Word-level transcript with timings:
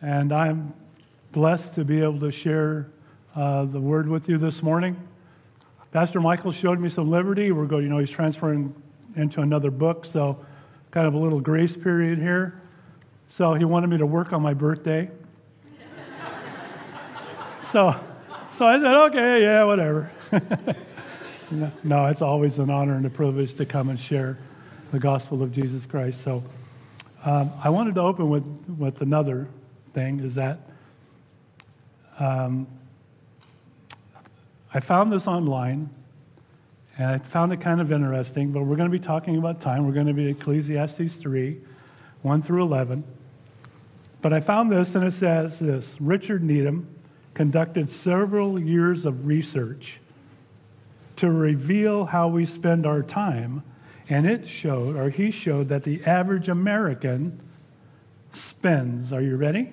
and 0.00 0.32
I'm 0.32 0.74
blessed 1.32 1.74
to 1.74 1.84
be 1.84 2.02
able 2.02 2.20
to 2.20 2.30
share 2.30 2.88
uh, 3.34 3.64
the 3.64 3.80
word 3.80 4.08
with 4.08 4.28
you 4.28 4.38
this 4.38 4.62
morning. 4.62 4.96
Pastor 5.92 6.20
Michael 6.20 6.52
showed 6.52 6.78
me 6.78 6.88
some 6.88 7.10
liberty. 7.10 7.50
We're 7.50 7.66
going, 7.66 7.84
you 7.84 7.88
know, 7.88 7.98
he's 7.98 8.10
transferring 8.10 8.74
into 9.16 9.40
another 9.40 9.70
book, 9.70 10.04
so 10.04 10.44
kind 10.90 11.06
of 11.06 11.14
a 11.14 11.18
little 11.18 11.40
grace 11.40 11.76
period 11.76 12.18
here. 12.18 12.60
So 13.28 13.54
he 13.54 13.64
wanted 13.64 13.88
me 13.88 13.98
to 13.98 14.06
work 14.06 14.32
on 14.32 14.40
my 14.40 14.54
birthday. 14.54 15.10
so, 17.60 17.98
so 18.50 18.66
I 18.66 18.78
said, 18.78 18.94
okay, 19.06 19.42
yeah, 19.42 19.64
whatever. 19.64 20.10
no, 21.82 22.06
it's 22.06 22.22
always 22.22 22.58
an 22.58 22.70
honor 22.70 22.94
and 22.94 23.06
a 23.06 23.10
privilege 23.10 23.54
to 23.56 23.66
come 23.66 23.88
and 23.88 23.98
share 23.98 24.38
the 24.92 24.98
gospel 24.98 25.42
of 25.42 25.52
Jesus 25.52 25.86
Christ. 25.86 26.22
So 26.22 26.44
um, 27.24 27.52
I 27.62 27.70
wanted 27.70 27.96
to 27.96 28.02
open 28.02 28.28
with, 28.30 28.46
with 28.78 29.02
another 29.02 29.48
thing 29.98 30.20
is 30.20 30.36
that 30.36 30.60
um, 32.20 32.68
I 34.72 34.78
found 34.78 35.10
this 35.10 35.26
online 35.26 35.90
and 36.96 37.06
I 37.06 37.18
found 37.18 37.52
it 37.52 37.60
kind 37.60 37.80
of 37.80 37.90
interesting, 37.90 38.52
but 38.52 38.62
we're 38.62 38.76
going 38.76 38.90
to 38.90 38.96
be 38.96 39.04
talking 39.04 39.38
about 39.38 39.60
time. 39.60 39.86
We're 39.86 39.92
going 39.92 40.06
to 40.06 40.12
be 40.12 40.28
Ecclesiastes 40.28 41.16
3, 41.16 41.58
1 42.22 42.42
through 42.42 42.62
11. 42.62 43.02
But 44.22 44.32
I 44.32 44.40
found 44.40 44.70
this, 44.70 44.94
and 44.94 45.04
it 45.04 45.12
says 45.12 45.58
this 45.58 45.96
Richard 46.00 46.44
Needham 46.44 46.86
conducted 47.34 47.88
several 47.88 48.58
years 48.58 49.04
of 49.04 49.26
research 49.26 49.98
to 51.16 51.30
reveal 51.30 52.04
how 52.04 52.28
we 52.28 52.44
spend 52.44 52.86
our 52.86 53.02
time, 53.02 53.64
and 54.08 54.26
it 54.26 54.46
showed, 54.46 54.94
or 54.94 55.10
he 55.10 55.32
showed, 55.32 55.68
that 55.68 55.82
the 55.82 56.04
average 56.04 56.48
American 56.48 57.40
spends, 58.32 59.12
are 59.12 59.22
you 59.22 59.36
ready? 59.36 59.72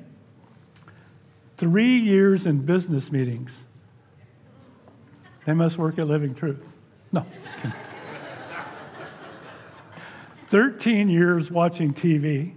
Three 1.57 1.97
years 1.97 2.45
in 2.45 2.65
business 2.65 3.11
meetings. 3.11 3.63
They 5.45 5.53
must 5.53 5.77
work 5.77 5.99
at 5.99 6.07
Living 6.07 6.35
Truth. 6.35 6.67
No, 7.11 7.25
just 7.41 7.55
kidding. 7.57 7.73
13 10.47 11.09
years 11.09 11.49
watching 11.49 11.93
TV, 11.93 12.53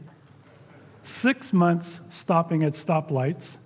six 1.02 1.52
months 1.52 2.00
stopping 2.08 2.62
at 2.62 2.72
stoplights. 2.72 3.56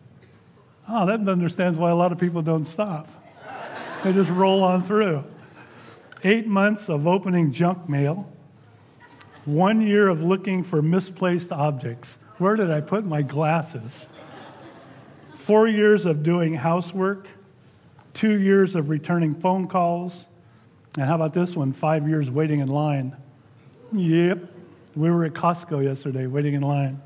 Oh, 0.89 1.06
that 1.06 1.28
understands 1.28 1.78
why 1.78 1.91
a 1.91 1.94
lot 1.94 2.12
of 2.12 2.19
people 2.19 2.42
don't 2.42 2.64
stop. 2.64 3.08
They 4.05 4.12
just 4.12 4.30
roll 4.30 4.62
on 4.62 4.83
through. 4.83 5.24
Eight 6.24 6.46
months 6.46 6.89
of 6.89 7.06
opening 7.06 7.52
junk 7.52 7.89
mail, 7.89 8.30
one 9.44 9.80
year 9.80 10.08
of 10.08 10.22
looking 10.22 10.62
for 10.62 10.83
misplaced 10.83 11.52
objects. 11.52 12.19
Where 12.39 12.56
did 12.56 12.70
I 12.70 12.80
put 12.80 13.05
my 13.05 13.22
glasses? 13.22 14.08
Four 15.43 15.67
years 15.67 16.07
of 16.07 16.23
doing 16.23 16.55
housework, 16.55 17.27
two 18.15 18.39
years 18.39 18.77
of 18.77 18.89
returning 18.89 19.35
phone 19.35 19.67
calls, 19.67 20.27
and 20.97 21.05
how 21.05 21.17
about 21.17 21.35
this 21.35 21.57
one? 21.57 21.73
Five 21.73 22.09
years 22.09 22.31
waiting 22.31 22.61
in 22.61 22.69
line. 22.69 23.17
Yep. 23.93 24.39
We 24.95 25.11
were 25.11 25.25
at 25.25 25.33
Costco 25.33 25.83
yesterday 25.83 26.29
waiting 26.29 26.55
in 26.55 26.63
line. 26.63 27.03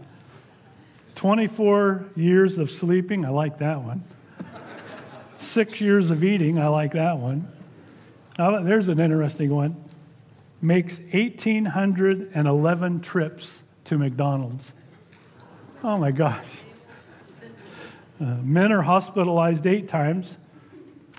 24 1.14 2.04
years 2.14 2.58
of 2.58 2.70
sleeping. 2.70 3.24
I 3.24 3.30
like 3.30 3.56
that 3.60 3.80
one. 3.80 4.04
Six 5.38 5.80
years 5.80 6.10
of 6.10 6.22
eating. 6.22 6.58
I 6.58 6.66
like 6.66 6.92
that 6.92 7.16
one. 7.16 7.50
there's 8.36 8.88
an 8.88 9.00
interesting 9.00 9.48
one. 9.48 9.82
Makes 10.60 10.98
1,811 10.98 13.00
trips 13.00 13.62
to 13.84 13.96
McDonald's. 13.96 14.74
Oh 15.82 15.96
my 15.96 16.10
gosh. 16.10 16.64
Uh, 18.18 18.36
men 18.42 18.72
are 18.72 18.82
hospitalized 18.82 19.66
eight 19.66 19.88
times, 19.88 20.38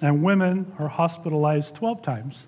and 0.02 0.24
women 0.24 0.72
are 0.80 0.88
hospitalized 0.88 1.76
12 1.76 2.02
times. 2.02 2.48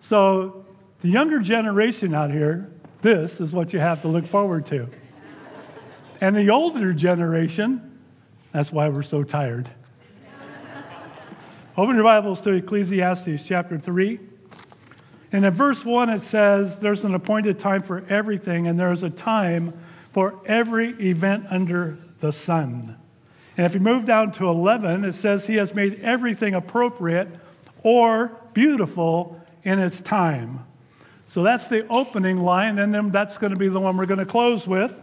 So, 0.00 0.66
the 1.00 1.08
younger 1.08 1.38
generation 1.40 2.14
out 2.14 2.30
here, 2.30 2.70
this 3.00 3.40
is 3.40 3.52
what 3.52 3.72
you 3.72 3.78
have 3.78 4.02
to 4.02 4.08
look 4.08 4.26
forward 4.26 4.66
to. 4.66 4.88
And 6.20 6.36
the 6.36 6.50
older 6.50 6.92
generation, 6.92 8.00
that's 8.52 8.72
why 8.72 8.88
we're 8.88 9.02
so 9.02 9.22
tired. 9.22 9.68
Open 11.76 11.96
your 11.96 12.04
Bibles 12.04 12.40
to 12.42 12.52
Ecclesiastes 12.52 13.42
chapter 13.44 13.78
3. 13.78 14.20
And 15.32 15.44
in 15.44 15.52
verse 15.52 15.84
1, 15.84 16.10
it 16.10 16.20
says, 16.20 16.78
There's 16.78 17.04
an 17.04 17.14
appointed 17.14 17.58
time 17.58 17.82
for 17.82 18.04
everything, 18.08 18.68
and 18.68 18.78
there's 18.78 19.02
a 19.02 19.10
time 19.10 19.72
for 20.12 20.40
every 20.46 20.90
event 21.00 21.46
under 21.50 21.98
the 22.20 22.30
sun. 22.30 22.96
And 23.56 23.66
if 23.66 23.74
you 23.74 23.80
move 23.80 24.04
down 24.04 24.32
to 24.32 24.48
11, 24.48 25.04
it 25.04 25.12
says, 25.12 25.46
He 25.46 25.56
has 25.56 25.74
made 25.74 26.00
everything 26.00 26.54
appropriate 26.54 27.28
or 27.82 28.32
beautiful 28.52 29.40
in 29.62 29.78
its 29.78 30.00
time. 30.00 30.64
So 31.26 31.42
that's 31.42 31.68
the 31.68 31.86
opening 31.88 32.38
line, 32.38 32.78
and 32.78 32.94
then 32.94 33.10
that's 33.10 33.38
going 33.38 33.52
to 33.52 33.58
be 33.58 33.68
the 33.68 33.80
one 33.80 33.96
we're 33.96 34.06
going 34.06 34.18
to 34.18 34.26
close 34.26 34.66
with. 34.66 35.00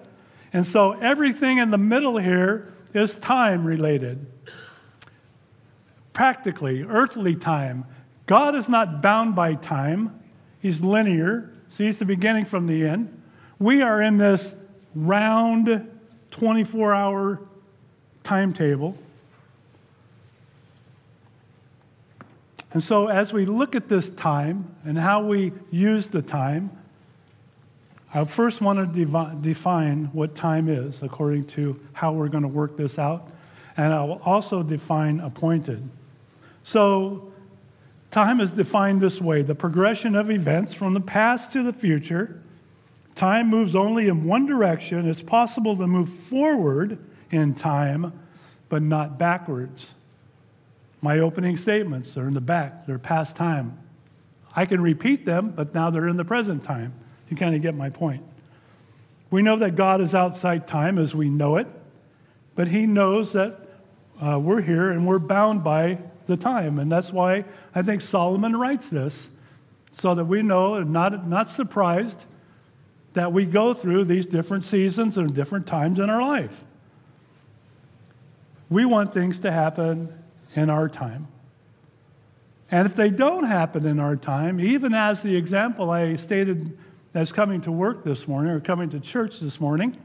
And 0.54 0.66
so 0.66 0.94
everything 0.94 1.58
in 1.58 1.72
the 1.72 1.78
middle 1.78 2.18
here 2.18 2.74
is 2.94 3.16
time 3.16 3.66
related. 3.66 4.26
Practically, 6.14 6.84
earthly 6.84 7.36
time. 7.36 7.86
God 8.26 8.56
is 8.56 8.68
not 8.68 9.02
bound 9.02 9.36
by 9.36 9.56
time, 9.56 10.18
He's 10.62 10.82
linear, 10.82 11.52
sees 11.70 11.98
the 12.00 12.06
beginning 12.06 12.46
from 12.46 12.68
the 12.68 12.86
end. 12.86 13.22
We 13.58 13.82
are 13.82 14.02
in 14.02 14.18
this 14.18 14.56
round 14.94 15.90
24 16.30 16.94
hour 16.94 17.42
timetable. 18.24 18.98
And 22.74 22.82
so, 22.82 23.08
as 23.08 23.34
we 23.34 23.46
look 23.46 23.76
at 23.76 23.90
this 23.90 24.10
time 24.10 24.76
and 24.86 24.98
how 24.98 25.26
we 25.26 25.52
use 25.72 26.08
the 26.08 26.22
time, 26.22 26.72
I 28.14 28.24
first 28.26 28.62
want 28.62 28.94
to 28.94 29.36
define 29.42 30.06
what 30.14 30.36
time 30.36 30.70
is 30.70 31.02
according 31.04 31.46
to 31.48 31.80
how 31.94 32.14
we're 32.14 32.30
going 32.30 32.44
to 32.44 32.50
work 32.50 32.78
this 32.78 32.98
out. 32.98 33.30
And 33.78 33.94
I 33.94 34.04
will 34.04 34.22
also 34.26 34.64
define 34.64 35.20
appointed. 35.20 35.88
So, 36.64 37.34
time 38.10 38.40
is 38.40 38.52
defined 38.52 39.02
this 39.02 39.20
way 39.20 39.42
the 39.42 39.56
progression 39.56 40.16
of 40.16 40.32
events 40.32 40.74
from 40.74 40.94
the 40.94 41.02
past 41.02 41.52
to 41.54 41.64
the 41.64 41.74
future. 41.74 42.42
Time 43.16 43.50
moves 43.50 43.76
only 43.76 44.08
in 44.08 44.26
one 44.26 44.46
direction. 44.46 45.08
It's 45.10 45.22
possible 45.22 45.76
to 45.76 45.88
move 45.88 46.10
forward 46.10 46.98
in 47.34 47.54
time, 47.54 48.14
but 48.70 48.82
not 48.82 49.18
backwards. 49.18 49.94
My 51.02 51.20
opening 51.20 51.58
statements 51.58 52.18
are 52.18 52.28
in 52.28 52.34
the 52.34 52.42
back, 52.42 52.86
they're 52.86 53.00
past 53.00 53.36
time. 53.36 53.78
I 54.56 54.66
can 54.66 54.82
repeat 54.82 55.26
them, 55.26 55.52
but 55.52 55.74
now 55.74 55.90
they're 55.90 56.08
in 56.08 56.18
the 56.18 56.26
present 56.26 56.64
time. 56.64 56.94
You 57.30 57.38
kind 57.38 57.56
of 57.56 57.62
get 57.62 57.74
my 57.74 57.90
point. 57.90 58.24
We 59.30 59.42
know 59.42 59.58
that 59.58 59.76
God 59.76 60.02
is 60.02 60.14
outside 60.14 60.68
time 60.68 60.98
as 60.98 61.16
we 61.16 61.30
know 61.30 61.56
it, 61.56 61.68
but 62.56 62.68
He 62.68 62.86
knows 62.86 63.32
that 63.32 63.58
uh, 64.22 64.38
we're 64.40 64.62
here 64.62 64.92
and 64.92 65.08
we're 65.08 65.20
bound 65.20 65.64
by 65.64 66.00
the 66.28 66.38
time. 66.38 66.80
And 66.80 66.92
that's 66.92 67.12
why 67.12 67.46
I 67.74 67.82
think 67.82 68.02
Solomon 68.02 68.56
writes 68.56 68.90
this, 68.90 69.30
so 69.92 70.16
that 70.16 70.26
we 70.26 70.42
know 70.42 70.76
and 70.76 70.92
not, 70.92 71.28
not 71.28 71.50
surprised 71.50 72.26
that 73.14 73.34
we 73.34 73.46
go 73.46 73.74
through 73.74 74.06
these 74.06 74.26
different 74.26 74.64
seasons 74.64 75.18
and 75.18 75.34
different 75.34 75.68
times 75.68 76.00
in 76.00 76.10
our 76.10 76.22
life. 76.22 76.64
We 78.72 78.86
want 78.86 79.14
things 79.14 79.42
to 79.42 79.52
happen 79.52 80.18
in 80.56 80.70
our 80.70 80.88
time. 80.88 81.28
And 82.72 82.88
if 82.88 82.96
they 82.96 83.10
don't 83.10 83.44
happen 83.44 83.86
in 83.86 84.00
our 84.00 84.16
time, 84.16 84.62
even 84.62 84.94
as 84.94 85.22
the 85.24 85.36
example 85.36 85.92
I 85.92 86.16
stated 86.16 86.78
as 87.14 87.34
coming 87.34 87.60
to 87.62 87.72
work 87.72 88.06
this 88.06 88.30
morning 88.30 88.54
or 88.54 88.62
coming 88.62 88.90
to 88.92 89.02
church 89.02 89.42
this 89.42 89.60
morning, 89.60 89.98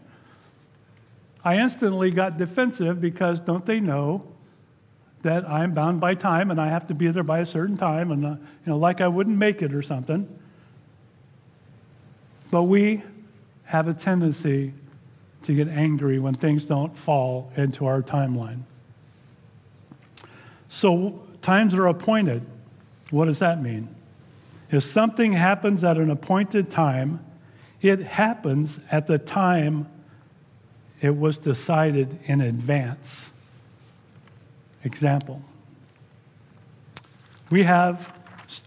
I 1.45 1.59
instantly 1.59 2.11
got 2.11 2.39
defensive 2.39 3.01
because 3.01 3.39
don't 3.39 3.65
they 3.65 3.79
know 3.79 4.25
that 5.23 5.49
I'm 5.49 5.73
bound 5.73 6.01
by 6.01 6.17
time 6.17 6.51
and 6.51 6.61
I 6.61 6.67
have 6.67 6.89
to 6.89 6.95
be 6.95 7.09
there 7.13 7.23
by 7.23 7.39
a 7.39 7.47
certain 7.47 7.77
time 7.77 8.11
and, 8.11 8.27
uh, 8.27 8.31
you 8.31 8.39
know, 8.67 8.79
like 8.79 9.01
I 9.01 9.07
wouldn't 9.07 9.39
make 9.39 9.63
it 9.63 9.73
or 9.73 9.83
something. 9.83 10.29
But 12.51 12.65
we 12.65 13.05
have 13.67 13.87
a 13.87 13.95
tendency 13.95 14.75
to 15.43 15.55
get 15.55 15.69
angry 15.69 16.19
when 16.19 16.35
things 16.35 16.65
don't 16.65 16.99
fall 16.99 17.53
into 17.57 17.87
our 17.87 18.03
timeline. 18.03 18.63
So 20.69 21.23
times 21.43 21.75
are 21.75 21.87
appointed. 21.87 22.45
What 23.11 23.27
does 23.27 23.39
that 23.39 23.63
mean? 23.63 23.89
If 24.71 24.83
something 24.83 25.33
happens 25.33 25.85
at 25.85 25.97
an 25.97 26.11
appointed 26.11 26.71
time, 26.71 27.25
it 27.81 28.01
happens 28.01 28.81
at 28.91 29.07
the 29.07 29.19
time 29.19 29.87
it 31.01 31.17
was 31.17 31.39
decided 31.39 32.19
in 32.25 32.41
advance. 32.41 33.31
Example. 34.83 35.43
We 37.51 37.63
have 37.63 38.13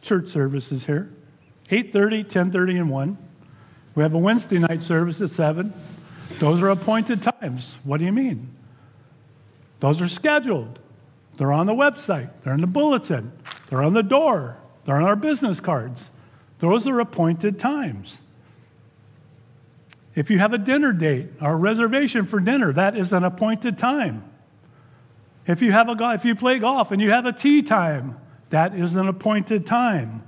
church 0.02 0.30
services 0.30 0.86
here. 0.86 1.12
8:30, 1.70 2.24
10:30 2.24 2.80
and 2.80 2.90
1. 2.90 3.18
We 3.96 4.04
have 4.04 4.14
a 4.14 4.18
Wednesday 4.18 4.60
night 4.60 4.82
service 4.84 5.20
at 5.22 5.32
7. 5.32 5.74
Those 6.38 6.62
are 6.62 6.70
appointed 6.70 7.22
times. 7.24 7.78
What 7.84 7.98
do 7.98 8.06
you 8.06 8.12
mean? 8.12 8.50
Those 9.80 10.00
are 10.02 10.08
scheduled. 10.08 10.80
They're 11.38 11.54
on 11.54 11.68
the 11.68 11.74
website, 11.74 12.30
they're 12.44 12.54
in 12.54 12.60
the 12.60 12.68
bulletin, 12.68 13.32
they're 13.70 13.82
on 13.82 13.94
the 13.94 14.04
door, 14.04 14.58
they're 14.84 14.98
on 14.98 15.04
our 15.04 15.16
business 15.16 15.62
cards. 15.62 16.10
Those 16.60 16.86
are 16.86 17.00
appointed 17.00 17.58
times. 17.58 18.20
If 20.16 20.30
you 20.30 20.40
have 20.40 20.52
a 20.52 20.58
dinner 20.58 20.92
date 20.92 21.30
or 21.40 21.54
a 21.54 21.56
reservation 21.56 22.26
for 22.26 22.42
dinner, 22.42 22.74
that 22.74 22.98
is 22.98 23.14
an 23.14 23.24
appointed 23.24 23.78
time. 23.78 24.30
If 25.48 25.62
you, 25.62 25.72
have 25.72 25.88
a, 25.88 26.14
if 26.14 26.26
you 26.26 26.36
play 26.36 26.60
golf 26.60 26.92
and 26.92 27.02
you 27.02 27.12
have 27.12 27.26
a 27.26 27.32
tee 27.32 27.62
time, 27.62 28.18
that 28.50 28.76
is 28.76 28.98
an 28.98 29.08
appointed 29.08 29.66
time. 29.66 30.24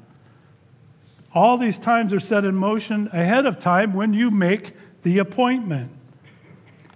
All 1.34 1.58
these 1.58 1.78
times 1.78 2.14
are 2.14 2.22
set 2.22 2.46
in 2.46 2.56
motion 2.56 3.10
ahead 3.12 3.46
of 3.46 3.60
time 3.60 3.94
when 3.94 4.14
you 4.14 4.32
make 4.32 4.74
the 5.04 5.18
appointment. 5.20 5.92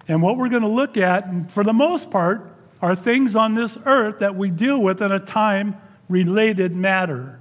And 0.08 0.22
what 0.22 0.38
we're 0.38 0.50
going 0.50 0.62
to 0.62 0.68
look 0.68 0.98
at, 0.98 1.52
for 1.52 1.64
the 1.64 1.74
most 1.74 2.12
part, 2.12 2.52
are 2.82 2.96
things 2.96 3.36
on 3.36 3.54
this 3.56 3.78
earth 3.86 4.20
that 4.20 4.36
we 4.36 4.50
deal 4.50 4.82
with 4.82 5.02
in 5.02 5.12
a 5.12 5.20
time 5.20 5.76
related 6.08 6.76
matter. 6.76 7.40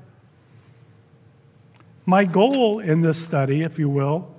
My 2.06 2.24
goal 2.24 2.78
in 2.80 3.00
this 3.00 3.22
study, 3.22 3.62
if 3.62 3.78
you 3.78 3.88
will, 3.88 4.34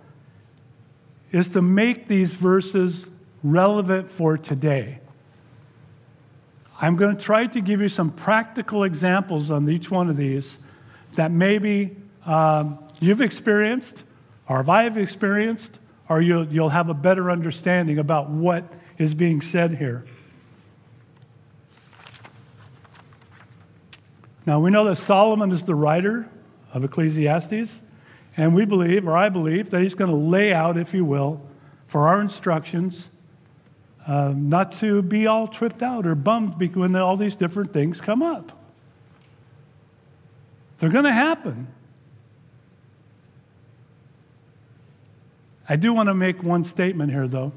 is 1.31 1.49
to 1.49 1.61
make 1.61 2.07
these 2.07 2.33
verses 2.33 3.09
relevant 3.43 4.09
for 4.09 4.37
today. 4.37 4.99
I'm 6.79 6.95
going 6.95 7.15
to 7.15 7.21
try 7.21 7.47
to 7.47 7.61
give 7.61 7.81
you 7.81 7.89
some 7.89 8.11
practical 8.11 8.83
examples 8.83 9.51
on 9.51 9.69
each 9.69 9.89
one 9.89 10.09
of 10.09 10.17
these 10.17 10.57
that 11.13 11.31
maybe 11.31 11.95
um, 12.25 12.79
you've 12.99 13.21
experienced, 13.21 14.03
or 14.49 14.69
I've 14.69 14.97
experienced, 14.97 15.79
or 16.07 16.21
you'll, 16.21 16.47
you'll 16.47 16.69
have 16.69 16.89
a 16.89 16.93
better 16.93 17.31
understanding 17.31 17.97
about 17.97 18.29
what 18.29 18.63
is 18.97 19.13
being 19.13 19.41
said 19.41 19.75
here. 19.77 20.05
Now, 24.45 24.59
we 24.59 24.69
know 24.69 24.85
that 24.85 24.97
Solomon 24.97 25.51
is 25.51 25.63
the 25.63 25.73
writer 25.73 26.29
of 26.71 26.83
Ecclesiastes, 26.83 27.81
and 28.37 28.53
we 28.53 28.65
believe, 28.65 29.07
or 29.07 29.17
I 29.17 29.29
believe, 29.29 29.71
that 29.71 29.81
he's 29.81 29.95
going 29.95 30.11
to 30.11 30.17
lay 30.17 30.53
out, 30.53 30.77
if 30.77 30.93
you 30.93 31.03
will, 31.03 31.41
for 31.87 32.07
our 32.07 32.21
instructions, 32.21 33.09
uh, 34.05 34.33
not 34.35 34.71
to 34.73 35.01
be 35.01 35.25
all 35.25 35.47
tripped 35.47 35.81
out 35.81 36.05
or 36.05 36.13
bummed 36.13 36.59
when 36.75 36.95
all 36.95 37.17
these 37.17 37.35
different 37.35 37.73
things 37.73 37.99
come 38.01 38.21
up. 38.21 38.51
They're 40.77 40.89
going 40.89 41.05
to 41.05 41.13
happen. 41.13 41.67
I 45.67 45.75
do 45.75 45.93
want 45.93 46.07
to 46.07 46.13
make 46.13 46.43
one 46.43 46.63
statement 46.63 47.11
here, 47.11 47.27
though. 47.27 47.51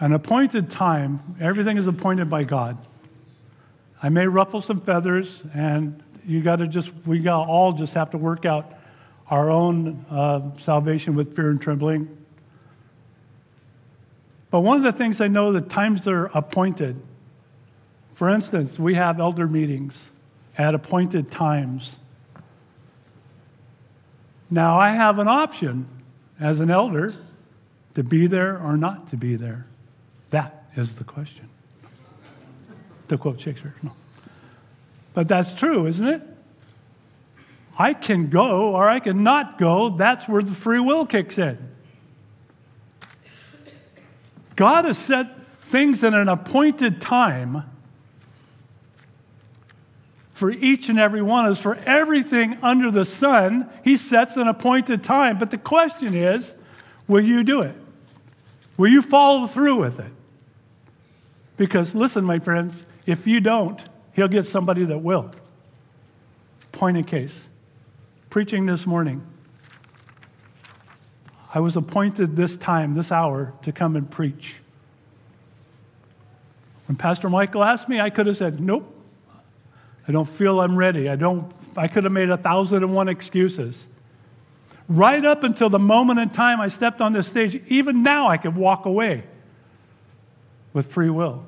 An 0.00 0.12
appointed 0.12 0.70
time, 0.70 1.36
everything 1.40 1.76
is 1.76 1.86
appointed 1.86 2.28
by 2.28 2.44
God. 2.44 2.76
I 4.02 4.08
may 4.08 4.26
ruffle 4.26 4.60
some 4.60 4.80
feathers, 4.80 5.42
and 5.54 6.02
you 6.26 6.42
got 6.42 6.56
to 6.56 6.66
just, 6.66 6.92
we 7.06 7.20
got 7.20 7.48
all 7.48 7.72
just 7.72 7.94
have 7.94 8.10
to 8.10 8.18
work 8.18 8.44
out 8.44 8.72
our 9.30 9.50
own 9.50 10.04
uh, 10.10 10.40
salvation 10.58 11.14
with 11.14 11.34
fear 11.34 11.50
and 11.50 11.60
trembling. 11.60 12.16
But 14.50 14.60
one 14.60 14.76
of 14.76 14.82
the 14.82 14.92
things 14.92 15.20
I 15.20 15.28
know, 15.28 15.52
the 15.52 15.60
times 15.60 16.02
they're 16.02 16.26
appointed. 16.26 17.00
For 18.14 18.28
instance, 18.28 18.78
we 18.78 18.94
have 18.94 19.20
elder 19.20 19.46
meetings 19.46 20.10
at 20.56 20.74
appointed 20.74 21.30
times. 21.30 21.96
Now, 24.50 24.78
I 24.78 24.90
have 24.90 25.18
an 25.18 25.28
option 25.28 25.88
as 26.38 26.60
an 26.60 26.70
elder 26.70 27.14
to 27.94 28.02
be 28.02 28.26
there 28.26 28.58
or 28.60 28.76
not 28.76 29.08
to 29.08 29.16
be 29.16 29.36
there. 29.36 29.66
That 30.30 30.64
is 30.76 30.94
the 30.96 31.04
question. 31.04 31.48
To 33.08 33.18
quote 33.18 33.40
Shakespeare. 33.40 33.74
No. 33.82 33.92
But 35.14 35.28
that's 35.28 35.54
true, 35.54 35.86
isn't 35.86 36.06
it? 36.06 36.22
I 37.78 37.94
can 37.94 38.28
go 38.28 38.74
or 38.74 38.88
I 38.88 39.00
can 39.00 39.22
not 39.22 39.58
go. 39.58 39.90
That's 39.90 40.28
where 40.28 40.42
the 40.42 40.54
free 40.54 40.80
will 40.80 41.06
kicks 41.06 41.38
in. 41.38 41.58
God 44.56 44.86
has 44.86 44.98
set 44.98 45.40
things 45.62 46.02
in 46.02 46.14
an 46.14 46.28
appointed 46.28 47.00
time 47.00 47.64
for 50.36 50.50
each 50.50 50.90
and 50.90 51.00
every 51.00 51.22
one 51.22 51.46
of 51.46 51.52
us, 51.52 51.62
for 51.62 51.76
everything 51.86 52.58
under 52.62 52.90
the 52.90 53.06
sun, 53.06 53.70
He 53.82 53.96
sets 53.96 54.36
an 54.36 54.48
appointed 54.48 55.02
time. 55.02 55.38
But 55.38 55.50
the 55.50 55.56
question 55.56 56.14
is 56.14 56.54
will 57.08 57.24
you 57.24 57.42
do 57.42 57.62
it? 57.62 57.74
Will 58.76 58.90
you 58.90 59.00
follow 59.00 59.46
through 59.46 59.80
with 59.80 59.98
it? 59.98 60.12
Because 61.56 61.94
listen, 61.94 62.22
my 62.22 62.38
friends, 62.38 62.84
if 63.06 63.26
you 63.26 63.40
don't, 63.40 63.82
He'll 64.12 64.28
get 64.28 64.42
somebody 64.42 64.84
that 64.84 64.98
will. 64.98 65.32
Point 66.70 66.98
in 66.98 67.04
case. 67.04 67.48
Preaching 68.28 68.66
this 68.66 68.86
morning. 68.86 69.26
I 71.54 71.60
was 71.60 71.78
appointed 71.78 72.36
this 72.36 72.58
time, 72.58 72.92
this 72.92 73.10
hour, 73.10 73.54
to 73.62 73.72
come 73.72 73.96
and 73.96 74.10
preach. 74.10 74.56
When 76.88 76.96
Pastor 76.96 77.30
Michael 77.30 77.64
asked 77.64 77.88
me, 77.88 78.00
I 78.00 78.10
could 78.10 78.26
have 78.26 78.36
said, 78.36 78.60
Nope, 78.60 78.92
I 80.08 80.12
don't 80.12 80.28
feel 80.28 80.60
I'm 80.60 80.76
ready. 80.76 81.08
I, 81.08 81.16
don't, 81.16 81.52
I 81.76 81.88
could 81.88 82.04
have 82.04 82.12
made 82.12 82.30
a 82.30 82.36
thousand 82.36 82.82
and 82.82 82.94
one 82.94 83.08
excuses. 83.08 83.88
Right 84.88 85.24
up 85.24 85.42
until 85.42 85.68
the 85.68 85.80
moment 85.80 86.20
in 86.20 86.30
time 86.30 86.60
I 86.60 86.68
stepped 86.68 87.00
on 87.00 87.12
this 87.12 87.26
stage, 87.26 87.60
even 87.66 88.02
now 88.02 88.28
I 88.28 88.36
could 88.36 88.54
walk 88.54 88.86
away 88.86 89.24
with 90.72 90.92
free 90.92 91.10
will. 91.10 91.44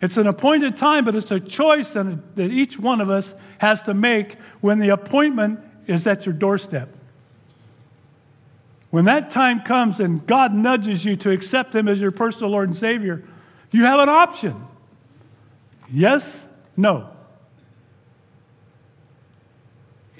It's 0.00 0.16
an 0.16 0.26
appointed 0.26 0.78
time, 0.78 1.04
but 1.04 1.14
it's 1.14 1.30
a 1.30 1.38
choice 1.38 1.92
that 1.92 2.18
each 2.38 2.78
one 2.78 3.02
of 3.02 3.10
us 3.10 3.34
has 3.58 3.82
to 3.82 3.92
make 3.92 4.36
when 4.62 4.78
the 4.78 4.88
appointment 4.88 5.60
is 5.86 6.06
at 6.06 6.24
your 6.24 6.32
doorstep. 6.32 6.88
When 8.88 9.04
that 9.04 9.30
time 9.30 9.60
comes 9.60 10.00
and 10.00 10.26
God 10.26 10.54
nudges 10.54 11.04
you 11.04 11.16
to 11.16 11.30
accept 11.30 11.74
Him 11.74 11.86
as 11.86 12.00
your 12.00 12.10
personal 12.10 12.50
Lord 12.50 12.68
and 12.70 12.76
Savior, 12.76 13.22
you 13.70 13.84
have 13.84 14.00
an 14.00 14.08
option 14.08 14.66
yes, 15.92 16.46
no. 16.76 17.10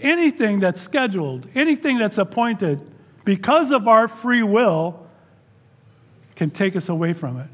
Anything 0.00 0.61
that's 0.61 0.81
scheduled, 0.81 1.47
anything 1.55 1.99
that's 1.99 2.19
appointed, 2.19 2.81
because 3.25 3.70
of 3.70 3.87
our 3.88 4.08
free 4.08 4.43
will, 4.43 5.06
can 6.37 6.50
take 6.50 6.75
us 6.75 6.88
away 6.88 7.12
from 7.12 7.38
it. 7.38 7.49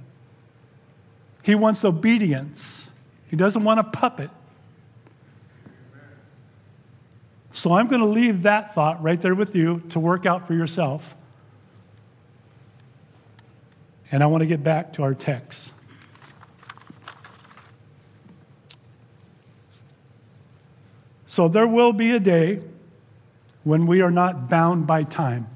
He 1.43 1.55
wants 1.55 1.85
obedience, 1.85 2.91
He 3.29 3.37
doesn't 3.37 3.65
want 3.65 3.81
a 3.81 3.85
puppet. 3.85 4.31
So 7.53 7.73
I'm 7.73 7.89
going 7.89 8.03
to 8.03 8.07
leave 8.07 8.43
that 8.43 8.75
thought 8.75 9.03
right 9.03 9.19
there 9.19 9.35
with 9.35 9.55
you 9.55 9.83
to 9.89 9.99
work 9.99 10.27
out 10.27 10.47
for 10.47 10.53
yourself. 10.53 11.17
And 14.13 14.23
I 14.23 14.27
want 14.27 14.43
to 14.43 14.47
get 14.47 14.63
back 14.63 14.93
to 14.95 15.03
our 15.03 15.15
text. 15.15 15.73
So 21.37 21.49
there 21.49 21.67
will 21.67 21.93
be 21.93 22.13
a 22.13 22.19
day 22.19 22.63
when 23.63 23.87
we 23.87 24.01
are 24.01 24.11
not 24.11 24.49
bound 24.49 24.87
by 24.87 25.03
time. 25.03 25.47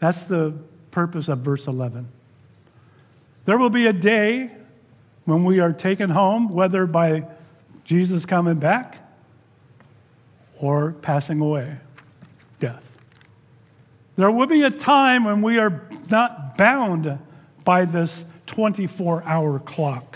That's 0.00 0.24
the 0.24 0.52
purpose 0.90 1.28
of 1.28 1.38
verse 1.38 1.68
11. 1.68 2.08
There 3.44 3.56
will 3.56 3.70
be 3.70 3.86
a 3.86 3.92
day 3.92 4.50
when 5.26 5.44
we 5.44 5.60
are 5.60 5.72
taken 5.72 6.10
home, 6.10 6.48
whether 6.48 6.86
by 6.86 7.22
Jesus 7.84 8.26
coming 8.26 8.56
back 8.56 8.98
or 10.58 10.90
passing 10.90 11.38
away, 11.38 11.76
death. 12.58 12.84
There 14.16 14.32
will 14.32 14.48
be 14.48 14.64
a 14.64 14.70
time 14.70 15.22
when 15.22 15.40
we 15.40 15.60
are 15.60 15.88
not 16.10 16.58
bound 16.58 17.16
by 17.62 17.84
this 17.84 18.24
24 18.46 19.22
hour 19.22 19.60
clock. 19.60 20.07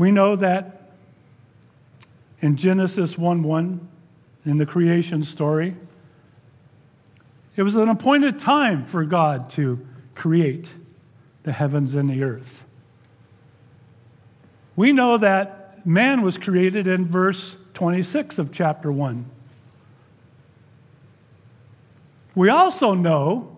We 0.00 0.12
know 0.12 0.34
that 0.36 0.92
in 2.40 2.56
Genesis 2.56 3.18
1 3.18 3.42
1, 3.42 3.88
in 4.46 4.56
the 4.56 4.64
creation 4.64 5.24
story, 5.24 5.76
it 7.54 7.62
was 7.62 7.76
an 7.76 7.90
appointed 7.90 8.38
time 8.38 8.86
for 8.86 9.04
God 9.04 9.50
to 9.50 9.86
create 10.14 10.72
the 11.42 11.52
heavens 11.52 11.94
and 11.94 12.08
the 12.08 12.22
earth. 12.22 12.64
We 14.74 14.92
know 14.92 15.18
that 15.18 15.86
man 15.86 16.22
was 16.22 16.38
created 16.38 16.86
in 16.86 17.04
verse 17.04 17.58
26 17.74 18.38
of 18.38 18.52
chapter 18.52 18.90
1. 18.90 19.26
We 22.34 22.48
also 22.48 22.94
know 22.94 23.54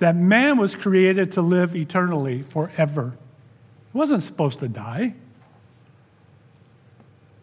that 0.00 0.16
man 0.16 0.58
was 0.58 0.74
created 0.74 1.30
to 1.32 1.40
live 1.40 1.76
eternally 1.76 2.42
forever. 2.42 3.12
He 3.92 3.98
wasn't 3.98 4.24
supposed 4.24 4.58
to 4.58 4.66
die. 4.66 5.14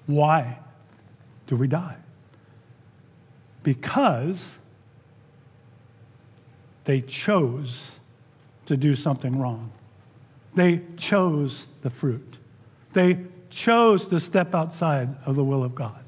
Why 0.10 0.58
do 1.46 1.56
we 1.56 1.68
die? 1.68 1.98
Because 3.62 4.58
they 6.86 7.01
chose 7.01 7.92
to 8.66 8.75
do 8.75 8.96
something 8.96 9.38
wrong. 9.38 9.72
They 10.56 10.82
chose 10.98 11.68
the 11.84 11.92
fruit. 11.92 12.38
They 12.94 13.20
chose 13.51 14.08
to 14.08 14.20
step 14.20 14.56
outside 14.56 15.16
of 15.28 15.36
the 15.36 15.44
will 15.44 15.63
of 15.63 15.75
God. 15.75 16.04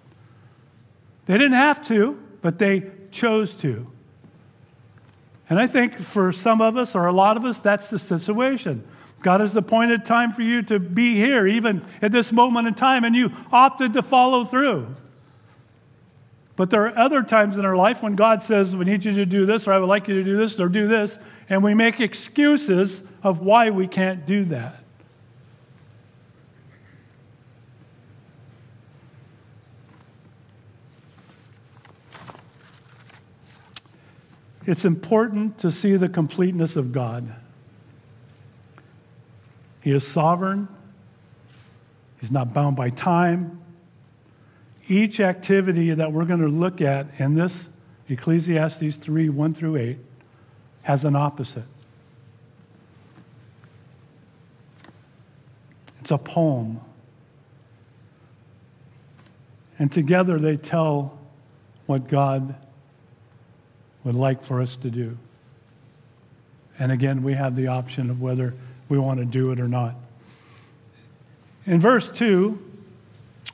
They 1.27 1.38
didn't 1.38 1.53
have 1.53 1.86
to, 1.89 2.20
but 2.41 2.58
they 2.58 2.89
chose 3.12 3.53
to. 3.58 3.86
And 5.48 5.60
I 5.60 5.67
think 5.67 5.93
for 5.93 6.31
some 6.31 6.60
of 6.60 6.75
us, 6.75 6.96
or 6.96 7.05
a 7.05 7.13
lot 7.13 7.38
of 7.38 7.46
us, 7.46 7.60
that's 7.60 7.91
the 7.91 8.00
situation. 8.00 8.84
God 9.22 9.40
has 9.40 9.56
appointed 9.56 10.04
time 10.04 10.32
for 10.32 10.42
you 10.42 10.62
to 10.63 10.80
be 10.80 11.16
here, 11.16 11.46
even 11.48 11.86
at 12.01 12.12
this 12.12 12.32
moment 12.32 12.68
in 12.68 12.74
time, 12.74 13.04
and 13.04 13.16
you 13.16 13.32
opted 13.51 13.94
to 13.94 14.01
follow 14.01 14.46
through. 14.46 14.96
But 16.56 16.70
there 16.70 16.86
are 16.88 16.98
other 16.98 17.24
times 17.24 17.58
in 17.58 17.66
our 17.66 17.75
life 17.75 18.04
when 18.04 18.16
God 18.16 18.44
says, 18.44 18.75
We 18.75 18.86
need 18.86 19.06
you 19.06 19.13
to 19.13 19.25
do 19.25 19.46
this, 19.46 19.68
or 19.68 19.74
I 19.74 19.80
would 19.80 19.88
like 19.88 20.08
you 20.08 20.16
to 20.16 20.24
do 20.24 20.38
this, 20.38 20.60
or 20.60 20.70
do 20.70 20.88
this, 20.88 21.18
and 21.50 21.63
we 21.63 21.74
make 21.74 22.00
excuses 22.00 23.01
of 23.24 23.40
why 23.40 23.70
we 23.70 23.88
can't 23.88 24.25
do 24.25 24.46
that. 24.46 24.78
It's 34.66 34.86
important 34.86 35.58
to 35.60 35.72
see 35.72 35.96
the 35.96 36.10
completeness 36.10 36.75
of 36.75 36.92
God. 36.92 37.34
He 39.81 39.91
is 39.91 40.07
sovereign, 40.07 40.67
He's 42.19 42.31
not 42.31 42.53
bound 42.53 42.75
by 42.75 42.91
time. 42.91 43.59
Each 44.88 45.19
activity 45.19 45.91
that 45.91 46.11
we're 46.11 46.25
going 46.25 46.41
to 46.41 46.47
look 46.47 46.79
at 46.79 47.07
in 47.17 47.33
this 47.33 47.67
Ecclesiastes 48.07 48.95
3 48.97 49.29
1 49.29 49.53
through 49.53 49.77
8 49.77 49.97
has 50.83 51.03
an 51.03 51.15
opposite. 51.15 51.63
It's 56.01 56.11
a 56.11 56.17
poem. 56.17 56.79
And 59.79 59.91
together 59.91 60.38
they 60.38 60.57
tell 60.57 61.17
what 61.88 62.07
God 62.07 62.55
would 64.03 64.15
like 64.15 64.43
for 64.43 64.61
us 64.61 64.75
to 64.77 64.91
do. 64.91 65.17
And 66.77 66.91
again, 66.91 67.23
we 67.23 67.33
have 67.33 67.55
the 67.55 67.67
option 67.67 68.09
of 68.09 68.21
whether 68.21 68.53
we 68.91 69.00
want 69.00 69.19
to 69.19 69.25
do 69.25 69.53
it 69.53 69.60
or 69.62 69.69
not. 69.69 69.95
In 71.65 71.79
verse 71.79 72.12
2, 72.12 72.60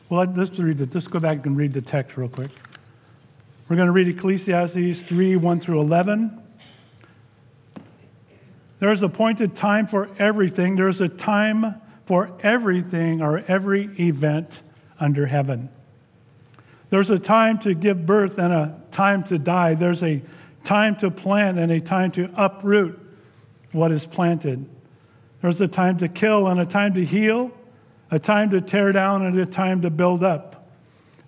well, 0.09 0.25
let's 0.35 0.57
read 0.57 0.81
it. 0.81 0.91
Let's 0.91 1.07
go 1.07 1.19
back 1.19 1.45
and 1.45 1.55
read 1.55 1.73
the 1.73 1.81
text 1.81 2.17
real 2.17 2.27
quick. 2.27 2.49
We're 3.69 3.75
going 3.75 3.85
to 3.85 3.91
read 3.91 4.07
Ecclesiastes 4.07 5.03
3 5.03 5.35
1 5.35 5.59
through 5.59 5.79
11. 5.79 6.41
There 8.79 8.91
is 8.91 9.03
appointed 9.03 9.55
time 9.55 9.85
for 9.85 10.09
everything. 10.17 10.75
There 10.75 10.87
is 10.87 11.01
a 11.01 11.07
time 11.07 11.81
for 12.05 12.31
everything 12.41 13.21
or 13.21 13.43
every 13.47 13.91
event 13.99 14.63
under 14.99 15.27
heaven. 15.27 15.69
There's 16.89 17.11
a 17.11 17.19
time 17.19 17.59
to 17.59 17.75
give 17.75 18.07
birth 18.07 18.39
and 18.39 18.51
a 18.51 18.79
time 18.89 19.23
to 19.25 19.37
die. 19.37 19.75
There's 19.75 20.01
a 20.03 20.19
time 20.63 20.95
to 20.97 21.11
plant 21.11 21.59
and 21.59 21.71
a 21.71 21.79
time 21.79 22.11
to 22.13 22.31
uproot 22.35 22.99
what 23.71 23.91
is 23.91 24.03
planted. 24.03 24.67
There's 25.41 25.61
a 25.61 25.67
time 25.67 25.97
to 25.99 26.07
kill 26.07 26.47
and 26.47 26.59
a 26.59 26.65
time 26.65 26.93
to 26.95 27.05
heal, 27.05 27.51
a 28.09 28.19
time 28.19 28.49
to 28.51 28.61
tear 28.61 28.91
down 28.91 29.25
and 29.25 29.37
a 29.39 29.45
time 29.45 29.81
to 29.81 29.89
build 29.89 30.23
up, 30.23 30.69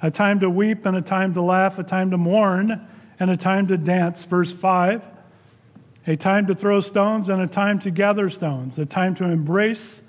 a 0.01 0.09
time 0.09 0.39
to 0.39 0.49
weep 0.49 0.85
and 0.85 0.97
a 0.97 1.01
time 1.01 1.33
to 1.35 1.41
laugh, 1.41 1.77
a 1.79 1.83
time 1.83 2.11
to 2.11 2.17
mourn 2.17 2.87
and 3.19 3.29
a 3.29 3.37
time 3.37 3.67
to 3.67 3.77
dance. 3.77 4.23
Verse 4.23 4.51
5 4.51 5.03
a 6.07 6.15
time 6.15 6.47
to 6.47 6.55
throw 6.55 6.79
stones 6.79 7.29
and 7.29 7.39
a 7.39 7.45
time 7.45 7.77
to 7.77 7.91
gather 7.91 8.31
stones, 8.31 8.79
a 8.79 8.85
time 8.85 9.13
to 9.13 9.25
embrace 9.25 10.01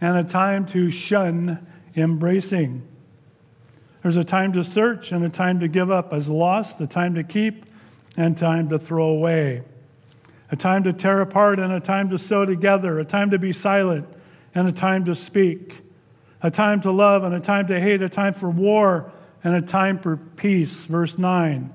and 0.00 0.16
a 0.16 0.24
time 0.24 0.66
to 0.66 0.90
shun 0.90 1.64
embracing. 1.94 2.82
There's 4.02 4.16
a 4.16 4.24
time 4.24 4.52
to 4.54 4.64
search 4.64 5.12
and 5.12 5.24
a 5.24 5.28
time 5.28 5.60
to 5.60 5.68
give 5.68 5.92
up 5.92 6.12
as 6.12 6.28
lost, 6.28 6.80
a 6.80 6.88
time 6.88 7.14
to 7.14 7.22
keep 7.22 7.66
and 8.16 8.36
time 8.36 8.68
to 8.70 8.80
throw 8.80 9.06
away, 9.06 9.62
a 10.50 10.56
time 10.56 10.84
to 10.84 10.92
tear 10.92 11.20
apart 11.20 11.58
and 11.58 11.72
a 11.72 11.80
time 11.80 12.10
to 12.10 12.18
sew 12.18 12.44
together, 12.44 12.98
a 12.98 13.04
time 13.04 13.30
to 13.30 13.38
be 13.38 13.52
silent 13.52 14.06
and 14.54 14.68
a 14.68 14.72
time 14.72 15.04
to 15.04 15.14
speak, 15.14 15.74
a 16.42 16.50
time 16.50 16.80
to 16.80 16.90
love 16.90 17.24
and 17.24 17.34
a 17.34 17.40
time 17.40 17.66
to 17.66 17.80
hate, 17.80 18.02
a 18.02 18.08
time 18.08 18.34
for 18.34 18.48
war 18.48 19.12
and 19.44 19.54
a 19.54 19.62
time 19.62 19.98
for 19.98 20.16
peace. 20.16 20.84
Verse 20.84 21.18
9. 21.18 21.72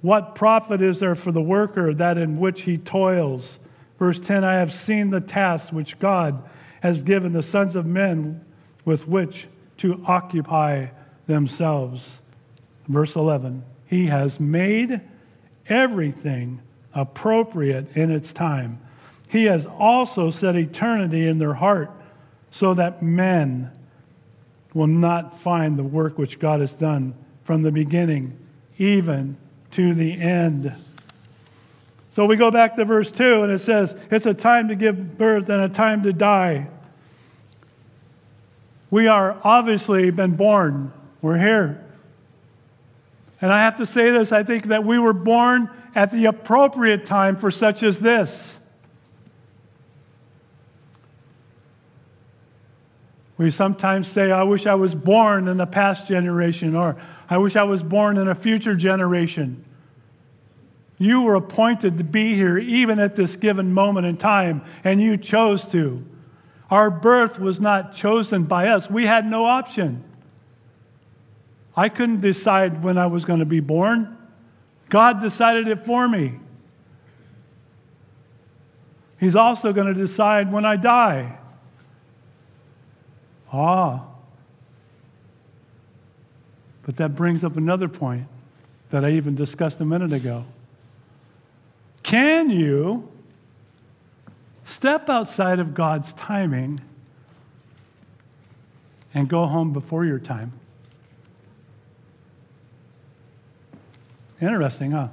What 0.00 0.34
profit 0.34 0.82
is 0.82 0.98
there 0.98 1.14
for 1.14 1.30
the 1.30 1.40
worker 1.40 1.94
that 1.94 2.18
in 2.18 2.38
which 2.38 2.62
he 2.62 2.76
toils? 2.76 3.58
Verse 3.98 4.18
10 4.18 4.42
I 4.42 4.54
have 4.54 4.72
seen 4.72 5.10
the 5.10 5.20
task 5.20 5.72
which 5.72 5.98
God 5.98 6.42
has 6.80 7.04
given 7.04 7.32
the 7.32 7.42
sons 7.42 7.76
of 7.76 7.86
men 7.86 8.44
with 8.84 9.06
which 9.06 9.46
to 9.78 10.02
occupy 10.06 10.86
themselves. 11.26 12.20
Verse 12.88 13.14
11 13.14 13.62
He 13.86 14.06
has 14.06 14.40
made 14.40 15.00
everything 15.68 16.60
appropriate 16.94 17.96
in 17.96 18.10
its 18.10 18.32
time. 18.32 18.80
He 19.28 19.44
has 19.44 19.66
also 19.66 20.30
set 20.30 20.56
eternity 20.56 21.26
in 21.26 21.38
their 21.38 21.54
heart 21.54 21.90
so 22.50 22.74
that 22.74 23.02
men 23.02 23.70
will 24.74 24.86
not 24.86 25.38
find 25.38 25.78
the 25.78 25.82
work 25.82 26.18
which 26.18 26.38
God 26.38 26.60
has 26.60 26.74
done 26.74 27.14
from 27.44 27.62
the 27.62 27.72
beginning, 27.72 28.38
even 28.78 29.36
to 29.72 29.94
the 29.94 30.20
end. 30.20 30.74
So 32.10 32.26
we 32.26 32.36
go 32.36 32.50
back 32.50 32.76
to 32.76 32.84
verse 32.84 33.10
2, 33.10 33.42
and 33.42 33.52
it 33.52 33.60
says, 33.60 33.96
It's 34.10 34.26
a 34.26 34.34
time 34.34 34.68
to 34.68 34.76
give 34.76 35.16
birth 35.16 35.48
and 35.48 35.62
a 35.62 35.68
time 35.68 36.02
to 36.02 36.12
die. 36.12 36.68
We 38.90 39.06
are 39.06 39.38
obviously 39.42 40.10
been 40.10 40.36
born. 40.36 40.92
We're 41.22 41.38
here. 41.38 41.82
And 43.42 43.52
I 43.52 43.64
have 43.64 43.76
to 43.78 43.86
say 43.86 44.10
this 44.12 44.32
I 44.32 44.44
think 44.44 44.68
that 44.68 44.84
we 44.84 44.98
were 44.98 45.12
born 45.12 45.68
at 45.94 46.12
the 46.12 46.26
appropriate 46.26 47.04
time 47.04 47.36
for 47.36 47.50
such 47.50 47.82
as 47.82 47.98
this. 47.98 48.60
We 53.36 53.50
sometimes 53.50 54.06
say, 54.06 54.30
I 54.30 54.44
wish 54.44 54.66
I 54.66 54.76
was 54.76 54.94
born 54.94 55.48
in 55.48 55.56
the 55.56 55.66
past 55.66 56.06
generation, 56.06 56.76
or 56.76 56.96
I 57.28 57.38
wish 57.38 57.56
I 57.56 57.64
was 57.64 57.82
born 57.82 58.16
in 58.16 58.28
a 58.28 58.36
future 58.36 58.76
generation. 58.76 59.64
You 60.96 61.22
were 61.22 61.34
appointed 61.34 61.98
to 61.98 62.04
be 62.04 62.34
here 62.34 62.56
even 62.56 63.00
at 63.00 63.16
this 63.16 63.34
given 63.34 63.74
moment 63.74 64.06
in 64.06 64.16
time, 64.16 64.62
and 64.84 65.02
you 65.02 65.16
chose 65.16 65.64
to. 65.72 66.04
Our 66.70 66.88
birth 66.88 67.40
was 67.40 67.60
not 67.60 67.92
chosen 67.92 68.44
by 68.44 68.68
us, 68.68 68.88
we 68.88 69.06
had 69.06 69.26
no 69.26 69.46
option. 69.46 70.04
I 71.76 71.88
couldn't 71.88 72.20
decide 72.20 72.82
when 72.82 72.98
I 72.98 73.06
was 73.06 73.24
going 73.24 73.40
to 73.40 73.46
be 73.46 73.60
born, 73.60 74.16
God 74.88 75.22
decided 75.22 75.68
it 75.68 75.86
for 75.86 76.06
me. 76.06 76.38
He's 79.18 79.36
also 79.36 79.72
going 79.72 79.86
to 79.86 79.94
decide 79.94 80.52
when 80.52 80.64
I 80.64 80.76
die. 80.76 81.38
Ah. 83.52 84.04
But 86.82 86.96
that 86.96 87.14
brings 87.14 87.44
up 87.44 87.56
another 87.56 87.88
point 87.88 88.26
that 88.90 89.04
I 89.04 89.12
even 89.12 89.34
discussed 89.34 89.80
a 89.80 89.84
minute 89.84 90.12
ago. 90.12 90.44
Can 92.02 92.50
you 92.50 93.08
step 94.64 95.08
outside 95.08 95.58
of 95.60 95.72
God's 95.72 96.12
timing 96.14 96.80
and 99.14 99.28
go 99.28 99.46
home 99.46 99.72
before 99.72 100.04
your 100.04 100.18
time? 100.18 100.52
Interesting, 104.42 104.90
huh? 104.90 105.08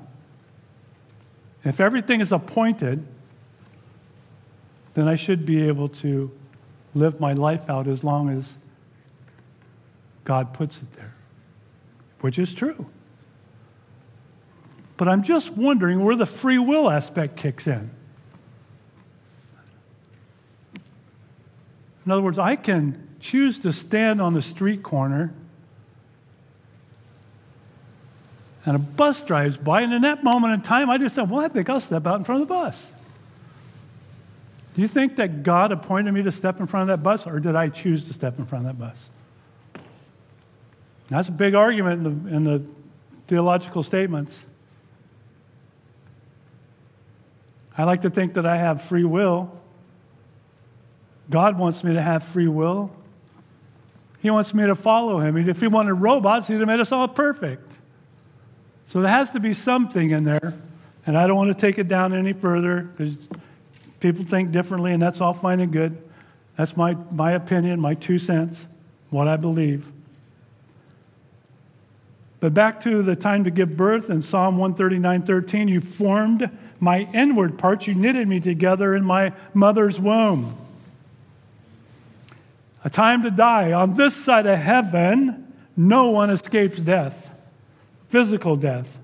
If 1.64 1.80
everything 1.80 2.20
is 2.20 2.32
appointed, 2.32 3.06
then 4.96 5.08
I 5.08 5.14
should 5.14 5.46
be 5.46 5.68
able 5.68 5.88
to 5.90 6.32
live 6.96 7.20
my 7.20 7.34
life 7.34 7.70
out 7.70 7.88
as 7.88 8.04
long 8.04 8.30
as 8.30 8.58
God 10.24 10.52
puts 10.54 10.82
it 10.82 10.92
there, 10.94 11.14
which 12.22 12.40
is 12.40 12.56
true. 12.56 12.88
But 14.98 15.08
I'm 15.08 15.22
just 15.22 15.52
wondering 15.52 16.04
where 16.04 16.16
the 16.16 16.26
free 16.26 16.58
will 16.58 16.90
aspect 16.90 17.38
kicks 17.38 17.68
in. 17.68 17.92
In 22.04 22.12
other 22.12 22.24
words, 22.24 22.40
I 22.40 22.56
can 22.56 23.08
choose 23.20 23.60
to 23.60 23.72
stand 23.72 24.20
on 24.22 24.34
the 24.34 24.42
street 24.42 24.82
corner 24.82 25.36
and 28.70 28.76
a 28.76 28.80
bus 28.80 29.24
drives 29.24 29.58
by, 29.58 29.82
and 29.82 29.92
in 29.92 30.04
that 30.04 30.24
moment 30.24 30.54
in 30.54 30.62
time, 30.62 30.92
I 30.92 31.00
just 31.00 31.16
said, 31.16 31.28
Well, 31.28 31.40
I 31.40 31.48
think 31.48 31.68
I'll 31.72 31.80
step 31.80 32.06
out 32.06 32.20
in 32.20 32.24
front 32.24 32.44
of 32.44 32.48
the 32.48 32.54
bus. 32.54 32.92
Do 34.76 34.84
you 34.84 34.88
think 34.88 35.16
that 35.16 35.42
God 35.42 35.72
appointed 35.72 36.12
me 36.12 36.22
to 36.22 36.32
step 36.32 36.60
in 36.60 36.68
front 36.68 36.84
of 36.84 36.96
that 36.96 37.04
bus, 37.04 37.26
or 37.26 37.40
did 37.40 37.56
I 37.56 37.70
choose 37.70 38.08
to 38.10 38.14
step 38.14 38.38
in 38.38 38.46
front 38.46 38.68
of 38.68 38.78
that 38.78 38.80
bus? 38.80 39.10
That's 41.08 41.30
a 41.30 41.32
big 41.32 41.56
argument 41.56 42.06
in 42.06 42.24
the, 42.24 42.36
in 42.36 42.44
the 42.44 42.62
theological 43.26 43.82
statements. 43.82 44.46
I 47.76 47.86
like 47.86 48.04
to 48.04 48.12
think 48.12 48.36
that 48.36 48.46
I 48.46 48.58
have 48.58 48.84
free 48.84 49.04
will. 49.04 49.52
God 51.32 51.58
wants 51.58 51.84
me 51.84 51.96
to 51.96 52.02
have 52.04 52.24
free 52.24 52.48
will. 52.48 52.92
He 54.22 54.30
wants 54.30 54.54
me 54.54 54.68
to 54.68 54.76
follow 54.76 55.18
him. 55.18 55.38
If 55.38 55.60
he 55.60 55.66
wanted 55.66 55.96
robots, 55.96 56.48
he'd 56.48 56.60
have 56.60 56.68
made 56.68 56.80
us 56.80 56.92
all 56.92 57.08
perfect. 57.08 57.79
So 58.90 59.02
there 59.02 59.12
has 59.12 59.30
to 59.32 59.40
be 59.40 59.54
something 59.54 60.10
in 60.10 60.24
there. 60.24 60.56
And 61.06 61.16
I 61.16 61.28
don't 61.28 61.38
want 61.38 61.56
to 61.56 61.60
take 61.60 61.78
it 61.78 61.88
down 61.88 62.12
any 62.12 62.34
further 62.34 62.82
because 62.82 63.30
people 64.00 64.26
think 64.26 64.52
differently, 64.52 64.94
and 64.94 65.02
that's 65.02 65.22
all 65.22 65.36
fine 65.36 65.60
and 65.60 65.72
good. 65.72 65.96
That's 66.58 66.76
my, 66.76 66.96
my 67.12 67.34
opinion, 67.34 67.80
my 67.80 67.94
two 67.94 68.18
cents, 68.18 68.66
what 69.12 69.28
I 69.28 69.38
believe. 69.38 69.92
But 72.40 72.56
back 72.56 72.82
to 72.82 73.04
the 73.04 73.16
time 73.16 73.44
to 73.44 73.52
give 73.52 73.78
birth 73.78 74.10
in 74.10 74.24
Psalm 74.24 74.58
139 74.58 75.22
13, 75.22 75.68
you 75.68 75.82
formed 75.82 76.50
my 76.80 77.08
inward 77.14 77.60
parts, 77.60 77.86
you 77.86 77.94
knitted 77.94 78.28
me 78.28 78.40
together 78.40 78.96
in 78.96 79.06
my 79.06 79.34
mother's 79.54 80.00
womb. 80.00 80.58
A 82.84 82.90
time 82.90 83.22
to 83.22 83.30
die. 83.30 83.72
On 83.72 83.94
this 83.94 84.16
side 84.16 84.48
of 84.48 84.58
heaven, 84.58 85.54
no 85.78 86.10
one 86.10 86.32
escapes 86.32 86.80
death, 86.80 87.29
physical 88.10 88.56
death. 88.56 89.00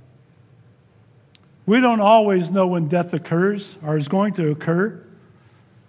We 1.65 1.81
don't 1.81 2.01
always 2.01 2.51
know 2.51 2.67
when 2.67 2.87
death 2.87 3.13
occurs 3.13 3.77
or 3.83 3.97
is 3.97 4.07
going 4.07 4.33
to 4.33 4.51
occur. 4.51 5.01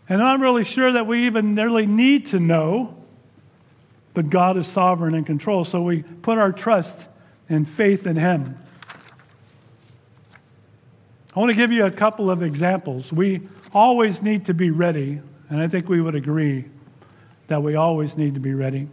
And 0.09 0.23
I'm 0.23 0.41
really 0.41 0.65
sure 0.65 0.93
that 0.93 1.07
we 1.07 1.27
even 1.27 1.55
nearly 1.55 1.87
need 1.87 2.27
to 2.27 2.41
know, 2.41 2.97
but 4.15 4.31
God 4.31 4.57
is 4.57 4.67
sovereign 4.67 5.15
and 5.15 5.27
control. 5.27 5.65
So 5.65 5.83
we 5.83 6.03
put 6.03 6.39
our 6.39 6.53
trust 6.53 7.09
and 7.49 7.69
faith 7.69 8.07
in 8.07 8.17
Him. 8.17 8.59
I 11.35 11.41
want 11.41 11.51
to 11.51 11.57
give 11.57 11.73
you 11.73 11.85
a 11.85 11.91
couple 11.91 12.31
of 12.31 12.43
examples. 12.43 13.13
We 13.13 13.43
always 13.75 14.23
need 14.23 14.47
to 14.47 14.55
be 14.55 14.71
ready, 14.71 15.21
and 15.51 15.61
I 15.61 15.69
think 15.69 15.89
we 15.89 16.01
would 16.01 16.15
agree 16.15 16.65
that 17.49 17.63
we 17.63 17.75
always 17.75 18.17
need 18.17 18.35
to 18.35 18.41
be 18.41 18.55
ready. 18.55 18.89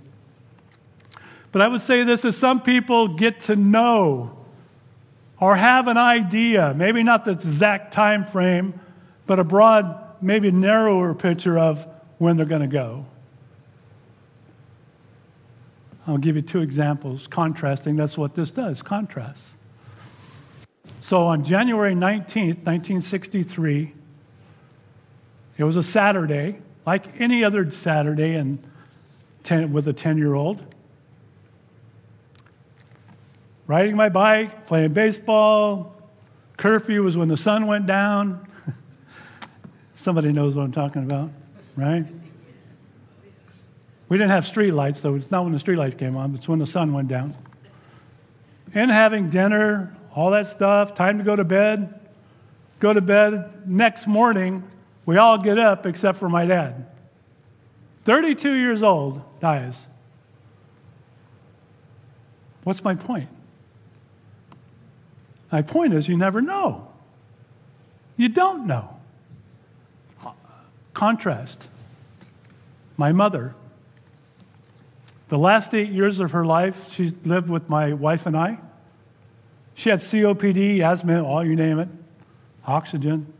But 1.53 1.61
I 1.61 1.67
would 1.67 1.81
say 1.81 2.03
this 2.03 2.25
as 2.25 2.35
some 2.35 2.61
people 2.61 3.07
get 3.07 3.41
to 3.41 3.55
know 3.55 4.35
or 5.39 5.55
have 5.55 5.87
an 5.87 5.97
idea, 5.97 6.73
maybe 6.75 7.03
not 7.03 7.25
the 7.25 7.31
exact 7.31 7.93
time 7.93 8.25
frame, 8.25 8.79
but 9.27 9.37
a 9.37 9.43
broad, 9.43 10.03
maybe 10.19 10.49
narrower 10.49 11.13
picture 11.13 11.57
of 11.57 11.87
when 12.17 12.37
they're 12.37 12.47
going 12.47 12.61
to 12.61 12.67
go. 12.67 13.05
I'll 16.07 16.17
give 16.17 16.35
you 16.35 16.41
two 16.41 16.61
examples 16.61 17.27
contrasting. 17.27 17.95
That's 17.95 18.17
what 18.17 18.33
this 18.33 18.49
does 18.49 18.81
contrast. 18.81 19.49
So 21.01 21.27
on 21.27 21.43
January 21.43 21.93
19th, 21.93 22.65
1963, 22.65 23.93
it 25.59 25.63
was 25.63 25.75
a 25.75 25.83
Saturday, 25.83 26.57
like 26.87 27.21
any 27.21 27.43
other 27.43 27.69
Saturday 27.69 28.33
and 28.33 28.57
ten, 29.43 29.71
with 29.71 29.87
a 29.87 29.93
10 29.93 30.17
year 30.17 30.33
old. 30.33 30.72
Riding 33.67 33.95
my 33.95 34.09
bike, 34.09 34.65
playing 34.65 34.93
baseball. 34.93 35.95
Curfew 36.57 37.03
was 37.03 37.15
when 37.15 37.27
the 37.27 37.37
sun 37.37 37.67
went 37.67 37.85
down. 37.85 38.47
Somebody 39.95 40.31
knows 40.31 40.55
what 40.55 40.63
I'm 40.63 40.71
talking 40.71 41.03
about, 41.03 41.31
right? 41.75 42.05
We 44.09 44.17
didn't 44.17 44.31
have 44.31 44.45
street 44.45 44.71
lights, 44.71 44.99
so 44.99 45.15
it's 45.15 45.31
not 45.31 45.43
when 45.43 45.53
the 45.53 45.59
street 45.59 45.77
lights 45.77 45.95
came 45.95 46.15
on, 46.15 46.35
it's 46.35 46.47
when 46.47 46.59
the 46.59 46.65
sun 46.65 46.93
went 46.93 47.07
down. 47.07 47.35
And 48.73 48.91
having 48.91 49.29
dinner, 49.29 49.95
all 50.13 50.31
that 50.31 50.47
stuff, 50.47 50.93
time 50.93 51.17
to 51.17 51.23
go 51.23 51.35
to 51.35 51.43
bed. 51.43 51.99
Go 52.79 52.91
to 52.91 53.01
bed. 53.01 53.67
Next 53.67 54.07
morning, 54.07 54.63
we 55.05 55.17
all 55.17 55.37
get 55.37 55.57
up 55.57 55.85
except 55.85 56.17
for 56.17 56.27
my 56.27 56.45
dad. 56.45 56.87
32 58.05 58.53
years 58.53 58.83
old, 58.83 59.21
dies. 59.39 59.87
What's 62.63 62.83
my 62.83 62.95
point? 62.95 63.29
My 65.53 65.61
point 65.61 65.93
is, 65.93 66.09
you 66.09 66.17
never 66.17 66.41
know. 66.41 66.87
You 68.17 68.27
don't 68.27 68.65
know. 68.65 68.97
Contrast. 70.95 71.67
My 72.97 73.11
mother, 73.11 73.53
the 75.27 75.37
last 75.37 75.75
eight 75.75 75.91
years 75.91 76.19
of 76.19 76.31
her 76.31 76.43
life, 76.43 76.91
she 76.91 77.11
lived 77.23 77.51
with 77.51 77.69
my 77.69 77.93
wife 77.93 78.25
and 78.25 78.35
I. 78.35 78.57
She 79.75 79.91
had 79.91 79.99
COPD, 79.99 80.79
asthma, 80.79 81.23
all 81.23 81.45
you 81.45 81.55
name 81.55 81.77
it, 81.77 81.89
oxygen. 82.65 83.31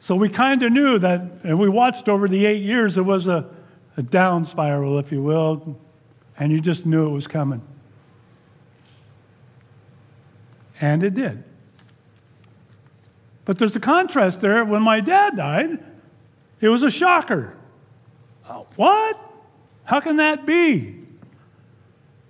So 0.00 0.14
we 0.14 0.28
kind 0.28 0.62
of 0.62 0.72
knew 0.72 0.98
that, 0.98 1.22
and 1.42 1.58
we 1.58 1.70
watched 1.70 2.06
over 2.06 2.28
the 2.28 2.44
eight 2.44 2.62
years, 2.62 2.98
it 2.98 3.06
was 3.06 3.26
a, 3.26 3.48
a 3.96 4.02
down 4.02 4.44
spiral, 4.44 4.98
if 4.98 5.10
you 5.10 5.22
will, 5.22 5.78
and 6.38 6.52
you 6.52 6.60
just 6.60 6.84
knew 6.84 7.08
it 7.08 7.12
was 7.12 7.26
coming. 7.26 7.62
And 10.80 11.02
it 11.02 11.14
did. 11.14 11.44
But 13.44 13.58
there's 13.58 13.76
a 13.76 13.80
contrast 13.80 14.40
there. 14.40 14.64
When 14.64 14.82
my 14.82 15.00
dad 15.00 15.36
died, 15.36 15.78
it 16.60 16.68
was 16.68 16.82
a 16.82 16.90
shocker. 16.90 17.56
What? 18.76 19.20
How 19.84 20.00
can 20.00 20.16
that 20.16 20.46
be? 20.46 20.96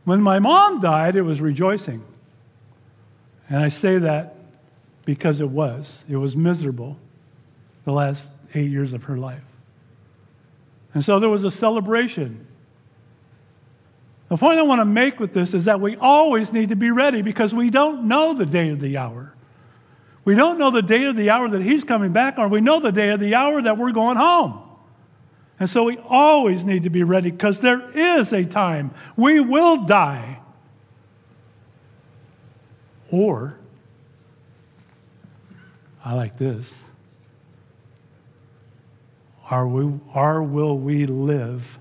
When 0.04 0.22
my 0.22 0.38
mom 0.38 0.80
died, 0.80 1.16
it 1.16 1.22
was 1.22 1.40
rejoicing. 1.40 2.02
And 3.48 3.58
I 3.58 3.68
say 3.68 3.98
that 3.98 4.36
because 5.04 5.40
it 5.40 5.48
was. 5.48 6.02
It 6.08 6.16
was 6.16 6.36
miserable 6.36 6.96
the 7.84 7.92
last 7.92 8.30
eight 8.54 8.70
years 8.70 8.92
of 8.92 9.04
her 9.04 9.16
life. 9.16 9.44
And 10.94 11.04
so 11.04 11.20
there 11.20 11.28
was 11.28 11.44
a 11.44 11.50
celebration. 11.50 12.46
The 14.30 14.36
point 14.36 14.60
I 14.60 14.62
want 14.62 14.80
to 14.80 14.84
make 14.84 15.18
with 15.18 15.34
this 15.34 15.54
is 15.54 15.64
that 15.64 15.80
we 15.80 15.96
always 15.96 16.52
need 16.52 16.68
to 16.68 16.76
be 16.76 16.92
ready 16.92 17.20
because 17.20 17.52
we 17.52 17.68
don't 17.68 18.04
know 18.04 18.32
the 18.32 18.46
day 18.46 18.70
of 18.70 18.78
the 18.78 18.96
hour. 18.96 19.34
We 20.24 20.36
don't 20.36 20.56
know 20.56 20.70
the 20.70 20.82
day 20.82 21.04
of 21.06 21.16
the 21.16 21.30
hour 21.30 21.48
that 21.48 21.62
he's 21.62 21.82
coming 21.82 22.12
back, 22.12 22.38
or 22.38 22.46
we 22.46 22.60
know 22.60 22.78
the 22.78 22.92
day 22.92 23.08
of 23.08 23.18
the 23.18 23.34
hour 23.34 23.60
that 23.60 23.76
we're 23.76 23.90
going 23.90 24.16
home. 24.16 24.62
And 25.58 25.68
so 25.68 25.82
we 25.82 25.98
always 25.98 26.64
need 26.64 26.84
to 26.84 26.90
be 26.90 27.02
ready 27.02 27.32
because 27.32 27.60
there 27.60 27.90
is 27.90 28.32
a 28.32 28.44
time 28.44 28.92
we 29.16 29.40
will 29.40 29.84
die. 29.84 30.38
Or, 33.10 33.56
I 36.04 36.14
like 36.14 36.38
this, 36.38 36.80
Are 39.50 39.66
we, 39.66 39.98
or 40.14 40.40
will 40.44 40.78
we 40.78 41.06
live 41.06 41.80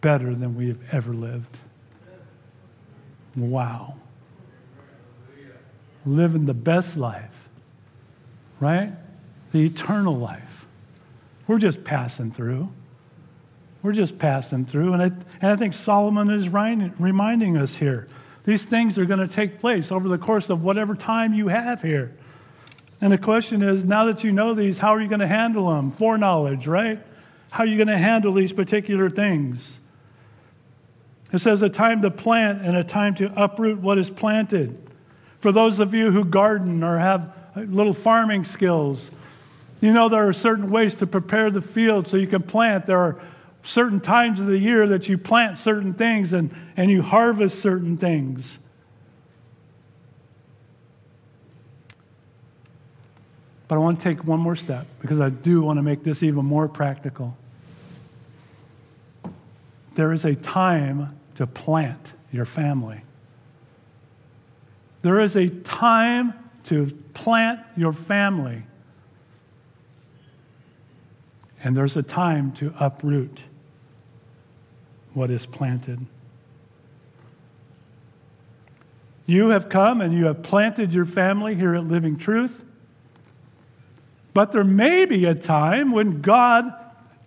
better 0.00 0.36
than 0.36 0.54
we 0.54 0.68
have 0.68 0.84
ever 0.94 1.12
lived? 1.12 1.58
Wow. 3.36 3.96
Living 6.06 6.46
the 6.46 6.54
best 6.54 6.96
life, 6.96 7.48
right? 8.58 8.92
The 9.52 9.66
eternal 9.66 10.16
life. 10.16 10.66
We're 11.46 11.58
just 11.58 11.84
passing 11.84 12.30
through. 12.30 12.72
We're 13.82 13.92
just 13.92 14.18
passing 14.18 14.66
through. 14.66 14.92
And 14.92 15.02
I, 15.02 15.06
and 15.06 15.52
I 15.52 15.56
think 15.56 15.74
Solomon 15.74 16.30
is 16.30 16.48
reminding 16.48 17.56
us 17.56 17.76
here. 17.76 18.08
These 18.44 18.64
things 18.64 18.98
are 18.98 19.04
going 19.04 19.26
to 19.26 19.28
take 19.28 19.58
place 19.58 19.90
over 19.92 20.08
the 20.08 20.18
course 20.18 20.50
of 20.50 20.62
whatever 20.62 20.94
time 20.94 21.34
you 21.34 21.48
have 21.48 21.82
here. 21.82 22.16
And 23.00 23.12
the 23.12 23.18
question 23.18 23.62
is 23.62 23.84
now 23.84 24.04
that 24.04 24.24
you 24.24 24.32
know 24.32 24.54
these, 24.54 24.78
how 24.78 24.94
are 24.94 25.00
you 25.00 25.08
going 25.08 25.20
to 25.20 25.26
handle 25.26 25.74
them? 25.74 25.90
Foreknowledge, 25.90 26.66
right? 26.66 27.00
How 27.50 27.64
are 27.64 27.66
you 27.66 27.76
going 27.76 27.88
to 27.88 27.98
handle 27.98 28.32
these 28.32 28.52
particular 28.52 29.10
things? 29.10 29.79
It 31.32 31.38
says 31.38 31.62
a 31.62 31.68
time 31.68 32.02
to 32.02 32.10
plant 32.10 32.62
and 32.62 32.76
a 32.76 32.84
time 32.84 33.14
to 33.16 33.32
uproot 33.40 33.78
what 33.78 33.98
is 33.98 34.10
planted. 34.10 34.76
For 35.38 35.52
those 35.52 35.80
of 35.80 35.94
you 35.94 36.10
who 36.10 36.24
garden 36.24 36.82
or 36.82 36.98
have 36.98 37.32
little 37.56 37.92
farming 37.92 38.44
skills, 38.44 39.10
you 39.80 39.92
know 39.92 40.08
there 40.08 40.28
are 40.28 40.32
certain 40.32 40.70
ways 40.70 40.96
to 40.96 41.06
prepare 41.06 41.50
the 41.50 41.62
field 41.62 42.08
so 42.08 42.16
you 42.16 42.26
can 42.26 42.42
plant. 42.42 42.86
There 42.86 42.98
are 42.98 43.20
certain 43.62 44.00
times 44.00 44.40
of 44.40 44.46
the 44.46 44.58
year 44.58 44.88
that 44.88 45.08
you 45.08 45.16
plant 45.16 45.56
certain 45.56 45.94
things 45.94 46.32
and, 46.32 46.54
and 46.76 46.90
you 46.90 47.02
harvest 47.02 47.60
certain 47.60 47.96
things. 47.96 48.58
But 53.68 53.76
I 53.76 53.78
want 53.78 53.98
to 53.98 54.02
take 54.02 54.24
one 54.24 54.40
more 54.40 54.56
step 54.56 54.88
because 55.00 55.20
I 55.20 55.30
do 55.30 55.62
want 55.62 55.76
to 55.78 55.82
make 55.82 56.02
this 56.02 56.24
even 56.24 56.44
more 56.44 56.66
practical. 56.66 57.36
There 59.94 60.12
is 60.12 60.24
a 60.24 60.34
time 60.34 61.19
to 61.40 61.46
plant 61.46 62.12
your 62.30 62.44
family. 62.44 63.00
There 65.00 65.20
is 65.20 65.36
a 65.36 65.48
time 65.48 66.34
to 66.64 66.88
plant 67.14 67.60
your 67.78 67.94
family. 67.94 68.62
And 71.64 71.74
there's 71.74 71.96
a 71.96 72.02
time 72.02 72.52
to 72.56 72.74
uproot 72.78 73.40
what 75.14 75.30
is 75.30 75.46
planted. 75.46 76.04
You 79.24 79.48
have 79.48 79.70
come 79.70 80.02
and 80.02 80.12
you 80.12 80.26
have 80.26 80.42
planted 80.42 80.92
your 80.92 81.06
family 81.06 81.54
here 81.54 81.74
at 81.74 81.88
Living 81.88 82.18
Truth. 82.18 82.64
But 84.34 84.52
there 84.52 84.62
may 84.62 85.06
be 85.06 85.24
a 85.24 85.34
time 85.34 85.90
when 85.90 86.20
God 86.20 86.70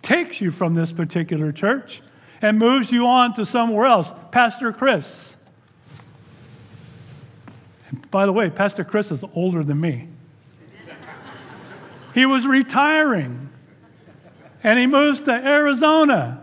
takes 0.02 0.40
you 0.40 0.52
from 0.52 0.76
this 0.76 0.92
particular 0.92 1.50
church 1.50 2.00
and 2.42 2.58
moves 2.58 2.92
you 2.92 3.06
on 3.06 3.34
to 3.34 3.44
somewhere 3.44 3.86
else. 3.86 4.12
Pastor 4.30 4.72
Chris. 4.72 5.36
by 8.10 8.26
the 8.26 8.32
way, 8.32 8.50
Pastor 8.50 8.84
Chris 8.84 9.10
is 9.10 9.24
older 9.34 9.62
than 9.62 9.80
me. 9.80 10.08
he 12.14 12.26
was 12.26 12.46
retiring 12.46 13.50
and 14.62 14.78
he 14.78 14.86
moves 14.86 15.20
to 15.22 15.32
Arizona. 15.32 16.40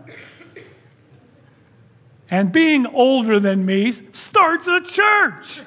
And 2.30 2.50
being 2.50 2.86
older 2.86 3.38
than 3.38 3.66
me 3.66 3.92
starts 3.92 4.66
a 4.66 4.80
church. 4.80 5.60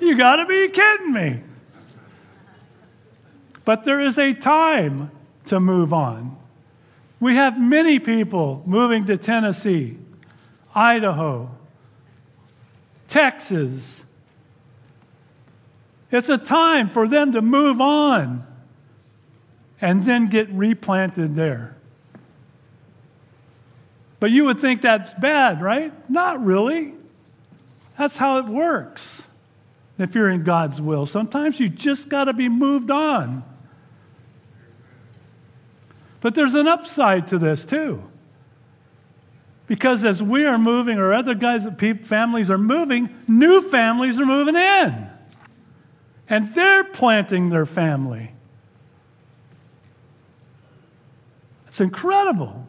You 0.00 0.16
got 0.16 0.36
to 0.36 0.46
be 0.46 0.68
kidding 0.68 1.12
me. 1.12 1.42
But 3.64 3.84
there 3.84 4.00
is 4.00 4.18
a 4.18 4.32
time 4.32 5.10
to 5.46 5.58
move 5.58 5.92
on. 5.92 6.36
We 7.20 7.34
have 7.34 7.60
many 7.60 7.98
people 7.98 8.62
moving 8.66 9.04
to 9.06 9.16
Tennessee, 9.16 9.96
Idaho, 10.74 11.50
Texas. 13.08 14.04
It's 16.10 16.28
a 16.28 16.38
time 16.38 16.88
for 16.88 17.08
them 17.08 17.32
to 17.32 17.42
move 17.42 17.80
on 17.80 18.46
and 19.80 20.04
then 20.04 20.28
get 20.28 20.48
replanted 20.50 21.34
there. 21.34 21.76
But 24.20 24.30
you 24.30 24.44
would 24.44 24.58
think 24.58 24.82
that's 24.82 25.14
bad, 25.14 25.60
right? 25.60 25.92
Not 26.10 26.44
really. 26.44 26.94
That's 27.96 28.16
how 28.16 28.38
it 28.38 28.46
works 28.46 29.26
if 29.98 30.14
you're 30.14 30.30
in 30.30 30.44
God's 30.44 30.80
will. 30.80 31.06
Sometimes 31.06 31.58
you 31.58 31.68
just 31.68 32.08
got 32.08 32.24
to 32.24 32.32
be 32.32 32.48
moved 32.48 32.90
on. 32.90 33.44
But 36.20 36.34
there's 36.34 36.54
an 36.54 36.66
upside 36.66 37.26
to 37.28 37.38
this 37.38 37.64
too. 37.64 38.02
Because 39.66 40.02
as 40.02 40.22
we 40.22 40.46
are 40.46 40.58
moving, 40.58 40.98
or 40.98 41.12
other 41.12 41.34
guys, 41.34 41.66
families 42.04 42.50
are 42.50 42.58
moving, 42.58 43.14
new 43.28 43.60
families 43.68 44.18
are 44.18 44.26
moving 44.26 44.56
in. 44.56 45.10
And 46.28 46.54
they're 46.54 46.84
planting 46.84 47.50
their 47.50 47.66
family. 47.66 48.32
It's 51.68 51.80
incredible. 51.80 52.66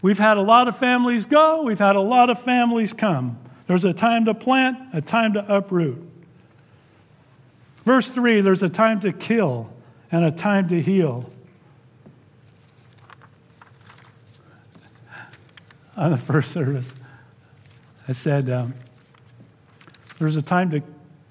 We've 0.00 0.18
had 0.18 0.36
a 0.36 0.42
lot 0.42 0.68
of 0.68 0.78
families 0.78 1.26
go, 1.26 1.62
we've 1.62 1.78
had 1.78 1.96
a 1.96 2.00
lot 2.00 2.30
of 2.30 2.40
families 2.40 2.92
come. 2.92 3.38
There's 3.66 3.84
a 3.84 3.92
time 3.92 4.24
to 4.24 4.34
plant, 4.34 4.78
a 4.94 5.00
time 5.00 5.34
to 5.34 5.54
uproot. 5.54 5.98
Verse 7.84 8.08
3 8.08 8.40
there's 8.40 8.62
a 8.62 8.68
time 8.68 9.00
to 9.00 9.12
kill 9.12 9.70
and 10.10 10.24
a 10.24 10.30
time 10.30 10.68
to 10.68 10.80
heal. 10.80 11.30
On 16.00 16.10
the 16.10 16.16
first 16.16 16.52
service, 16.52 16.94
I 18.08 18.12
said, 18.12 18.48
um, 18.48 18.72
there's 20.18 20.34
a 20.34 20.40
time 20.40 20.70
to 20.70 20.80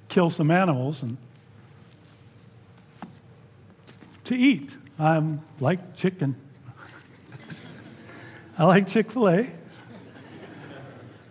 kill 0.09 0.29
some 0.29 0.51
animals 0.51 1.01
and 1.01 1.17
to 4.25 4.35
eat. 4.35 4.77
I'm 4.99 5.41
like 5.59 5.95
chicken. 5.95 6.35
I 8.59 8.65
like 8.65 8.87
Chick 8.87 9.11
fil 9.11 9.29
A. 9.29 9.49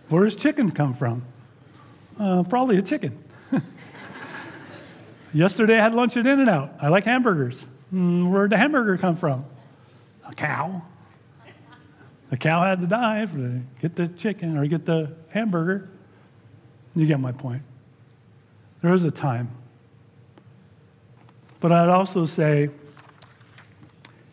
Where 0.09 0.25
does 0.25 0.35
chicken 0.35 0.71
come 0.71 0.93
from? 0.93 1.23
Uh, 2.19 2.43
probably 2.43 2.77
a 2.77 2.81
chicken. 2.81 3.23
Yesterday 5.33 5.79
I 5.79 5.83
had 5.83 5.95
lunch 5.95 6.17
at 6.17 6.27
In 6.27 6.41
N 6.41 6.49
Out. 6.49 6.73
I 6.81 6.89
like 6.89 7.05
hamburgers. 7.05 7.65
Mm, 7.93 8.31
where'd 8.31 8.49
the 8.49 8.57
hamburger 8.57 8.97
come 8.97 9.15
from? 9.15 9.45
A 10.25 10.35
cow. 10.35 10.81
The 12.29 12.37
cow 12.37 12.63
had 12.63 12.81
to 12.81 12.87
die 12.87 13.25
to 13.25 13.61
get 13.81 13.95
the 13.95 14.07
chicken 14.07 14.57
or 14.57 14.65
get 14.67 14.85
the 14.85 15.13
hamburger. 15.29 15.89
You 16.95 17.05
get 17.05 17.19
my 17.19 17.31
point. 17.31 17.63
There 18.81 18.93
is 18.93 19.03
a 19.03 19.11
time. 19.11 19.49
But 21.59 21.71
I'd 21.71 21.89
also 21.89 22.25
say 22.25 22.69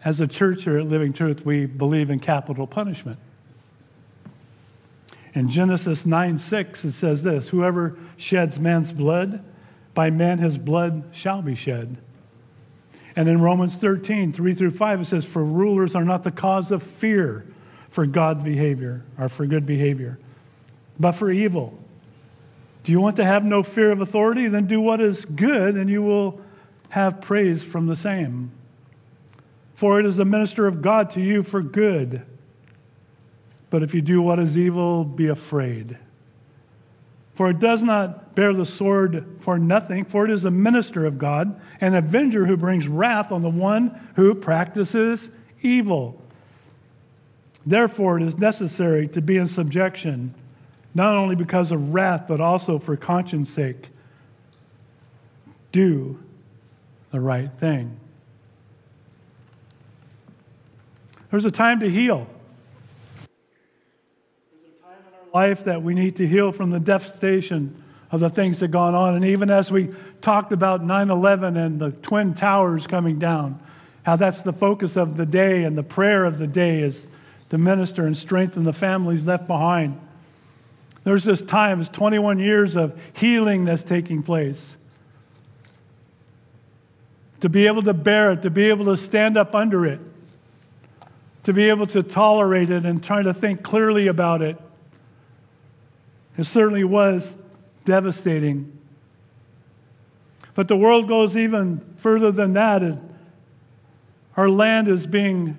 as 0.05 0.21
a 0.21 0.27
church 0.27 0.65
here 0.65 0.79
at 0.79 0.87
Living 0.87 1.13
Truth, 1.13 1.45
we 1.45 1.67
believe 1.67 2.11
in 2.11 2.21
capital 2.21 2.67
punishment. 2.67 3.19
In 5.35 5.49
Genesis 5.49 6.07
9 6.07 6.39
6, 6.39 6.85
it 6.85 6.93
says 6.93 7.23
this 7.23 7.49
Whoever 7.49 7.97
sheds 8.17 8.59
man's 8.59 8.93
blood, 8.93 9.43
by 9.95 10.11
man 10.11 10.39
his 10.39 10.59
blood 10.59 11.05
shall 11.13 11.43
be 11.43 11.55
shed. 11.55 11.97
And 13.17 13.29
in 13.29 13.41
Romans 13.41 13.77
13, 13.77 14.33
3 14.33 14.55
through 14.55 14.71
5, 14.73 15.01
it 15.01 15.05
says, 15.07 15.25
For 15.25 15.43
rulers 15.43 15.95
are 15.95 16.05
not 16.05 16.23
the 16.23 16.31
cause 16.31 16.71
of 16.71 16.83
fear 16.83 17.47
for 17.97 18.07
God's 18.07 18.45
behavior 18.45 19.03
or 19.19 19.29
for 19.29 19.45
good 19.45 19.67
behavior, 19.67 20.21
but 21.01 21.13
for 21.13 21.33
evil. 21.33 21.77
Do 22.85 22.93
you 22.93 23.01
want 23.01 23.17
to 23.17 23.25
have 23.25 23.45
no 23.45 23.65
fear 23.65 23.91
of 23.91 24.01
authority? 24.01 24.47
Then 24.47 24.67
do 24.67 24.81
what 24.81 25.01
is 25.01 25.25
good, 25.25 25.75
and 25.75 25.91
you 25.91 26.03
will 26.03 26.41
have 26.91 27.21
praise 27.21 27.65
from 27.65 27.89
the 27.89 27.97
same 27.97 28.53
for 29.77 30.01
it 30.01 30.07
is 30.07 30.17
the 30.17 30.25
minister 30.25 30.67
of 30.67 30.81
God 30.81 31.11
to 31.11 31.21
you 31.21 31.43
for 31.43 31.61
good. 31.61 32.23
But 33.69 33.83
if 33.83 33.93
you 33.93 34.01
do 34.01 34.23
what 34.23 34.39
is 34.39 34.57
evil, 34.57 35.05
be 35.05 35.29
afraid. 35.29 35.99
For 37.35 37.51
it 37.51 37.59
does 37.59 37.83
not 37.83 38.35
bear 38.35 38.55
the 38.55 38.65
sword 38.65 39.37
for 39.41 39.59
nothing, 39.59 40.07
for 40.07 40.25
it 40.25 40.31
is 40.31 40.47
a 40.47 40.51
minister 40.51 41.05
of 41.05 41.19
God, 41.19 41.61
an 41.83 41.95
avenger 41.95 42.47
who 42.47 42.57
brings 42.57 42.89
wrath 42.89 43.31
on 43.31 43.43
the 43.43 43.51
one 43.51 44.09
who 44.17 44.35
practices 44.35 45.31
evil. 45.61 46.23
Therefore, 47.67 48.17
it 48.17 48.23
is 48.23 48.39
necessary 48.39 49.09
to 49.09 49.21
be 49.21 49.37
in 49.37 49.49
subjection, 49.49 50.33
not 50.95 51.17
only 51.17 51.35
because 51.35 51.73
of 51.73 51.93
wrath, 51.93 52.27
but 52.29 52.41
also 52.41 52.79
for 52.79 52.97
conscience 52.97 53.51
sake. 53.51 53.89
Do 55.73 56.23
the 57.11 57.21
right 57.21 57.51
thing. 57.59 57.99
There's 61.31 61.45
a 61.45 61.51
time 61.51 61.81
to 61.81 61.91
heal. 61.91 62.29
There's 64.53 64.75
a 64.79 64.83
time 64.83 64.99
in 65.09 65.15
our 65.15 65.49
life 65.49 65.65
that 65.65 65.83
we 65.83 65.93
need 65.93 66.17
to 66.17 66.27
heal 66.27 66.53
from 66.53 66.71
the 66.71 66.79
devastation 66.81 67.83
of 68.13 68.21
the 68.21 68.31
things 68.31 68.61
that 68.61 68.69
gone 68.69 68.95
on. 68.95 69.17
And 69.17 69.25
even 69.25 69.51
as 69.51 69.73
we 69.73 69.91
talked 70.21 70.53
about 70.53 70.85
9 70.85 71.11
11 71.11 71.57
and 71.57 71.81
the 71.81 71.91
Twin 71.91 72.33
Towers 72.33 72.87
coming 72.87 73.19
down, 73.19 73.61
how 74.05 74.15
that's 74.15 74.43
the 74.43 74.53
focus 74.53 74.97
of 74.97 75.17
the 75.17 75.27
day 75.27 75.65
and 75.65 75.77
the 75.77 75.83
prayer 75.83 76.25
of 76.25 76.39
the 76.39 76.47
day 76.47 76.81
is 76.81 77.09
to 77.51 77.59
minister 77.59 78.07
and 78.07 78.17
strengthen 78.17 78.65
the 78.65 78.73
families 78.73 79.25
left 79.25 79.47
behind. 79.47 80.01
There's 81.05 81.25
this 81.25 81.43
time, 81.43 81.81
it's 81.81 81.91
21 81.91 82.39
years 82.39 82.77
of 82.77 82.99
healing 83.13 83.65
that's 83.65 83.85
taking 83.85 84.23
place. 84.23 84.77
To 87.41 87.49
be 87.49 87.67
able 87.67 87.83
to 87.85 87.95
bear 87.95 88.33
it, 88.33 88.43
to 88.43 88.51
be 88.51 88.69
able 88.69 88.87
to 88.87 88.97
stand 88.97 89.37
up 89.37 89.55
under 89.55 89.87
it 89.87 90.01
to 91.47 91.53
be 91.53 91.69
able 91.69 91.87
to 91.87 92.03
tolerate 92.03 92.71
it 92.71 92.85
and 92.85 93.05
try 93.05 93.23
to 93.23 93.33
think 93.33 93.63
clearly 93.63 94.09
about 94.09 94.43
it. 94.43 94.57
It 96.37 96.43
certainly 96.43 96.83
was 96.83 97.37
devastating. 97.85 98.77
But 100.55 100.67
the 100.67 100.77
world 100.77 101.07
goes 101.07 101.37
even 101.37 101.83
further 101.99 102.33
than 102.33 102.55
that. 102.55 102.83
Our 104.37 104.51
land 104.51 104.89
is 104.89 105.07
being 105.07 105.57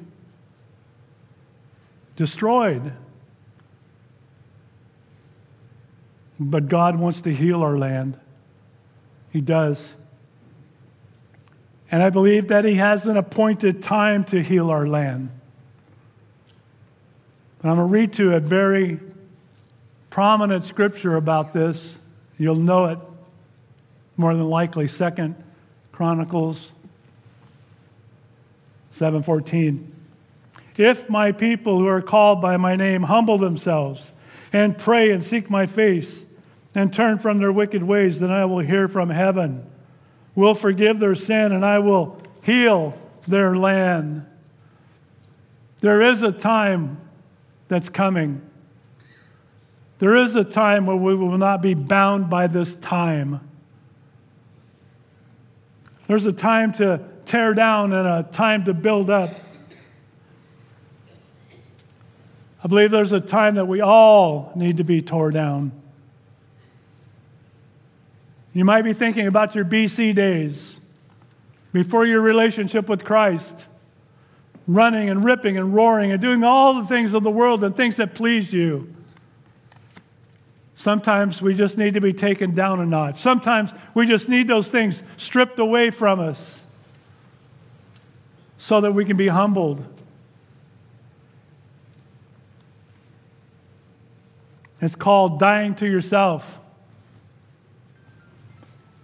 destroyed. 2.17 2.91
But 6.39 6.67
God 6.67 6.99
wants 6.99 7.21
to 7.21 7.33
heal 7.33 7.63
our 7.63 7.77
land. 7.77 8.19
He 9.31 9.39
does. 9.39 9.93
And 11.89 12.03
I 12.03 12.09
believe 12.09 12.49
that 12.49 12.65
He 12.65 12.75
has 12.75 13.07
an 13.07 13.15
appointed 13.15 13.81
time 13.81 14.25
to 14.25 14.43
heal 14.43 14.69
our 14.69 14.85
land. 14.85 15.29
And 17.61 17.71
I'm 17.71 17.77
going 17.77 17.87
to 17.87 17.93
read 17.93 18.13
to 18.13 18.23
you 18.25 18.33
a 18.33 18.39
very 18.39 18.99
prominent 20.09 20.65
scripture 20.65 21.15
about 21.15 21.53
this. 21.53 21.97
You'll 22.37 22.55
know 22.55 22.85
it 22.85 22.99
more 24.17 24.33
than 24.33 24.49
likely. 24.49 24.87
Second 24.87 25.35
Chronicles 25.91 26.73
7:14. 28.93 29.96
If 30.77 31.09
my 31.09 31.31
people 31.31 31.79
who 31.79 31.87
are 31.87 32.03
called 32.03 32.39
by 32.39 32.55
my 32.57 32.75
name 32.75 33.03
humble 33.03 33.39
themselves 33.39 34.13
and 34.53 34.77
pray 34.77 35.11
and 35.11 35.23
seek 35.23 35.49
my 35.49 35.65
face 35.65 36.23
and 36.75 36.93
turn 36.93 37.17
from 37.17 37.39
their 37.39 37.51
wicked 37.51 37.81
ways, 37.81 38.19
then 38.19 38.31
I 38.31 38.45
will 38.45 38.59
hear 38.59 38.87
from 38.87 39.09
heaven, 39.09 39.67
will 40.35 40.53
forgive 40.53 40.99
their 40.99 41.15
sin, 41.15 41.51
and 41.51 41.65
I 41.65 41.79
will 41.79 42.21
heal 42.43 42.95
their 43.27 43.57
land. 43.57 44.25
There 45.81 46.01
is 46.01 46.21
a 46.21 46.31
time 46.31 47.01
that's 47.67 47.89
coming. 47.89 48.41
There 49.99 50.15
is 50.15 50.35
a 50.35 50.43
time 50.43 50.85
where 50.85 50.95
we 50.95 51.15
will 51.15 51.37
not 51.39 51.63
be 51.63 51.73
bound 51.73 52.29
by 52.29 52.45
this 52.45 52.75
time. 52.75 53.41
There's 56.07 56.25
a 56.27 56.31
time 56.31 56.71
to 56.73 57.01
tear 57.25 57.55
down 57.55 57.91
and 57.93 58.07
a 58.07 58.29
time 58.31 58.65
to 58.65 58.73
build 58.73 59.09
up. 59.09 59.31
I 62.63 62.67
believe 62.67 62.91
there's 62.91 63.11
a 63.11 63.19
time 63.19 63.55
that 63.55 63.65
we 63.65 63.81
all 63.81 64.51
need 64.55 64.77
to 64.77 64.83
be 64.83 65.01
tore 65.01 65.31
down. 65.31 65.71
You 68.53 68.65
might 68.65 68.81
be 68.81 68.93
thinking 68.93 69.27
about 69.27 69.53
your 69.53 69.65
BC 69.65 70.15
days 70.15 70.79
before 71.71 72.07
your 72.07 72.21
relationship 72.21 72.89
with 72.89 73.03
Christ, 73.03 73.67
running 74.67 75.09
and 75.09 75.23
ripping 75.23 75.57
and 75.57 75.75
roaring 75.75 76.11
and 76.11 76.19
doing 76.19 76.43
all 76.43 76.81
the 76.81 76.87
things 76.87 77.13
of 77.13 77.21
the 77.21 77.29
world 77.29 77.63
and 77.63 77.75
things 77.75 77.97
that 77.97 78.15
please 78.15 78.51
you. 78.51 78.93
Sometimes 80.73 81.41
we 81.41 81.53
just 81.53 81.77
need 81.77 81.95
to 81.95 82.01
be 82.01 82.13
taken 82.13 82.53
down 82.53 82.79
a 82.79 82.85
notch. 82.85 83.17
Sometimes 83.17 83.71
we 83.93 84.07
just 84.07 84.29
need 84.29 84.47
those 84.47 84.67
things 84.67 85.03
stripped 85.17 85.59
away 85.59 85.91
from 85.91 86.19
us 86.19 86.63
so 88.57 88.81
that 88.81 88.91
we 88.91 89.05
can 89.05 89.17
be 89.17 89.27
humbled. 89.27 89.83
It's 94.81 94.95
called 94.95 95.39
dying 95.39 95.75
to 95.75 95.87
yourself. 95.87 96.59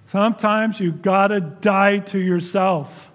Sometimes 0.07 0.79
you 0.79 0.91
got 0.91 1.29
to 1.29 1.39
die 1.39 1.99
to 1.99 2.19
yourself. 2.19 3.11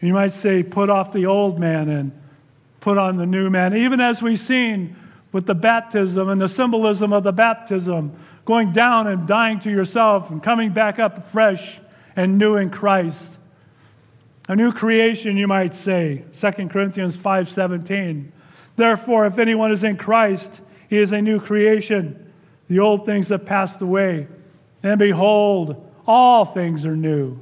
You 0.00 0.12
might 0.12 0.32
say, 0.32 0.62
put 0.62 0.88
off 0.88 1.12
the 1.12 1.26
old 1.26 1.58
man 1.58 1.88
and 1.88 2.12
put 2.80 2.98
on 2.98 3.16
the 3.16 3.26
new 3.26 3.50
man. 3.50 3.76
Even 3.76 4.00
as 4.00 4.22
we've 4.22 4.38
seen 4.38 4.94
with 5.32 5.46
the 5.46 5.54
baptism 5.54 6.28
and 6.28 6.40
the 6.40 6.48
symbolism 6.48 7.12
of 7.12 7.24
the 7.24 7.32
baptism, 7.32 8.12
going 8.44 8.72
down 8.72 9.08
and 9.08 9.26
dying 9.26 9.58
to 9.60 9.70
yourself 9.70 10.30
and 10.30 10.40
coming 10.42 10.70
back 10.70 11.00
up 11.00 11.26
fresh 11.26 11.80
and 12.14 12.38
new 12.38 12.56
in 12.56 12.70
Christ. 12.70 13.38
A 14.48 14.54
new 14.54 14.70
creation, 14.70 15.36
you 15.36 15.48
might 15.48 15.74
say. 15.74 16.24
2 16.38 16.70
Corinthians 16.70 17.16
5:17. 17.16 18.30
Therefore, 18.76 19.26
if 19.26 19.38
anyone 19.38 19.72
is 19.72 19.82
in 19.82 19.96
Christ, 19.96 20.60
he 20.88 20.98
is 20.98 21.12
a 21.12 21.20
new 21.20 21.40
creation. 21.40 22.32
The 22.68 22.78
old 22.78 23.06
things 23.06 23.28
have 23.30 23.46
passed 23.46 23.80
away, 23.80 24.28
and 24.82 24.98
behold, 24.98 25.82
all 26.06 26.44
things 26.44 26.84
are 26.86 26.96
new. 26.96 27.40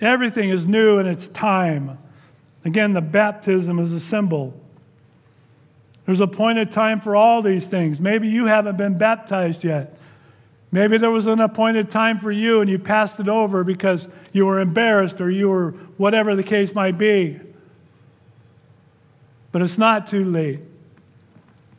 Everything 0.00 0.50
is 0.50 0.66
new 0.66 0.98
in 0.98 1.06
its 1.06 1.28
time. 1.28 1.98
Again, 2.64 2.92
the 2.92 3.00
baptism 3.00 3.78
is 3.78 3.92
a 3.92 4.00
symbol. 4.00 4.58
There's 6.06 6.20
a 6.20 6.24
appointed 6.24 6.72
time 6.72 7.00
for 7.00 7.16
all 7.16 7.42
these 7.42 7.66
things. 7.66 8.00
Maybe 8.00 8.28
you 8.28 8.46
haven't 8.46 8.76
been 8.76 8.98
baptized 8.98 9.64
yet. 9.64 9.98
Maybe 10.70 10.98
there 10.98 11.10
was 11.10 11.26
an 11.26 11.40
appointed 11.40 11.88
time 11.88 12.18
for 12.18 12.32
you 12.32 12.60
and 12.60 12.68
you 12.68 12.78
passed 12.78 13.20
it 13.20 13.28
over 13.28 13.64
because 13.64 14.08
you 14.32 14.44
were 14.44 14.58
embarrassed 14.58 15.20
or 15.20 15.30
you 15.30 15.48
were 15.48 15.70
whatever 15.96 16.34
the 16.34 16.42
case 16.42 16.74
might 16.74 16.98
be. 16.98 17.40
But 19.54 19.62
it's 19.62 19.78
not 19.78 20.08
too 20.08 20.24
late. 20.24 20.58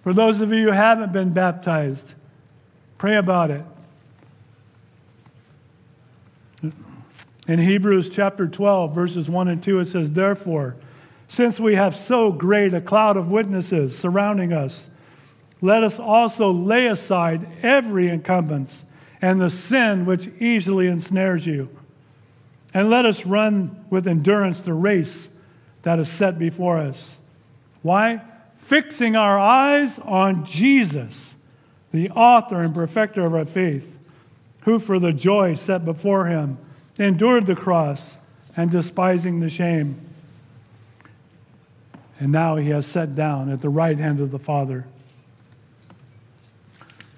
For 0.01 0.13
those 0.13 0.39
of 0.39 0.53
you 0.53 0.67
who 0.67 0.71
haven't 0.71 1.11
been 1.11 1.33
baptized, 1.33 2.13
pray 2.97 3.17
about 3.17 3.51
it. 3.51 3.65
In 7.49 7.59
Hebrews 7.59 8.07
chapter 8.07 8.47
12, 8.47 8.95
verses 8.95 9.29
1 9.29 9.49
and 9.49 9.61
2, 9.61 9.81
it 9.81 9.87
says, 9.89 10.11
Therefore, 10.11 10.77
since 11.27 11.59
we 11.59 11.75
have 11.75 11.97
so 11.97 12.31
great 12.31 12.73
a 12.73 12.79
cloud 12.79 13.17
of 13.17 13.29
witnesses 13.29 13.97
surrounding 13.97 14.53
us, 14.53 14.89
let 15.59 15.83
us 15.83 15.99
also 15.99 16.51
lay 16.51 16.87
aside 16.87 17.45
every 17.61 18.09
encumbrance 18.09 18.85
and 19.21 19.41
the 19.41 19.49
sin 19.49 20.05
which 20.05 20.29
easily 20.39 20.87
ensnares 20.87 21.45
you. 21.45 21.67
And 22.73 22.89
let 22.89 23.05
us 23.05 23.25
run 23.25 23.85
with 23.89 24.07
endurance 24.07 24.61
the 24.61 24.73
race 24.73 25.27
that 25.81 25.99
is 25.99 26.07
set 26.07 26.39
before 26.39 26.77
us. 26.77 27.17
Why? 27.85 28.21
Fixing 28.57 29.15
our 29.15 29.37
eyes 29.37 29.99
on 29.99 30.43
Jesus, 30.43 31.35
the 31.91 32.09
author 32.09 32.61
and 32.61 32.73
perfecter 32.73 33.25
of 33.25 33.35
our 33.35 33.45
faith, 33.45 33.99
who 34.61 34.79
for 34.79 34.97
the 34.97 35.13
joy 35.13 35.53
set 35.53 35.85
before 35.85 36.25
him 36.25 36.57
endured 36.97 37.45
the 37.45 37.55
cross 37.55 38.17
and 38.57 38.71
despising 38.71 39.39
the 39.39 39.49
shame 39.49 40.05
and 42.19 42.31
now 42.31 42.55
he 42.55 42.69
has 42.69 42.85
sat 42.85 43.15
down 43.15 43.51
at 43.51 43.61
the 43.61 43.69
right 43.69 43.97
hand 43.97 44.19
of 44.19 44.31
the 44.31 44.39
Father. 44.39 44.85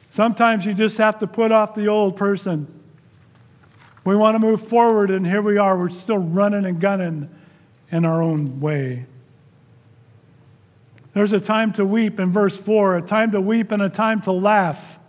Sometimes 0.10 0.66
you 0.66 0.74
just 0.74 0.98
have 0.98 1.20
to 1.20 1.28
put 1.28 1.52
off 1.52 1.76
the 1.76 1.88
old 1.88 2.18
person. 2.18 2.68
We 4.04 4.16
want 4.16 4.36
to 4.36 4.40
move 4.40 4.68
forward, 4.68 5.12
and 5.12 5.26
here 5.26 5.42
we 5.42 5.58
are. 5.58 5.78
We're 5.78 5.90
still 5.90 6.18
running 6.18 6.66
and 6.66 6.80
gunning 6.80 7.30
in 7.92 8.06
our 8.06 8.22
own 8.22 8.60
way. 8.60 9.06
There's 11.18 11.34
a 11.34 11.40
time 11.40 11.74
to 11.74 11.84
weep 11.84 12.20
in 12.20 12.32
verse 12.32 12.56
4, 12.56 12.98
a 12.98 13.02
time 13.02 13.32
to 13.32 13.42
weep 13.42 13.72
and 13.72 13.82
a 13.82 13.90
time 13.90 14.22
to 14.22 14.32
laugh. 14.32 15.00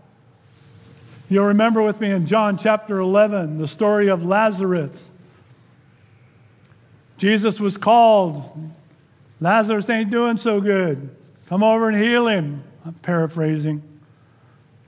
You'll 1.29 1.49
remember 1.49 1.83
with 1.83 2.01
me 2.01 2.11
in 2.11 2.25
John 2.25 2.57
chapter 2.57 2.99
11 2.99 3.59
the 3.59 3.69
story 3.69 4.09
of 4.09 4.25
Lazarus. 4.25 5.03
Jesus 7.19 7.61
was 7.61 7.77
called 7.77 8.73
Lazarus 9.39 9.91
ain't 9.91 10.11
doing 10.11 10.39
so 10.39 10.63
good. 10.63 11.15
Come 11.47 11.63
over 11.63 11.91
and 11.91 12.03
heal 12.03 12.27
him. 12.27 12.65
I'm 12.87 12.95
paraphrasing, 12.95 13.83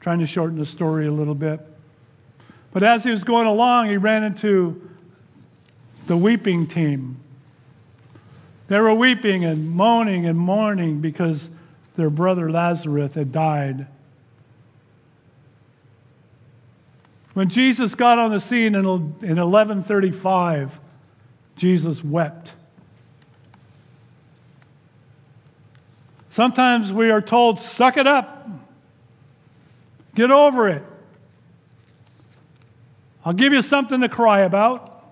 trying 0.00 0.20
to 0.20 0.26
shorten 0.26 0.58
the 0.58 0.64
story 0.64 1.06
a 1.06 1.12
little 1.12 1.34
bit. 1.34 1.60
But 2.72 2.82
as 2.82 3.04
he 3.04 3.10
was 3.10 3.24
going 3.24 3.46
along, 3.46 3.90
he 3.90 3.98
ran 3.98 4.24
into 4.24 4.90
the 6.06 6.16
weeping 6.16 6.66
team. 6.66 7.19
They 8.70 8.78
were 8.78 8.94
weeping 8.94 9.44
and 9.44 9.72
moaning 9.72 10.26
and 10.26 10.38
mourning 10.38 11.00
because 11.00 11.50
their 11.96 12.08
brother 12.08 12.48
Lazarus 12.48 13.14
had 13.14 13.32
died. 13.32 13.88
When 17.34 17.48
Jesus 17.48 17.96
got 17.96 18.20
on 18.20 18.30
the 18.30 18.38
scene 18.38 18.76
in 18.76 18.86
1135, 18.86 20.78
Jesus 21.56 22.04
wept. 22.04 22.52
Sometimes 26.28 26.92
we 26.92 27.10
are 27.10 27.20
told, 27.20 27.58
suck 27.58 27.96
it 27.96 28.06
up, 28.06 28.48
get 30.14 30.30
over 30.30 30.68
it. 30.68 30.84
I'll 33.24 33.32
give 33.32 33.52
you 33.52 33.62
something 33.62 34.00
to 34.00 34.08
cry 34.08 34.42
about. 34.42 35.02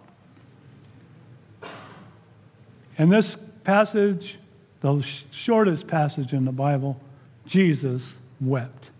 In 2.96 3.08
this 3.08 3.36
passage, 3.68 4.38
the 4.80 5.02
shortest 5.02 5.86
passage 5.86 6.32
in 6.32 6.46
the 6.46 6.52
Bible, 6.52 6.98
Jesus 7.44 8.18
wept. 8.40 8.90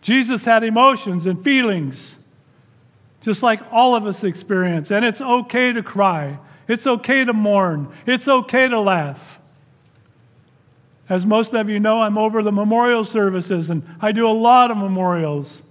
Jesus 0.00 0.44
had 0.44 0.64
emotions 0.64 1.26
and 1.26 1.44
feelings, 1.44 2.16
just 3.20 3.44
like 3.44 3.60
all 3.70 3.94
of 3.94 4.04
us 4.04 4.24
experience. 4.24 4.90
And 4.90 5.04
it's 5.04 5.20
okay 5.20 5.72
to 5.72 5.80
cry, 5.80 6.40
it's 6.66 6.88
okay 6.88 7.24
to 7.24 7.32
mourn, 7.32 7.86
it's 8.04 8.26
okay 8.26 8.66
to 8.66 8.80
laugh. 8.80 9.38
As 11.08 11.24
most 11.24 11.54
of 11.54 11.68
you 11.68 11.78
know, 11.78 12.02
I'm 12.02 12.18
over 12.18 12.42
the 12.42 12.50
memorial 12.50 13.04
services 13.04 13.70
and 13.70 13.84
I 14.00 14.10
do 14.10 14.28
a 14.28 14.34
lot 14.34 14.72
of 14.72 14.76
memorials. 14.76 15.62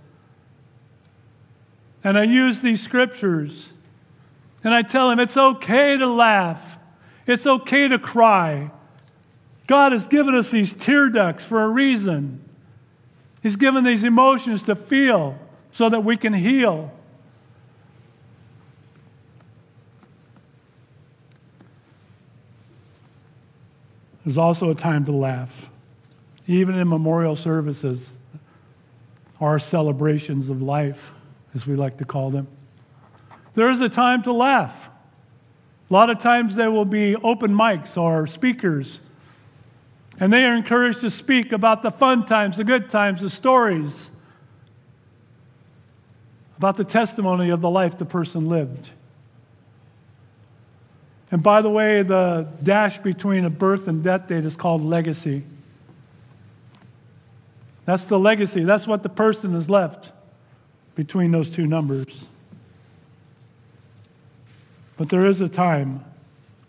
And 2.05 2.17
I 2.17 2.23
use 2.23 2.61
these 2.61 2.81
scriptures. 2.81 3.67
And 4.63 4.73
I 4.73 4.81
tell 4.81 5.09
them 5.09 5.19
it's 5.19 5.37
okay 5.37 5.97
to 5.97 6.07
laugh, 6.07 6.68
it's 7.29 7.45
okay 7.45 7.87
to 7.87 7.99
cry. 7.99 8.71
God 9.67 9.91
has 9.91 10.07
given 10.07 10.33
us 10.33 10.51
these 10.51 10.73
tear 10.73 11.09
ducts 11.09 11.43
for 11.43 11.63
a 11.63 11.69
reason. 11.69 12.43
He's 13.43 13.55
given 13.55 13.83
these 13.83 14.03
emotions 14.03 14.63
to 14.63 14.75
feel 14.75 15.37
so 15.71 15.89
that 15.89 16.03
we 16.03 16.17
can 16.17 16.33
heal. 16.33 16.91
There's 24.25 24.37
also 24.37 24.69
a 24.71 24.75
time 24.75 25.05
to 25.05 25.11
laugh. 25.11 25.69
Even 26.47 26.75
in 26.75 26.87
memorial 26.87 27.35
services, 27.35 28.11
our 29.39 29.59
celebrations 29.59 30.49
of 30.49 30.61
life, 30.61 31.13
as 31.55 31.65
we 31.65 31.75
like 31.75 31.97
to 31.97 32.05
call 32.05 32.29
them, 32.29 32.47
there 33.53 33.69
is 33.69 33.81
a 33.81 33.89
time 33.89 34.23
to 34.23 34.33
laugh. 34.33 34.89
A 35.89 35.93
lot 35.93 36.09
of 36.09 36.19
times 36.19 36.55
there 36.55 36.71
will 36.71 36.85
be 36.85 37.15
open 37.15 37.53
mics 37.53 37.97
or 37.97 38.27
speakers, 38.27 38.99
and 40.19 40.31
they 40.31 40.45
are 40.45 40.55
encouraged 40.55 41.01
to 41.01 41.09
speak 41.09 41.51
about 41.51 41.81
the 41.81 41.89
fun 41.89 42.25
times, 42.25 42.57
the 42.57 42.63
good 42.63 42.89
times, 42.89 43.21
the 43.21 43.29
stories, 43.29 44.11
about 46.57 46.77
the 46.77 46.83
testimony 46.83 47.49
of 47.49 47.61
the 47.61 47.69
life 47.69 47.97
the 47.97 48.05
person 48.05 48.49
lived. 48.49 48.91
And 51.31 51.41
by 51.41 51.61
the 51.61 51.69
way, 51.69 52.03
the 52.03 52.47
dash 52.61 52.99
between 52.99 53.45
a 53.45 53.49
birth 53.49 53.87
and 53.87 54.03
death 54.03 54.27
date 54.27 54.45
is 54.45 54.55
called 54.55 54.83
legacy. 54.83 55.43
That's 57.85 58.05
the 58.05 58.19
legacy. 58.19 58.63
That's 58.63 58.85
what 58.85 59.03
the 59.03 59.09
person 59.09 59.53
has 59.53 59.69
left 59.69 60.11
between 60.95 61.31
those 61.31 61.49
two 61.49 61.65
numbers. 61.65 62.25
But 64.99 65.07
there 65.07 65.25
is 65.25 65.39
a 65.39 65.47
time 65.47 66.03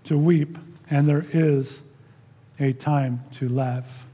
to 0.04 0.16
weep, 0.16 0.56
and 0.88 1.08
there 1.08 1.26
is 1.32 1.82
a 2.60 2.72
time 2.72 3.24
to 3.32 3.48
laugh. 3.48 4.04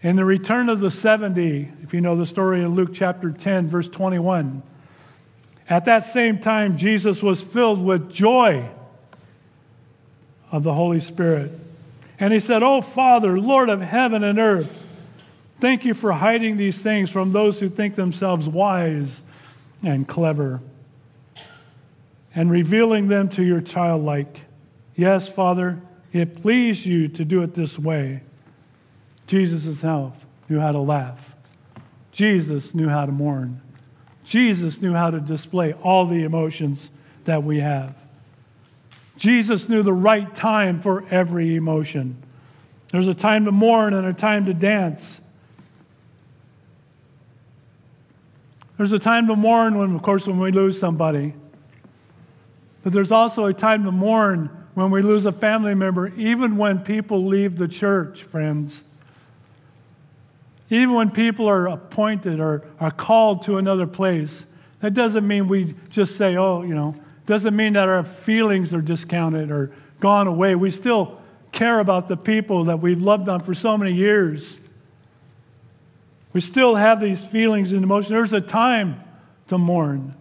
In 0.00 0.16
the 0.16 0.24
return 0.24 0.70
of 0.70 0.80
the 0.80 0.90
70, 0.90 1.72
if 1.82 1.92
you 1.92 2.00
know 2.00 2.16
the 2.16 2.24
story 2.24 2.62
in 2.62 2.68
Luke 2.68 2.94
chapter 2.94 3.30
10, 3.30 3.68
verse 3.68 3.86
21, 3.86 4.62
at 5.68 5.84
that 5.84 6.04
same 6.04 6.38
time, 6.38 6.78
Jesus 6.78 7.22
was 7.22 7.42
filled 7.42 7.84
with 7.84 8.10
joy 8.10 8.66
of 10.50 10.62
the 10.62 10.72
Holy 10.72 11.00
Spirit. 11.00 11.50
And 12.18 12.32
he 12.32 12.40
said, 12.40 12.62
Oh, 12.62 12.80
Father, 12.80 13.38
Lord 13.38 13.68
of 13.68 13.82
heaven 13.82 14.24
and 14.24 14.38
earth, 14.38 14.86
thank 15.60 15.84
you 15.84 15.92
for 15.92 16.12
hiding 16.12 16.56
these 16.56 16.82
things 16.82 17.10
from 17.10 17.32
those 17.32 17.60
who 17.60 17.68
think 17.68 17.94
themselves 17.94 18.48
wise 18.48 19.20
and 19.82 20.08
clever 20.08 20.62
and 22.34 22.50
revealing 22.50 23.08
them 23.08 23.28
to 23.30 23.42
your 23.42 23.60
childlike. 23.60 24.40
Yes, 24.96 25.28
Father, 25.28 25.80
it 26.12 26.42
pleased 26.42 26.84
you 26.84 27.08
to 27.08 27.24
do 27.24 27.42
it 27.42 27.54
this 27.54 27.78
way. 27.78 28.22
Jesus 29.26 29.64
himself 29.64 30.26
knew 30.48 30.60
how 30.60 30.72
to 30.72 30.78
laugh. 30.78 31.34
Jesus 32.12 32.74
knew 32.74 32.88
how 32.88 33.06
to 33.06 33.12
mourn. 33.12 33.60
Jesus 34.24 34.80
knew 34.80 34.92
how 34.94 35.10
to 35.10 35.20
display 35.20 35.72
all 35.72 36.06
the 36.06 36.22
emotions 36.22 36.88
that 37.24 37.42
we 37.42 37.60
have. 37.60 37.94
Jesus 39.16 39.68
knew 39.68 39.82
the 39.82 39.92
right 39.92 40.34
time 40.34 40.80
for 40.80 41.04
every 41.10 41.56
emotion. 41.56 42.16
There's 42.90 43.08
a 43.08 43.14
time 43.14 43.44
to 43.44 43.52
mourn 43.52 43.94
and 43.94 44.06
a 44.06 44.12
time 44.12 44.46
to 44.46 44.54
dance. 44.54 45.20
There's 48.76 48.92
a 48.92 48.98
time 48.98 49.28
to 49.28 49.36
mourn 49.36 49.78
when, 49.78 49.94
of 49.94 50.02
course, 50.02 50.26
when 50.26 50.38
we 50.38 50.50
lose 50.50 50.78
somebody. 50.78 51.34
But 52.84 52.92
there's 52.92 53.10
also 53.10 53.46
a 53.46 53.54
time 53.54 53.84
to 53.84 53.90
mourn 53.90 54.50
when 54.74 54.90
we 54.90 55.02
lose 55.02 55.24
a 55.24 55.32
family 55.32 55.74
member, 55.74 56.08
even 56.08 56.56
when 56.56 56.80
people 56.80 57.24
leave 57.24 57.56
the 57.56 57.66
church, 57.66 58.22
friends. 58.22 58.84
Even 60.70 60.94
when 60.94 61.10
people 61.10 61.48
are 61.48 61.66
appointed 61.66 62.40
or 62.40 62.64
are 62.78 62.90
called 62.90 63.42
to 63.44 63.56
another 63.56 63.86
place, 63.86 64.46
that 64.80 64.92
doesn't 64.92 65.26
mean 65.26 65.48
we 65.48 65.74
just 65.88 66.16
say, 66.16 66.36
oh, 66.36 66.62
you 66.62 66.74
know, 66.74 66.94
doesn't 67.26 67.56
mean 67.56 67.72
that 67.72 67.88
our 67.88 68.04
feelings 68.04 68.74
are 68.74 68.82
discounted 68.82 69.50
or 69.50 69.72
gone 70.00 70.26
away. 70.26 70.54
We 70.54 70.70
still 70.70 71.20
care 71.52 71.80
about 71.80 72.08
the 72.08 72.16
people 72.16 72.64
that 72.64 72.80
we've 72.80 73.00
loved 73.00 73.28
on 73.28 73.40
for 73.40 73.54
so 73.54 73.78
many 73.78 73.92
years. 73.92 74.58
We 76.34 76.40
still 76.40 76.74
have 76.74 77.00
these 77.00 77.24
feelings 77.24 77.72
and 77.72 77.82
emotions. 77.82 78.10
There's 78.10 78.32
a 78.32 78.40
time 78.40 79.00
to 79.48 79.56
mourn, 79.56 80.14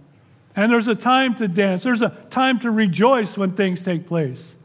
and 0.56 0.72
there's 0.72 0.88
a 0.88 0.96
time 0.96 1.36
to 1.36 1.48
dance. 1.48 1.84
There's 1.84 2.02
a 2.02 2.10
time 2.30 2.60
to 2.60 2.72
rejoice 2.72 3.38
when 3.38 3.52
things 3.52 3.84
take 3.84 4.08
place. 4.08 4.56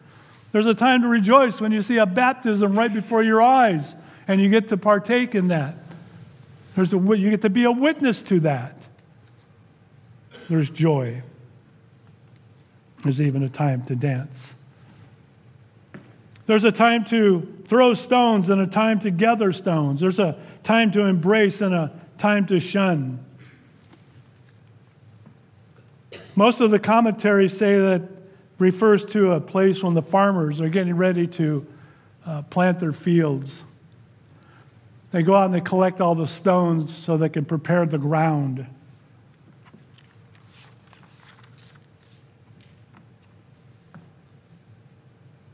There's 0.52 0.66
a 0.66 0.74
time 0.74 1.02
to 1.02 1.08
rejoice 1.08 1.60
when 1.60 1.72
you 1.72 1.82
see 1.82 1.98
a 1.98 2.06
baptism 2.06 2.76
right 2.76 2.92
before 2.92 3.22
your 3.22 3.42
eyes 3.42 3.94
and 4.26 4.40
you 4.40 4.48
get 4.48 4.68
to 4.68 4.76
partake 4.76 5.34
in 5.34 5.48
that. 5.48 5.74
There's 6.74 6.92
a, 6.92 6.98
you 6.98 7.30
get 7.30 7.42
to 7.42 7.50
be 7.50 7.64
a 7.64 7.72
witness 7.72 8.22
to 8.24 8.40
that. 8.40 8.86
There's 10.48 10.70
joy. 10.70 11.22
There's 13.02 13.20
even 13.20 13.42
a 13.42 13.48
time 13.48 13.84
to 13.86 13.96
dance. 13.96 14.54
There's 16.46 16.64
a 16.64 16.72
time 16.72 17.04
to 17.06 17.62
throw 17.66 17.92
stones 17.94 18.48
and 18.48 18.60
a 18.60 18.66
time 18.66 19.00
to 19.00 19.10
gather 19.10 19.52
stones. 19.52 20.00
There's 20.00 20.18
a 20.18 20.38
time 20.62 20.90
to 20.92 21.02
embrace 21.02 21.60
and 21.60 21.74
a 21.74 21.92
time 22.16 22.46
to 22.46 22.58
shun. 22.58 23.24
Most 26.38 26.60
of 26.60 26.70
the 26.70 26.78
commentaries 26.78 27.56
say 27.56 27.76
that 27.80 28.02
refers 28.60 29.04
to 29.06 29.32
a 29.32 29.40
place 29.40 29.82
when 29.82 29.94
the 29.94 30.02
farmers 30.02 30.60
are 30.60 30.68
getting 30.68 30.94
ready 30.94 31.26
to 31.26 31.66
uh, 32.24 32.42
plant 32.42 32.78
their 32.78 32.92
fields. 32.92 33.64
They 35.10 35.24
go 35.24 35.34
out 35.34 35.46
and 35.46 35.54
they 35.54 35.60
collect 35.60 36.00
all 36.00 36.14
the 36.14 36.28
stones 36.28 36.96
so 36.96 37.16
they 37.16 37.28
can 37.28 37.44
prepare 37.44 37.86
the 37.86 37.98
ground. 37.98 38.64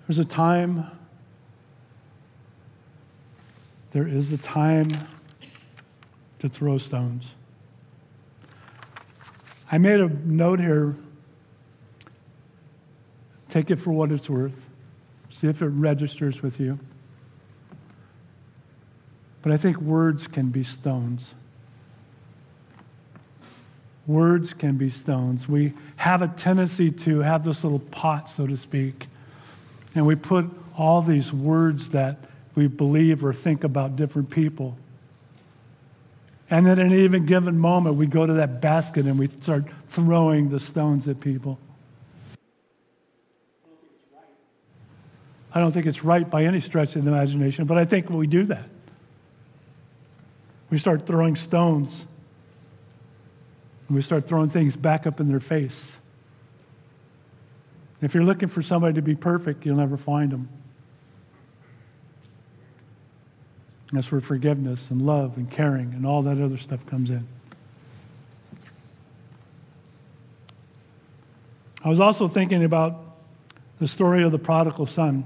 There's 0.06 0.18
a 0.18 0.24
time, 0.26 0.84
there 3.92 4.06
is 4.06 4.30
a 4.32 4.36
time 4.36 4.88
to 6.40 6.48
throw 6.50 6.76
stones. 6.76 7.24
I 9.70 9.78
made 9.78 10.00
a 10.00 10.08
note 10.08 10.60
here. 10.60 10.96
Take 13.48 13.70
it 13.70 13.76
for 13.76 13.92
what 13.92 14.12
it's 14.12 14.28
worth. 14.28 14.68
See 15.30 15.48
if 15.48 15.62
it 15.62 15.68
registers 15.68 16.42
with 16.42 16.60
you. 16.60 16.78
But 19.42 19.52
I 19.52 19.56
think 19.56 19.78
words 19.78 20.26
can 20.26 20.48
be 20.48 20.64
stones. 20.64 21.34
Words 24.06 24.52
can 24.54 24.76
be 24.76 24.90
stones. 24.90 25.48
We 25.48 25.72
have 25.96 26.22
a 26.22 26.28
tendency 26.28 26.90
to 26.90 27.20
have 27.20 27.44
this 27.44 27.64
little 27.64 27.78
pot, 27.78 28.28
so 28.28 28.46
to 28.46 28.56
speak, 28.56 29.06
and 29.94 30.06
we 30.06 30.14
put 30.14 30.46
all 30.76 31.00
these 31.00 31.32
words 31.32 31.90
that 31.90 32.18
we 32.54 32.66
believe 32.66 33.24
or 33.24 33.32
think 33.32 33.64
about 33.64 33.96
different 33.96 34.30
people. 34.30 34.76
And 36.54 36.64
then 36.64 36.78
at 36.78 36.86
any 36.86 37.00
even 37.00 37.26
given 37.26 37.58
moment, 37.58 37.96
we 37.96 38.06
go 38.06 38.24
to 38.24 38.34
that 38.34 38.60
basket 38.60 39.06
and 39.06 39.18
we 39.18 39.26
start 39.26 39.64
throwing 39.88 40.50
the 40.50 40.60
stones 40.60 41.08
at 41.08 41.18
people. 41.18 41.58
I 45.52 45.58
don't 45.58 45.72
think 45.72 45.86
it's 45.86 46.04
right 46.04 46.30
by 46.30 46.44
any 46.44 46.60
stretch 46.60 46.94
of 46.94 47.02
the 47.02 47.10
imagination, 47.10 47.64
but 47.64 47.76
I 47.76 47.84
think 47.84 48.08
we 48.08 48.28
do 48.28 48.44
that. 48.44 48.68
We 50.70 50.78
start 50.78 51.08
throwing 51.08 51.34
stones. 51.34 52.06
And 53.88 53.96
we 53.96 54.02
start 54.02 54.28
throwing 54.28 54.48
things 54.48 54.76
back 54.76 55.08
up 55.08 55.18
in 55.18 55.26
their 55.26 55.40
face. 55.40 55.98
If 58.00 58.14
you're 58.14 58.22
looking 58.22 58.48
for 58.48 58.62
somebody 58.62 58.94
to 58.94 59.02
be 59.02 59.16
perfect, 59.16 59.66
you'll 59.66 59.78
never 59.78 59.96
find 59.96 60.30
them. 60.30 60.48
That's 63.92 64.10
where 64.10 64.20
forgiveness 64.20 64.90
and 64.90 65.02
love 65.02 65.36
and 65.36 65.50
caring 65.50 65.92
and 65.94 66.06
all 66.06 66.22
that 66.22 66.40
other 66.40 66.58
stuff 66.58 66.84
comes 66.86 67.10
in. 67.10 67.26
I 71.84 71.88
was 71.88 72.00
also 72.00 72.28
thinking 72.28 72.64
about 72.64 73.00
the 73.78 73.86
story 73.86 74.22
of 74.22 74.32
the 74.32 74.38
prodigal 74.38 74.86
son. 74.86 75.24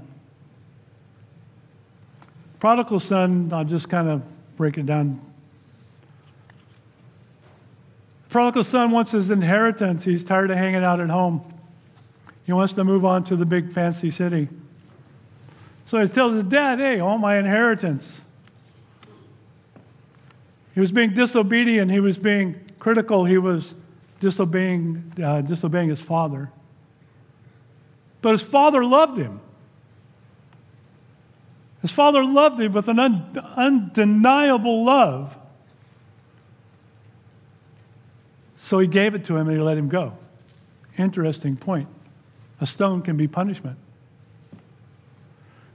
Prodigal 2.59 2.99
son, 2.99 3.49
I'll 3.53 3.63
just 3.63 3.89
kind 3.89 4.09
of 4.09 4.21
break 4.57 4.77
it 4.77 4.85
down 4.85 5.21
prodigal 8.29 8.63
son 8.63 8.91
wants 8.91 9.11
his 9.11 9.31
inheritance. 9.31 10.05
He's 10.05 10.23
tired 10.23 10.51
of 10.51 10.57
hanging 10.57 10.83
out 10.83 10.99
at 10.99 11.09
home. 11.09 11.41
He 12.45 12.53
wants 12.53 12.73
to 12.73 12.83
move 12.83 13.03
on 13.03 13.23
to 13.25 13.35
the 13.35 13.45
big 13.45 13.71
fancy 13.73 14.11
city. 14.11 14.47
So 15.85 15.99
he 15.99 16.07
tells 16.07 16.35
his 16.35 16.43
dad, 16.43 16.79
Hey, 16.79 16.99
I 16.99 17.03
want 17.03 17.21
my 17.21 17.37
inheritance. 17.37 18.21
He 20.73 20.79
was 20.79 20.91
being 20.91 21.13
disobedient. 21.13 21.91
He 21.91 21.99
was 21.99 22.17
being 22.17 22.59
critical. 22.79 23.25
He 23.25 23.37
was 23.37 23.75
disobeying, 24.19 25.13
uh, 25.21 25.41
disobeying 25.41 25.89
his 25.89 26.01
father. 26.01 26.51
But 28.21 28.31
his 28.31 28.41
father 28.41 28.83
loved 28.83 29.17
him. 29.17 29.39
His 31.81 31.91
father 31.91 32.23
loved 32.23 32.59
him 32.59 32.73
with 32.73 32.89
an 32.89 32.99
un- 32.99 33.45
undeniable 33.55 34.83
love. 34.83 35.37
So 38.57 38.79
he 38.79 38.87
gave 38.87 39.15
it 39.15 39.25
to 39.25 39.37
him 39.37 39.47
and 39.47 39.57
he 39.57 39.63
let 39.63 39.77
him 39.77 39.87
go. 39.87 40.17
Interesting 40.97 41.55
point. 41.55 41.87
A 42.59 42.67
stone 42.67 43.01
can 43.01 43.15
be 43.15 43.27
punishment. 43.27 43.77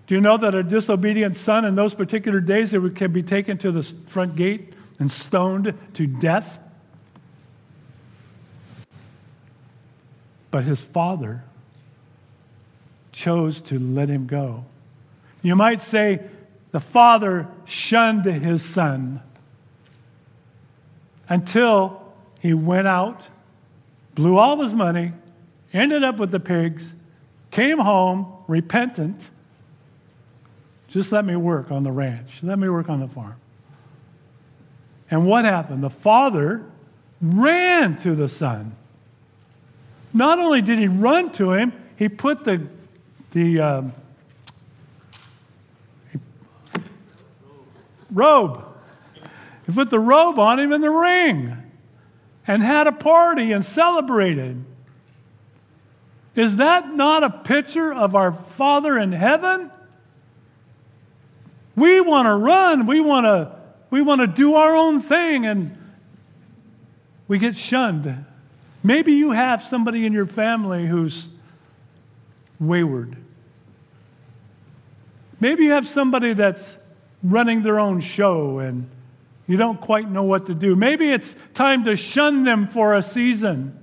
Do 0.07 0.14
you 0.14 0.20
know 0.20 0.36
that 0.36 0.55
a 0.55 0.62
disobedient 0.62 1.34
son 1.34 1.64
in 1.64 1.76
those 1.76 1.95
particular 1.95 2.40
days 2.40 2.74
it 2.74 2.95
can 2.95 3.11
be 3.11 3.22
taken 3.22 3.57
to 3.59 3.72
the 3.72 3.82
front 3.82 4.36
gate 4.36 4.73
and 4.99 5.11
stoned 5.11 5.74
to 5.95 6.07
death? 6.07 6.59
But 10.51 10.64
his 10.64 10.80
father 10.80 11.42
chose 13.12 13.61
to 13.62 13.78
let 13.78 14.09
him 14.09 14.26
go. 14.26 14.64
You 15.42 15.57
might 15.57 15.80
say 15.80 16.20
the 16.72 16.80
father 16.80 17.49
shunned 17.64 18.24
his 18.24 18.64
son 18.64 19.20
until 21.28 22.03
he 22.40 22.55
went 22.55 22.86
out, 22.86 23.28
blew 24.14 24.36
all 24.36 24.61
his 24.61 24.74
money, 24.74 25.12
ended 25.72 26.05
up 26.05 26.18
with 26.18 26.30
the 26.30 26.40
pigs, 26.40 26.95
came 27.51 27.78
home 27.78 28.26
repentant. 28.47 29.30
Just 30.88 31.12
let 31.12 31.24
me 31.24 31.36
work 31.36 31.70
on 31.70 31.82
the 31.82 31.92
ranch. 31.92 32.42
Let 32.42 32.59
me 32.59 32.68
work 32.68 32.88
on 32.88 33.01
the 33.01 33.09
farm. 33.09 33.36
And 35.11 35.26
what 35.26 35.44
happened? 35.44 35.82
The 35.82 35.90
father 35.90 36.64
ran 37.20 37.96
to 37.98 38.14
the 38.14 38.28
son. 38.28 38.74
Not 40.12 40.38
only 40.38 40.62
did 40.62 40.78
he 40.78 40.88
run 40.88 41.32
to 41.32 41.52
him, 41.52 41.72
he 41.96 42.09
put 42.09 42.44
the, 42.44 42.66
the 43.32 43.61
um, 43.61 43.92
robe. 48.11 48.64
He 49.66 49.72
put 49.72 49.90
the 49.90 49.98
robe 49.98 50.38
on 50.38 50.61
him 50.61 50.72
and 50.72 50.82
the 50.82 50.90
ring 50.90 51.57
and 52.46 52.62
had 52.62 52.86
a 52.86 52.92
party 52.92 53.52
and 53.52 53.64
celebrated. 53.64 54.64
Is 56.34 56.57
that 56.57 56.92
not 56.92 57.22
a 57.22 57.30
picture 57.30 57.92
of 57.92 58.14
our 58.14 58.32
Father 58.32 58.98
in 58.98 59.12
heaven? 59.12 59.70
We 61.76 62.00
want 62.00 62.26
to 62.26 62.34
run, 62.34 62.86
we 62.86 63.00
want 63.00 63.24
to 63.24 63.63
we 63.95 64.03
want 64.03 64.20
to 64.20 64.26
do 64.26 64.57
our 64.57 64.74
own 64.74 65.01
thing 65.01 65.47
and 65.47 65.78
we 67.28 67.38
get 67.38 67.55
shunned. 67.55 68.24
Maybe 68.82 69.12
you 69.12 69.30
have 69.30 69.62
somebody 69.62 70.05
in 70.05 70.12
your 70.12 70.26
family 70.26 70.84
who's 70.84 71.28
wayward. 72.59 73.16
Maybe 75.38 75.62
you 75.62 75.70
have 75.70 75.86
somebody 75.86 76.32
that's 76.32 76.76
running 77.22 77.62
their 77.62 77.78
own 77.78 78.01
show 78.01 78.59
and 78.59 78.90
you 79.47 79.57
don't 79.57 79.80
quite 79.80 80.11
know 80.11 80.24
what 80.24 80.47
to 80.47 80.57
do. 80.57 80.74
Maybe 80.74 81.12
it's 81.12 81.36
time 81.55 81.84
to 81.84 81.95
shun 81.95 82.42
them 82.42 82.66
for 82.66 82.95
a 82.95 83.03
season, 83.03 83.80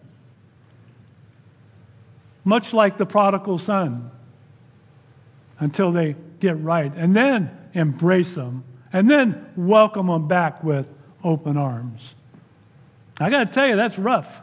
much 2.44 2.74
like 2.74 2.98
the 2.98 3.06
prodigal 3.06 3.60
son, 3.60 4.12
until 5.58 5.94
they 5.94 6.18
get 6.42 6.60
right. 6.60 6.92
And 6.98 7.16
then 7.16 7.50
embrace 7.74 8.36
them, 8.36 8.66
and 8.94 9.10
then 9.10 9.52
welcome 9.56 10.08
them 10.08 10.28
back 10.28 10.64
with 10.64 10.88
open 11.24 11.58
arms. 11.58 12.16
I 13.20 13.30
got 13.30 13.48
to 13.48 13.54
tell 13.54 13.68
you, 13.68 13.76
that's 13.76 13.98
rough. 13.98 14.42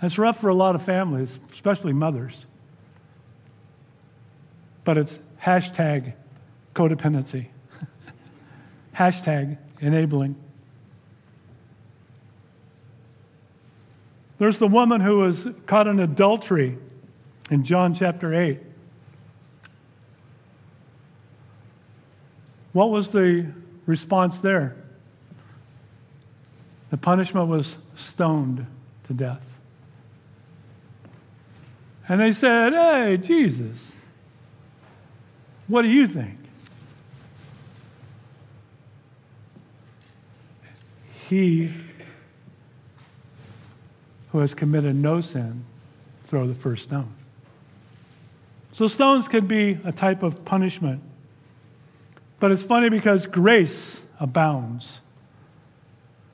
That's 0.00 0.18
rough 0.18 0.40
for 0.40 0.48
a 0.48 0.54
lot 0.54 0.74
of 0.74 0.82
families, 0.82 1.38
especially 1.52 1.92
mothers. 1.92 2.46
But 4.84 4.96
it's 4.96 5.18
hashtag 5.42 6.14
codependency, 6.74 7.48
hashtag 8.94 9.58
enabling. 9.80 10.36
There's 14.38 14.58
the 14.58 14.68
woman 14.68 15.02
who 15.02 15.18
was 15.18 15.48
caught 15.66 15.86
in 15.86 16.00
adultery 16.00 16.78
in 17.50 17.62
John 17.62 17.92
chapter 17.92 18.34
8. 18.34 18.58
What 22.72 22.90
was 22.90 23.08
the 23.08 23.46
response 23.86 24.40
there? 24.40 24.76
The 26.90 26.96
punishment 26.96 27.48
was 27.48 27.76
stoned 27.94 28.66
to 29.04 29.14
death. 29.14 29.44
And 32.08 32.20
they 32.20 32.32
said, 32.32 32.72
Hey, 32.72 33.16
Jesus, 33.16 33.96
what 35.68 35.82
do 35.82 35.88
you 35.88 36.08
think? 36.08 36.38
He 41.28 41.72
who 44.32 44.38
has 44.38 44.54
committed 44.54 44.96
no 44.96 45.20
sin, 45.20 45.64
throw 46.26 46.46
the 46.46 46.54
first 46.54 46.84
stone. 46.84 47.12
So, 48.72 48.86
stones 48.86 49.28
can 49.28 49.46
be 49.46 49.78
a 49.84 49.92
type 49.92 50.22
of 50.22 50.44
punishment. 50.44 51.02
But 52.40 52.50
it's 52.50 52.62
funny 52.62 52.88
because 52.88 53.26
grace 53.26 54.00
abounds. 54.18 55.00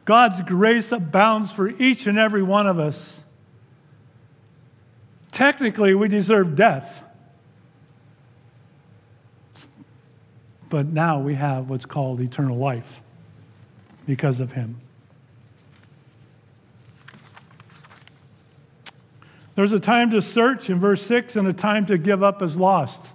God's 0.05 0.41
grace 0.41 0.93
abounds 0.93 1.51
for 1.51 1.69
each 1.69 2.07
and 2.07 2.17
every 2.17 2.45
one 2.45 2.69
of 2.69 2.79
us. 2.79 3.21
Technically, 5.33 5.95
we 5.95 6.09
deserve 6.09 6.55
death. 6.55 7.03
But 10.71 10.87
now 10.87 11.19
we 11.21 11.35
have 11.35 11.69
what's 11.69 11.87
called 11.87 12.21
eternal 12.21 12.57
life 12.57 13.03
because 14.07 14.41
of 14.41 14.53
Him. 14.53 14.81
There's 19.57 19.73
a 19.73 19.81
time 19.81 20.11
to 20.13 20.23
search 20.23 20.71
in 20.71 20.79
verse 20.79 21.03
6 21.03 21.35
and 21.35 21.49
a 21.49 21.53
time 21.53 21.87
to 21.87 21.99
give 21.99 22.23
up 22.23 22.43
as 22.43 22.57
lost. 22.57 23.13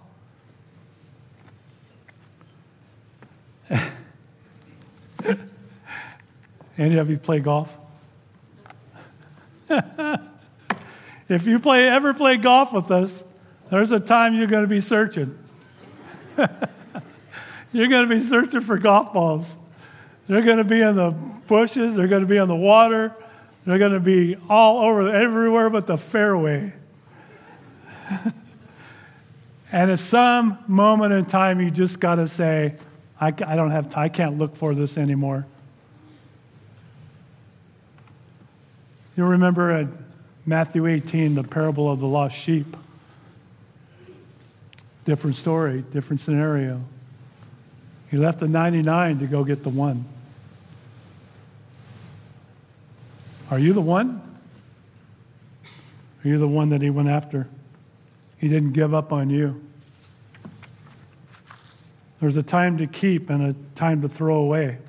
Any 6.77 6.97
of 6.97 7.09
you 7.09 7.17
play 7.17 7.39
golf? 7.39 7.75
if 11.29 11.47
you 11.47 11.59
play, 11.59 11.87
ever 11.87 12.13
play 12.13 12.37
golf 12.37 12.73
with 12.73 12.91
us, 12.91 13.23
there's 13.69 13.91
a 13.91 13.99
time 13.99 14.35
you're 14.35 14.47
going 14.47 14.63
to 14.63 14.69
be 14.69 14.81
searching. 14.81 15.37
you're 17.71 17.87
going 17.87 18.09
to 18.09 18.15
be 18.15 18.21
searching 18.21 18.61
for 18.61 18.77
golf 18.77 19.13
balls. 19.13 19.55
They're 20.27 20.41
going 20.41 20.57
to 20.57 20.63
be 20.63 20.81
in 20.81 20.95
the 20.95 21.11
bushes, 21.47 21.95
they're 21.95 22.07
going 22.07 22.21
to 22.21 22.27
be 22.27 22.37
in 22.37 22.47
the 22.47 22.55
water, 22.55 23.13
they're 23.65 23.79
going 23.79 23.93
to 23.93 23.99
be 23.99 24.37
all 24.49 24.85
over, 24.85 25.09
everywhere 25.13 25.69
but 25.69 25.87
the 25.87 25.97
fairway. 25.97 26.73
and 29.71 29.91
at 29.91 29.99
some 29.99 30.57
moment 30.67 31.13
in 31.13 31.25
time, 31.25 31.59
you 31.59 31.69
just 31.69 31.99
got 31.99 32.15
to 32.15 32.27
say, 32.27 32.75
I, 33.19 33.27
I 33.27 33.55
don't 33.55 33.71
have, 33.71 33.95
I 33.95 34.09
can't 34.09 34.37
look 34.37 34.55
for 34.55 34.73
this 34.73 34.97
anymore. 34.97 35.45
You 39.21 39.27
remember 39.27 39.69
at 39.69 39.87
Matthew 40.47 40.87
18, 40.87 41.35
the 41.35 41.43
parable 41.43 41.91
of 41.91 41.99
the 41.99 42.07
lost 42.07 42.35
sheep. 42.35 42.75
Different 45.05 45.35
story, 45.35 45.83
different 45.93 46.21
scenario. 46.21 46.81
He 48.09 48.17
left 48.17 48.39
the 48.39 48.47
99 48.47 49.19
to 49.19 49.27
go 49.27 49.43
get 49.43 49.61
the 49.61 49.69
one. 49.69 50.05
Are 53.51 53.59
you 53.59 53.73
the 53.73 53.81
one? 53.81 54.23
Are 56.25 56.27
you 56.27 56.39
the 56.39 56.47
one 56.47 56.69
that 56.69 56.81
he 56.81 56.89
went 56.89 57.09
after? 57.09 57.47
He 58.39 58.47
didn't 58.47 58.71
give 58.71 58.95
up 58.95 59.13
on 59.13 59.29
you. 59.29 59.61
There's 62.19 62.37
a 62.37 62.43
time 62.43 62.79
to 62.79 62.87
keep 62.87 63.29
and 63.29 63.51
a 63.51 63.55
time 63.75 64.01
to 64.01 64.09
throw 64.09 64.37
away. 64.37 64.79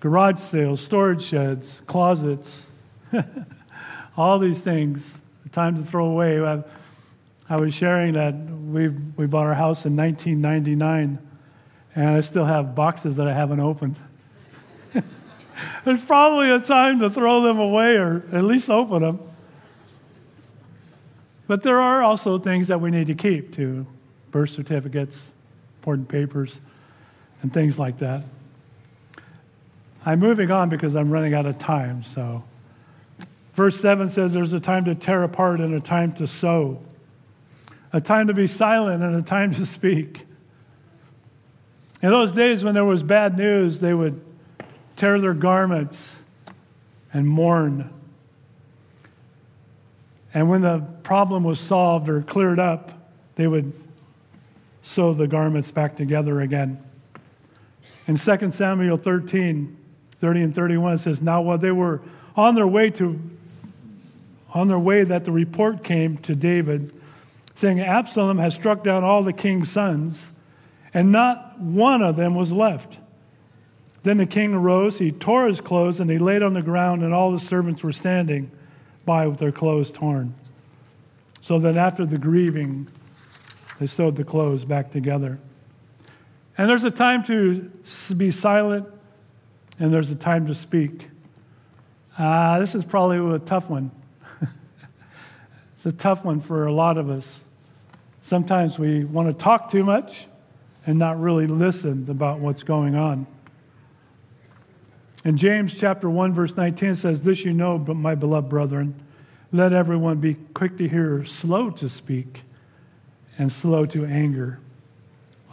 Garage 0.00 0.38
sales, 0.38 0.80
storage 0.80 1.22
sheds, 1.22 1.82
closets, 1.86 2.65
all 4.16 4.38
these 4.38 4.60
things, 4.60 5.18
time 5.52 5.76
to 5.76 5.82
throw 5.82 6.06
away. 6.06 6.40
I, 6.40 6.62
I 7.48 7.56
was 7.56 7.74
sharing 7.74 8.14
that 8.14 8.34
we, 8.34 8.88
we 8.88 9.26
bought 9.26 9.46
our 9.46 9.54
house 9.54 9.86
in 9.86 9.96
1999, 9.96 11.18
and 11.94 12.08
I 12.08 12.20
still 12.20 12.44
have 12.44 12.74
boxes 12.74 13.16
that 13.16 13.28
I 13.28 13.34
haven't 13.34 13.60
opened. 13.60 13.98
There's 15.84 16.04
probably 16.04 16.50
a 16.50 16.60
time 16.60 17.00
to 17.00 17.10
throw 17.10 17.42
them 17.42 17.58
away 17.58 17.96
or 17.96 18.24
at 18.32 18.44
least 18.44 18.68
open 18.70 19.02
them. 19.02 19.20
But 21.46 21.62
there 21.62 21.80
are 21.80 22.02
also 22.02 22.38
things 22.38 22.68
that 22.68 22.80
we 22.80 22.90
need 22.90 23.06
to 23.06 23.14
keep, 23.14 23.54
too 23.54 23.86
birth 24.32 24.50
certificates, 24.50 25.32
important 25.78 26.08
papers, 26.08 26.60
and 27.40 27.50
things 27.54 27.78
like 27.78 27.98
that. 27.98 28.22
I'm 30.04 30.18
moving 30.18 30.50
on 30.50 30.68
because 30.68 30.94
I'm 30.94 31.10
running 31.10 31.32
out 31.32 31.46
of 31.46 31.58
time. 31.58 32.02
So, 32.02 32.44
verse 33.56 33.80
7 33.80 34.08
says 34.08 34.32
there's 34.32 34.52
a 34.52 34.60
time 34.60 34.84
to 34.84 34.94
tear 34.94 35.24
apart 35.24 35.60
and 35.60 35.74
a 35.74 35.80
time 35.80 36.12
to 36.14 36.26
sow, 36.28 36.78
a 37.92 38.00
time 38.00 38.28
to 38.28 38.34
be 38.34 38.46
silent 38.46 39.02
and 39.02 39.16
a 39.16 39.22
time 39.22 39.52
to 39.54 39.66
speak. 39.66 40.24
In 42.00 42.10
those 42.10 42.32
days 42.32 42.62
when 42.62 42.74
there 42.74 42.84
was 42.84 43.02
bad 43.02 43.36
news, 43.36 43.80
they 43.80 43.94
would 43.94 44.20
tear 44.96 45.20
their 45.20 45.34
garments, 45.34 46.16
and 47.12 47.26
mourn. 47.26 47.90
And 50.34 50.50
when 50.50 50.62
the 50.62 50.80
problem 51.02 51.44
was 51.44 51.60
solved 51.60 52.08
or 52.08 52.22
cleared 52.22 52.58
up, 52.58 52.92
they 53.36 53.46
would 53.46 53.72
sew 54.82 55.14
the 55.14 55.26
garments 55.26 55.70
back 55.70 55.96
together 55.96 56.40
again. 56.40 56.82
In 58.06 58.16
2 58.16 58.50
Samuel 58.50 58.96
13, 58.96 59.76
30 60.20 60.42
and 60.42 60.54
31, 60.54 60.94
it 60.94 60.98
says, 60.98 61.22
Now 61.22 61.42
while 61.42 61.58
they 61.58 61.70
were 61.70 62.02
on 62.36 62.54
their 62.54 62.66
way 62.66 62.90
to 62.90 63.18
on 64.54 64.68
their 64.68 64.78
way 64.78 65.04
that 65.04 65.24
the 65.24 65.32
report 65.32 65.84
came 65.84 66.16
to 66.18 66.34
David, 66.34 66.92
saying, 67.54 67.80
Absalom 67.80 68.38
has 68.38 68.54
struck 68.54 68.84
down 68.84 69.04
all 69.04 69.22
the 69.22 69.32
king's 69.32 69.70
sons, 69.70 70.32
and 70.94 71.12
not 71.12 71.60
one 71.60 72.02
of 72.02 72.16
them 72.16 72.34
was 72.34 72.52
left. 72.52 72.98
Then 74.02 74.18
the 74.18 74.26
king 74.26 74.54
arose, 74.54 74.98
he 74.98 75.10
tore 75.10 75.46
his 75.46 75.60
clothes, 75.60 76.00
and 76.00 76.10
he 76.10 76.18
laid 76.18 76.42
on 76.42 76.54
the 76.54 76.62
ground, 76.62 77.02
and 77.02 77.12
all 77.12 77.32
the 77.32 77.40
servants 77.40 77.82
were 77.82 77.92
standing 77.92 78.50
by 79.04 79.26
with 79.26 79.38
their 79.38 79.52
clothes 79.52 79.90
torn. 79.90 80.34
So 81.40 81.58
then, 81.58 81.76
after 81.76 82.06
the 82.06 82.18
grieving, 82.18 82.88
they 83.78 83.86
sewed 83.86 84.16
the 84.16 84.24
clothes 84.24 84.64
back 84.64 84.90
together. 84.90 85.38
And 86.58 86.70
there's 86.70 86.84
a 86.84 86.90
time 86.90 87.22
to 87.24 87.70
be 88.16 88.30
silent 88.30 88.88
and 89.78 89.92
there's 89.92 90.10
a 90.10 90.14
time 90.14 90.46
to 90.46 90.54
speak. 90.54 91.08
Uh, 92.18 92.58
this 92.58 92.74
is 92.74 92.84
probably 92.84 93.34
a 93.34 93.38
tough 93.38 93.68
one. 93.68 93.90
It's 95.86 95.94
a 95.94 95.96
tough 95.96 96.24
one 96.24 96.40
for 96.40 96.66
a 96.66 96.72
lot 96.72 96.98
of 96.98 97.08
us. 97.08 97.44
Sometimes 98.20 98.76
we 98.76 99.04
want 99.04 99.28
to 99.28 99.32
talk 99.32 99.70
too 99.70 99.84
much 99.84 100.26
and 100.84 100.98
not 100.98 101.20
really 101.20 101.46
listen 101.46 102.06
about 102.10 102.40
what's 102.40 102.64
going 102.64 102.96
on. 102.96 103.24
In 105.24 105.36
James 105.36 105.76
chapter 105.76 106.10
1 106.10 106.34
verse 106.34 106.56
19 106.56 106.96
says, 106.96 107.20
"This 107.20 107.44
you 107.44 107.52
know, 107.52 107.78
but 107.78 107.94
my 107.94 108.16
beloved 108.16 108.48
brethren, 108.48 108.96
let 109.52 109.72
everyone 109.72 110.18
be 110.18 110.34
quick 110.54 110.76
to 110.78 110.88
hear, 110.88 111.24
slow 111.24 111.70
to 111.70 111.88
speak, 111.88 112.42
and 113.38 113.52
slow 113.52 113.86
to 113.86 114.04
anger." 114.04 114.58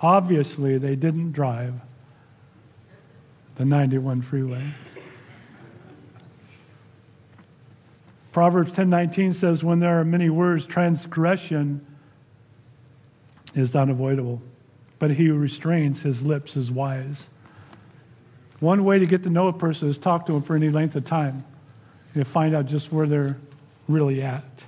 Obviously, 0.02 0.80
they 0.80 0.96
didn't 0.96 1.34
drive 1.34 1.76
the 3.58 3.66
91 3.66 4.24
freeway. 4.24 4.64
Proverbs 8.34 8.76
10:19 8.76 9.34
says 9.34 9.64
when 9.64 9.80
there 9.80 10.00
are 10.00 10.04
many 10.04 10.30
words 10.30 10.66
transgression 10.66 11.86
is 13.56 13.76
unavoidable 13.76 14.42
but 14.98 15.12
he 15.12 15.26
who 15.26 15.36
restrains 15.36 16.02
his 16.02 16.24
lips 16.24 16.58
is 16.58 16.72
wise. 16.72 17.30
One 18.60 18.86
way 18.86 19.00
to 19.00 19.06
get 19.06 19.24
to 19.24 19.30
know 19.30 19.50
a 19.50 19.54
person 19.54 19.90
is 19.90 19.98
talk 19.98 20.26
to 20.26 20.32
them 20.32 20.42
for 20.42 20.56
any 20.56 20.70
length 20.70 20.96
of 20.96 21.06
time 21.06 21.44
and 22.16 22.26
find 22.26 22.56
out 22.56 22.66
just 22.66 22.92
where 22.92 23.06
they're 23.06 23.38
really 23.88 24.22
at. 24.22 24.66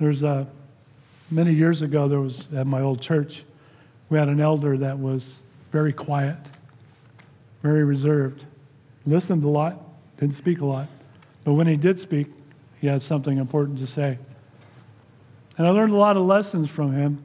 There's 0.00 0.22
a 0.22 0.48
many 1.30 1.52
years 1.52 1.82
ago 1.82 2.08
there 2.08 2.20
was 2.20 2.52
at 2.52 2.66
my 2.66 2.80
old 2.80 3.00
church 3.00 3.44
we 4.08 4.18
had 4.18 4.28
an 4.28 4.40
elder 4.40 4.78
that 4.78 4.98
was 4.98 5.42
very 5.70 5.92
quiet 5.92 6.38
very 7.66 7.84
reserved. 7.84 8.44
Listened 9.04 9.44
a 9.44 9.48
lot 9.48 9.82
didn't 10.18 10.34
speak 10.34 10.60
a 10.60 10.64
lot 10.66 10.88
but 11.44 11.52
when 11.52 11.66
he 11.66 11.76
did 11.76 11.98
speak 11.98 12.28
he 12.80 12.86
had 12.86 13.02
something 13.02 13.38
important 13.38 13.78
to 13.80 13.86
say. 13.86 14.18
And 15.58 15.66
i 15.66 15.70
learned 15.70 15.92
a 15.92 15.96
lot 15.96 16.16
of 16.16 16.24
lessons 16.24 16.70
from 16.70 16.92
him 16.92 17.22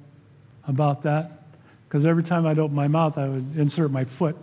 about 0.67 1.03
that 1.03 1.43
because 1.87 2.05
every 2.05 2.23
time 2.23 2.45
i'd 2.45 2.59
open 2.59 2.75
my 2.75 2.87
mouth 2.87 3.17
i 3.17 3.27
would 3.27 3.57
insert 3.57 3.91
my 3.91 4.03
foot. 4.03 4.35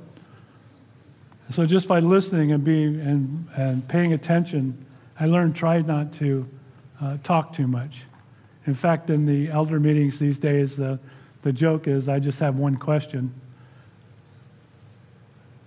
So 1.50 1.64
just 1.64 1.88
by 1.88 2.00
listening 2.00 2.52
and 2.52 2.62
being 2.62 3.00
and, 3.00 3.48
and 3.56 3.88
paying 3.88 4.12
attention 4.12 4.86
i 5.18 5.26
learned 5.26 5.56
try 5.56 5.80
not 5.82 6.12
to 6.14 6.48
uh, 7.00 7.16
talk 7.22 7.52
too 7.52 7.66
much. 7.66 8.02
In 8.66 8.74
fact, 8.74 9.08
in 9.08 9.24
the 9.24 9.50
elder 9.50 9.80
meetings 9.80 10.18
these 10.18 10.38
days, 10.38 10.76
the, 10.76 10.98
the 11.42 11.52
joke 11.52 11.88
is 11.88 12.08
I 12.08 12.18
just 12.18 12.40
have 12.40 12.56
one 12.56 12.76
question. 12.76 13.32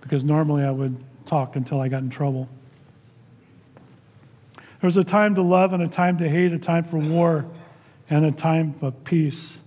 Because 0.02 0.22
normally 0.22 0.64
I 0.64 0.70
would 0.70 0.96
talk 1.24 1.56
until 1.56 1.80
I 1.80 1.88
got 1.88 2.02
in 2.02 2.10
trouble. 2.10 2.48
There's 4.80 4.96
a 4.96 5.04
time 5.04 5.36
to 5.36 5.42
love 5.42 5.72
and 5.72 5.82
a 5.82 5.88
time 5.88 6.18
to 6.18 6.28
hate, 6.28 6.52
a 6.52 6.58
time 6.58 6.84
for 6.84 6.98
war 6.98 7.46
and 8.10 8.26
a 8.26 8.32
time 8.32 8.74
of 8.82 9.04
peace. 9.04 9.58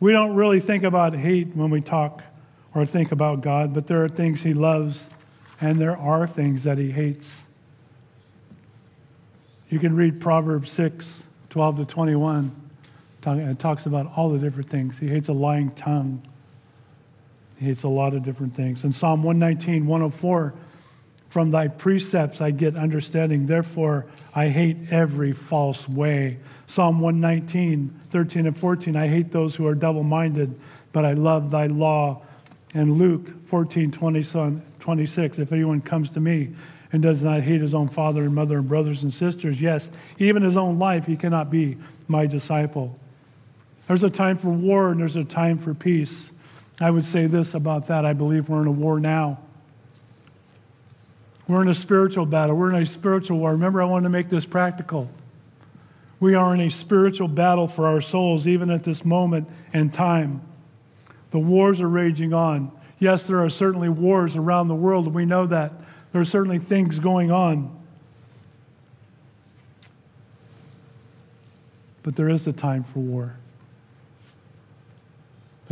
We 0.00 0.12
don't 0.12 0.34
really 0.34 0.60
think 0.60 0.84
about 0.84 1.16
hate 1.16 1.56
when 1.56 1.70
we 1.70 1.80
talk 1.80 2.22
or 2.74 2.84
think 2.84 3.10
about 3.10 3.40
God, 3.40 3.74
but 3.74 3.86
there 3.86 4.04
are 4.04 4.08
things 4.08 4.42
He 4.42 4.54
loves 4.54 5.08
and 5.60 5.76
there 5.76 5.96
are 5.96 6.26
things 6.26 6.64
that 6.64 6.78
He 6.78 6.92
hates. 6.92 7.44
You 9.70 9.78
can 9.78 9.96
read 9.96 10.20
Proverbs 10.20 10.70
6 10.72 11.24
12 11.50 11.78
to 11.78 11.84
21, 11.86 12.54
it 13.26 13.58
talks 13.58 13.86
about 13.86 14.12
all 14.16 14.30
the 14.30 14.38
different 14.38 14.68
things. 14.68 14.98
He 14.98 15.08
hates 15.08 15.28
a 15.28 15.32
lying 15.32 15.70
tongue. 15.72 16.22
Hates 17.58 17.82
a 17.82 17.88
lot 17.88 18.14
of 18.14 18.22
different 18.22 18.54
things. 18.54 18.84
In 18.84 18.92
Psalm 18.92 19.22
119, 19.22 19.86
104, 19.86 20.54
from 21.28 21.50
thy 21.50 21.68
precepts 21.68 22.40
I 22.40 22.52
get 22.52 22.76
understanding, 22.76 23.46
therefore 23.46 24.06
I 24.34 24.48
hate 24.48 24.76
every 24.90 25.32
false 25.32 25.88
way. 25.88 26.38
Psalm 26.66 27.00
119, 27.00 28.00
13 28.10 28.46
and 28.46 28.56
14, 28.56 28.96
I 28.96 29.08
hate 29.08 29.30
those 29.32 29.54
who 29.54 29.66
are 29.66 29.74
double 29.74 30.02
minded, 30.02 30.58
but 30.92 31.04
I 31.04 31.12
love 31.12 31.50
thy 31.50 31.66
law. 31.66 32.22
And 32.74 32.98
Luke 32.98 33.46
14, 33.46 33.90
20, 33.90 34.60
26, 34.78 35.38
if 35.38 35.52
anyone 35.52 35.80
comes 35.80 36.12
to 36.12 36.20
me 36.20 36.54
and 36.92 37.02
does 37.02 37.22
not 37.22 37.42
hate 37.42 37.60
his 37.60 37.74
own 37.74 37.88
father 37.88 38.22
and 38.22 38.34
mother 38.34 38.58
and 38.58 38.68
brothers 38.68 39.02
and 39.02 39.12
sisters, 39.12 39.60
yes, 39.60 39.90
even 40.18 40.42
his 40.42 40.56
own 40.56 40.78
life, 40.78 41.06
he 41.06 41.16
cannot 41.16 41.50
be 41.50 41.76
my 42.06 42.26
disciple. 42.26 42.98
There's 43.86 44.04
a 44.04 44.10
time 44.10 44.38
for 44.38 44.50
war 44.50 44.90
and 44.90 45.00
there's 45.00 45.16
a 45.16 45.24
time 45.24 45.58
for 45.58 45.74
peace. 45.74 46.30
I 46.80 46.90
would 46.90 47.04
say 47.04 47.26
this 47.26 47.54
about 47.54 47.88
that. 47.88 48.04
I 48.04 48.12
believe 48.12 48.48
we're 48.48 48.62
in 48.62 48.68
a 48.68 48.72
war 48.72 49.00
now. 49.00 49.38
We're 51.48 51.62
in 51.62 51.68
a 51.68 51.74
spiritual 51.74 52.26
battle. 52.26 52.56
We're 52.56 52.70
in 52.70 52.82
a 52.82 52.86
spiritual 52.86 53.38
war. 53.38 53.52
Remember, 53.52 53.80
I 53.82 53.86
wanted 53.86 54.04
to 54.04 54.10
make 54.10 54.28
this 54.28 54.44
practical. 54.44 55.10
We 56.20 56.34
are 56.34 56.54
in 56.54 56.60
a 56.60 56.68
spiritual 56.68 57.28
battle 57.28 57.66
for 57.66 57.86
our 57.86 58.00
souls, 58.00 58.46
even 58.46 58.70
at 58.70 58.84
this 58.84 59.04
moment 59.04 59.48
in 59.72 59.90
time. 59.90 60.42
The 61.30 61.38
wars 61.38 61.80
are 61.80 61.88
raging 61.88 62.32
on. 62.32 62.70
Yes, 62.98 63.26
there 63.26 63.42
are 63.42 63.50
certainly 63.50 63.88
wars 63.88 64.36
around 64.36 64.68
the 64.68 64.74
world, 64.74 65.06
and 65.06 65.14
we 65.14 65.24
know 65.24 65.46
that. 65.46 65.72
There 66.12 66.20
are 66.20 66.26
certainly 66.26 66.58
things 66.58 66.98
going 66.98 67.30
on. 67.30 67.74
But 72.02 72.16
there 72.16 72.28
is 72.28 72.46
a 72.46 72.52
time 72.52 72.84
for 72.84 73.00
war. 73.00 73.34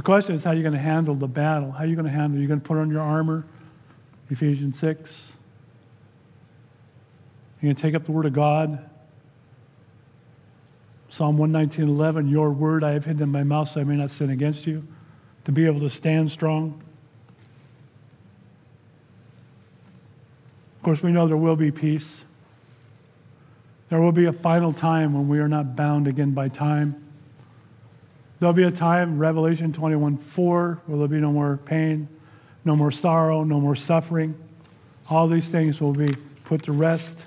Question 0.06 0.36
is 0.36 0.44
how 0.44 0.52
you're 0.52 0.62
going 0.62 0.72
to 0.72 0.78
handle 0.78 1.16
the 1.16 1.26
battle. 1.26 1.72
How 1.72 1.82
are 1.82 1.86
you 1.86 1.96
going 1.96 2.06
to 2.06 2.12
handle 2.12 2.38
it? 2.38 2.40
You're 2.40 2.46
going 2.46 2.60
to 2.60 2.64
put 2.64 2.78
on 2.78 2.92
your 2.92 3.00
armor, 3.00 3.44
Ephesians 4.30 4.78
6. 4.78 5.32
You're 7.60 7.66
going 7.66 7.74
to 7.74 7.82
take 7.82 7.96
up 7.96 8.04
the 8.04 8.12
Word 8.12 8.24
of 8.24 8.32
God. 8.32 8.88
Psalm 11.08 11.36
119, 11.38 11.88
11, 11.88 12.28
Your 12.28 12.52
word 12.52 12.84
I 12.84 12.92
have 12.92 13.04
hidden 13.04 13.20
in 13.20 13.30
my 13.30 13.42
mouth 13.42 13.68
so 13.68 13.80
I 13.80 13.84
may 13.84 13.96
not 13.96 14.10
sin 14.10 14.30
against 14.30 14.64
you. 14.64 14.86
To 15.46 15.50
be 15.50 15.66
able 15.66 15.80
to 15.80 15.90
stand 15.90 16.30
strong. 16.30 16.80
Of 20.76 20.82
course, 20.84 21.02
we 21.02 21.10
know 21.10 21.26
there 21.26 21.36
will 21.36 21.56
be 21.56 21.72
peace. 21.72 22.24
There 23.88 24.00
will 24.00 24.12
be 24.12 24.26
a 24.26 24.32
final 24.32 24.72
time 24.72 25.14
when 25.14 25.26
we 25.26 25.40
are 25.40 25.48
not 25.48 25.74
bound 25.74 26.06
again 26.06 26.30
by 26.30 26.46
time. 26.46 27.05
There'll 28.38 28.52
be 28.52 28.64
a 28.64 28.70
time, 28.70 29.18
Revelation 29.18 29.72
21 29.72 30.18
4, 30.18 30.82
where 30.86 30.96
there'll 30.96 31.08
be 31.08 31.20
no 31.20 31.32
more 31.32 31.56
pain, 31.64 32.08
no 32.64 32.76
more 32.76 32.90
sorrow, 32.90 33.44
no 33.44 33.60
more 33.60 33.74
suffering. 33.74 34.34
All 35.08 35.26
these 35.26 35.48
things 35.48 35.80
will 35.80 35.92
be 35.92 36.14
put 36.44 36.64
to 36.64 36.72
rest. 36.72 37.26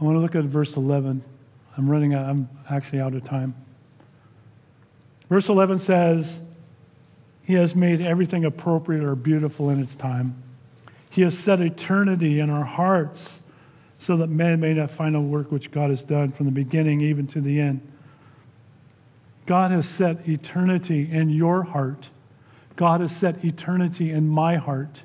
I 0.00 0.04
want 0.04 0.16
to 0.16 0.20
look 0.20 0.34
at 0.36 0.44
verse 0.44 0.76
11. 0.76 1.22
I'm 1.76 1.90
running 1.90 2.14
out, 2.14 2.26
I'm 2.26 2.48
actually 2.70 3.00
out 3.00 3.14
of 3.14 3.24
time. 3.24 3.54
Verse 5.28 5.48
11 5.48 5.78
says, 5.80 6.40
He 7.42 7.54
has 7.54 7.74
made 7.74 8.00
everything 8.00 8.44
appropriate 8.44 9.04
or 9.04 9.14
beautiful 9.14 9.68
in 9.68 9.80
its 9.80 9.94
time. 9.94 10.42
He 11.10 11.22
has 11.22 11.38
set 11.38 11.60
eternity 11.60 12.40
in 12.40 12.50
our 12.50 12.64
hearts 12.64 13.40
so 13.98 14.16
that 14.16 14.28
man 14.28 14.60
may 14.60 14.74
not 14.74 14.90
find 14.90 15.16
a 15.16 15.20
work 15.20 15.50
which 15.50 15.70
God 15.70 15.90
has 15.90 16.04
done 16.04 16.30
from 16.30 16.46
the 16.46 16.52
beginning 16.52 17.00
even 17.00 17.26
to 17.28 17.40
the 17.40 17.60
end. 17.60 17.80
God 19.46 19.70
has 19.70 19.88
set 19.88 20.28
eternity 20.28 21.08
in 21.10 21.30
your 21.30 21.62
heart. 21.62 22.10
God 22.76 23.00
has 23.00 23.16
set 23.16 23.44
eternity 23.44 24.10
in 24.10 24.28
my 24.28 24.56
heart. 24.56 25.02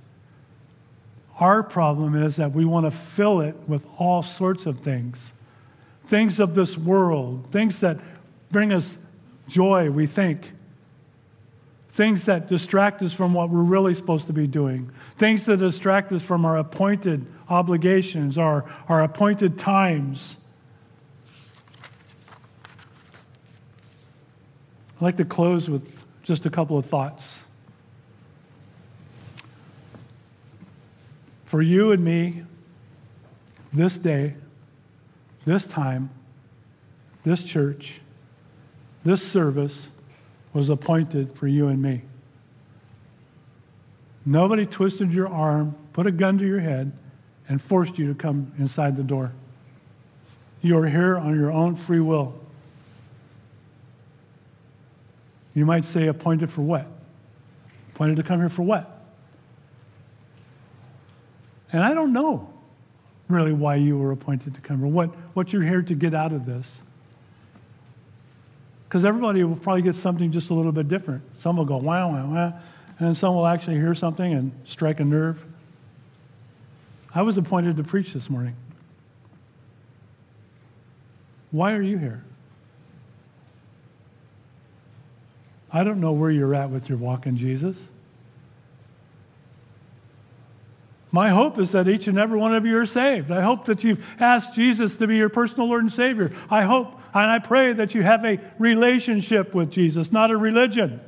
Our 1.40 1.64
problem 1.64 2.22
is 2.22 2.36
that 2.36 2.52
we 2.52 2.66
want 2.66 2.86
to 2.86 2.92
fill 2.92 3.42
it 3.42 3.56
with 3.68 3.86
all 3.98 4.22
sorts 4.22 4.66
of 4.66 4.80
things 4.80 5.34
things 6.08 6.40
of 6.40 6.54
this 6.54 6.78
world, 6.78 7.48
things 7.50 7.80
that 7.80 7.98
bring 8.52 8.72
us 8.74 9.00
joy, 9.48 9.90
we 9.90 10.06
think. 10.06 10.52
Things 11.94 12.26
that 12.26 12.48
distract 12.48 13.04
us 13.04 13.14
from 13.14 13.36
what 13.36 13.52
we're 13.52 13.62
really 13.62 13.94
supposed 13.94 14.26
to 14.26 14.34
be 14.34 14.48
doing. 14.48 14.90
Things 15.18 15.46
that 15.46 15.58
distract 15.58 16.12
us 16.12 16.24
from 16.24 16.44
our 16.44 16.58
appointed 16.58 17.28
obligations, 17.50 18.36
our, 18.36 18.66
our 18.90 19.04
appointed 19.04 19.60
times. 19.60 20.38
I'd 24.96 25.02
like 25.02 25.18
to 25.18 25.26
close 25.26 25.70
with 25.70 26.04
just 26.24 26.48
a 26.48 26.50
couple 26.50 26.80
of 26.80 26.88
thoughts. 26.88 27.42
For 31.46 31.62
you 31.62 31.92
and 31.92 32.04
me, 32.04 32.44
this 33.72 34.00
day, 34.00 34.34
this 35.46 35.68
time, 35.68 36.10
this 37.24 37.44
church, 37.44 38.02
this 39.04 39.22
service 39.22 39.90
was 40.54 40.70
appointed 40.70 41.34
for 41.34 41.48
you 41.48 41.68
and 41.68 41.82
me. 41.82 42.02
Nobody 44.26 44.66
twisted 44.66 45.14
your 45.14 45.28
arm, 45.28 45.76
put 45.92 46.08
a 46.08 46.12
gun 46.12 46.38
to 46.38 46.46
your 46.46 46.60
head, 46.60 46.92
and 47.50 47.62
forced 47.62 47.98
you 47.98 48.08
to 48.08 48.16
come 48.16 48.54
inside 48.58 48.96
the 48.96 49.04
door. 49.04 49.34
You 50.62 50.78
are 50.78 50.88
here 50.88 51.18
on 51.18 51.36
your 51.36 51.52
own 51.52 51.76
free 51.76 52.00
will. 52.00 52.40
You 55.54 55.66
might 55.66 55.84
say, 55.84 56.08
appointed 56.08 56.52
for 56.52 56.62
what? 56.62 56.88
Appointed 57.94 58.16
to 58.18 58.24
come 58.24 58.40
here 58.40 58.50
for 58.50 58.64
what? 58.64 58.90
And 61.72 61.84
I 61.84 61.94
don't 61.94 62.14
know 62.14 62.50
really 63.28 63.54
why 63.54 63.76
you 63.76 63.98
were 63.98 64.12
appointed 64.12 64.56
to 64.56 64.62
come 64.62 64.80
here, 64.80 64.88
what, 64.88 65.10
what 65.34 65.52
you're 65.52 65.64
here 65.64 65.82
to 65.82 65.96
get 65.96 66.14
out 66.14 66.32
of 66.32 66.46
this. 66.46 66.82
Because 68.94 69.06
everybody 69.06 69.44
will 69.44 69.56
probably 69.56 69.82
get 69.82 69.96
something 69.96 70.32
just 70.32 70.52
a 70.52 70.54
little 70.54 70.72
bit 70.72 70.88
different. 70.88 71.24
Some 71.36 71.58
will 71.58 71.66
go, 71.66 71.78
wow, 71.78 72.12
wow, 72.12 72.28
wow. 72.28 72.54
And 73.00 73.18
some 73.18 73.34
will 73.34 73.48
actually 73.48 73.78
hear 73.78 73.96
something 73.96 74.32
and 74.32 74.52
strike 74.66 75.00
a 75.00 75.04
nerve. 75.04 75.44
I 77.16 77.24
was 77.24 77.40
appointed 77.40 77.78
to 77.78 77.84
preach 77.84 78.14
this 78.14 78.30
morning. 78.30 78.56
Why 81.50 81.74
are 81.74 81.82
you 81.82 81.98
here? 81.98 82.24
I 85.72 85.84
don't 85.84 86.00
know 86.00 86.12
where 86.12 86.30
you're 86.30 86.54
at 86.54 86.70
with 86.70 86.88
your 86.88 87.00
walk 87.00 87.26
in 87.26 87.36
Jesus. 87.36 87.90
My 91.12 91.30
hope 91.30 91.58
is 91.58 91.72
that 91.72 91.88
each 91.88 92.08
and 92.08 92.20
every 92.20 92.38
one 92.38 92.54
of 92.54 92.64
you 92.64 92.78
are 92.78 92.86
saved. 92.86 93.32
I 93.32 93.42
hope 93.42 93.66
that 93.66 93.84
you've 93.84 94.06
asked 94.20 94.54
Jesus 94.54 94.98
to 94.98 95.08
be 95.08 95.16
your 95.16 95.30
personal 95.30 95.68
Lord 95.68 95.82
and 95.82 95.92
Savior. 95.92 96.32
I 96.48 96.62
hope 96.62 97.00
and 97.22 97.32
I 97.32 97.40
pray 97.40 97.74
that 97.74 97.94
you 97.94 98.02
have 98.02 98.26
a 98.26 98.40
relationship 98.58 99.54
with 99.54 99.72
Jesus, 99.72 100.12
not 100.12 100.32
a 100.32 100.38
religion. 100.38 101.00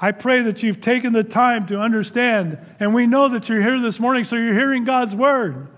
I 0.00 0.10
pray 0.10 0.42
that 0.42 0.62
you've 0.62 0.80
taken 0.80 1.12
the 1.12 1.22
time 1.22 1.66
to 1.68 1.78
understand, 1.78 2.58
and 2.80 2.92
we 2.92 3.06
know 3.06 3.28
that 3.28 3.48
you're 3.48 3.62
here 3.62 3.80
this 3.80 4.00
morning, 4.00 4.24
so 4.24 4.36
you're 4.36 4.52
hearing 4.52 4.84
God's 4.84 5.14
word. 5.14 5.68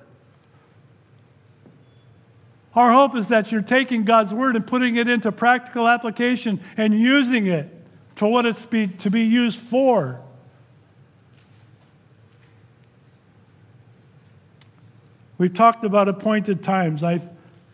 Our 2.75 2.91
hope 2.91 3.15
is 3.15 3.29
that 3.29 3.53
you're 3.53 3.63
taking 3.63 4.05
God's 4.05 4.35
word 4.35 4.57
and 4.57 4.67
putting 4.67 4.97
it 4.97 5.09
into 5.09 5.31
practical 5.31 5.87
application 5.87 6.61
and 6.77 6.99
using 6.99 7.47
it 7.47 7.69
to 8.17 8.27
what 8.27 8.47
it's 8.47 8.65
be, 8.65 8.89
to 8.89 9.11
be 9.11 9.23
used 9.23 9.59
for. 9.59 10.24
We've 15.37 15.53
talked 15.53 15.85
about 15.85 16.09
appointed 16.09 16.63
times. 16.63 17.03
I, 17.03 17.21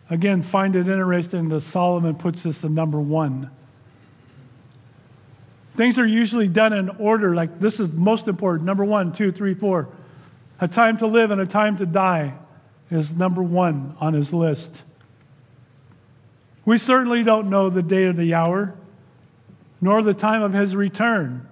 again, 0.09 0.41
find 0.41 0.75
it 0.75 0.87
interesting 0.87 1.49
that 1.49 1.61
Solomon 1.61 2.15
puts 2.15 2.43
this 2.43 2.63
in 2.63 2.73
number 2.73 2.99
one. 2.99 3.51
Things 5.75 5.97
are 5.99 6.05
usually 6.05 6.47
done 6.47 6.73
in 6.73 6.89
order, 6.89 7.33
like 7.33 7.59
this 7.59 7.79
is 7.79 7.91
most 7.91 8.27
important. 8.27 8.65
Number 8.65 8.83
one, 8.83 9.13
two, 9.13 9.31
three, 9.31 9.53
four. 9.53 9.89
A 10.59 10.67
time 10.67 10.97
to 10.97 11.07
live 11.07 11.31
and 11.31 11.39
a 11.39 11.47
time 11.47 11.77
to 11.77 11.85
die 11.85 12.33
is 12.89 13.15
number 13.15 13.41
one 13.41 13.95
on 13.99 14.13
his 14.13 14.33
list. 14.33 14.83
We 16.65 16.77
certainly 16.77 17.23
don't 17.23 17.49
know 17.49 17.69
the 17.69 17.81
day 17.81 18.03
or 18.03 18.13
the 18.13 18.33
hour, 18.33 18.75
nor 19.79 20.03
the 20.03 20.13
time 20.13 20.41
of 20.41 20.53
his 20.53 20.75
return. 20.75 21.47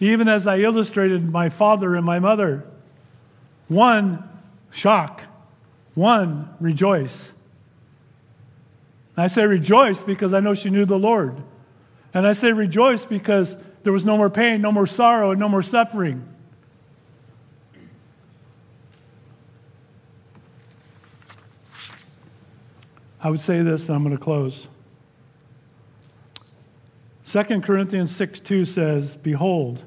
Even 0.00 0.26
as 0.26 0.46
I 0.46 0.58
illustrated 0.58 1.30
my 1.30 1.48
father 1.48 1.94
and 1.94 2.04
my 2.04 2.18
mother, 2.18 2.64
one, 3.72 4.28
shock. 4.70 5.22
One, 5.94 6.54
rejoice. 6.60 7.32
I 9.16 9.26
say 9.26 9.44
rejoice 9.44 10.02
because 10.02 10.32
I 10.32 10.40
know 10.40 10.54
she 10.54 10.70
knew 10.70 10.84
the 10.84 10.98
Lord. 10.98 11.42
And 12.14 12.26
I 12.26 12.32
say 12.32 12.52
rejoice 12.52 13.04
because 13.04 13.56
there 13.82 13.92
was 13.92 14.04
no 14.04 14.16
more 14.16 14.30
pain, 14.30 14.62
no 14.62 14.72
more 14.72 14.86
sorrow, 14.86 15.32
and 15.32 15.40
no 15.40 15.48
more 15.48 15.62
suffering. 15.62 16.26
I 23.20 23.30
would 23.30 23.40
say 23.40 23.62
this, 23.62 23.88
and 23.88 23.96
I'm 23.96 24.02
going 24.02 24.16
to 24.16 24.22
close. 24.22 24.68
2 27.26 27.60
Corinthians 27.60 28.14
6 28.14 28.40
2 28.40 28.64
says, 28.64 29.16
Behold, 29.16 29.84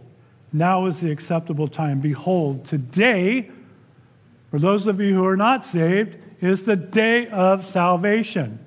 now 0.53 0.85
is 0.85 1.01
the 1.01 1.11
acceptable 1.11 1.67
time. 1.67 1.99
Behold, 1.99 2.65
today 2.65 3.51
for 4.55 4.59
those 4.59 4.87
of 4.87 5.01
you 5.01 5.13
who 5.13 5.25
are 5.25 5.35
not 5.35 5.65
saved, 5.65 6.15
is 6.39 6.63
the 6.63 6.77
day 6.77 7.27
of 7.27 7.65
salvation. 7.65 8.57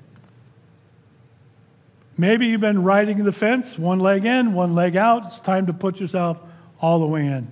Maybe 2.18 2.49
you've 2.49 2.61
been 2.61 2.82
riding 2.82 3.24
the 3.24 3.32
fence, 3.32 3.78
one 3.78 3.99
leg 3.99 4.26
in, 4.26 4.53
one 4.53 4.74
leg 4.74 4.97
out. 4.97 5.28
It's 5.28 5.41
time 5.41 5.64
to 5.64 5.72
put 5.72 5.99
yourself 5.99 6.36
all 6.78 6.99
the 6.99 7.07
way 7.07 7.26
in. 7.26 7.49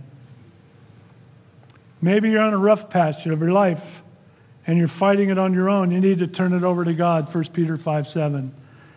Maybe 2.02 2.28
you're 2.28 2.42
on 2.42 2.52
a 2.52 2.58
rough 2.58 2.90
patch 2.90 3.24
of 3.24 3.40
your 3.40 3.52
life 3.52 4.02
and 4.66 4.76
you're 4.76 4.86
fighting 4.86 5.30
it 5.30 5.38
on 5.38 5.54
your 5.54 5.70
own. 5.70 5.90
You 5.90 6.00
need 6.02 6.18
to 6.18 6.26
turn 6.26 6.52
it 6.52 6.62
over 6.62 6.84
to 6.84 6.92
God, 6.92 7.34
1 7.34 7.44
Peter 7.54 7.78
5 7.78 8.06
7. 8.06 8.52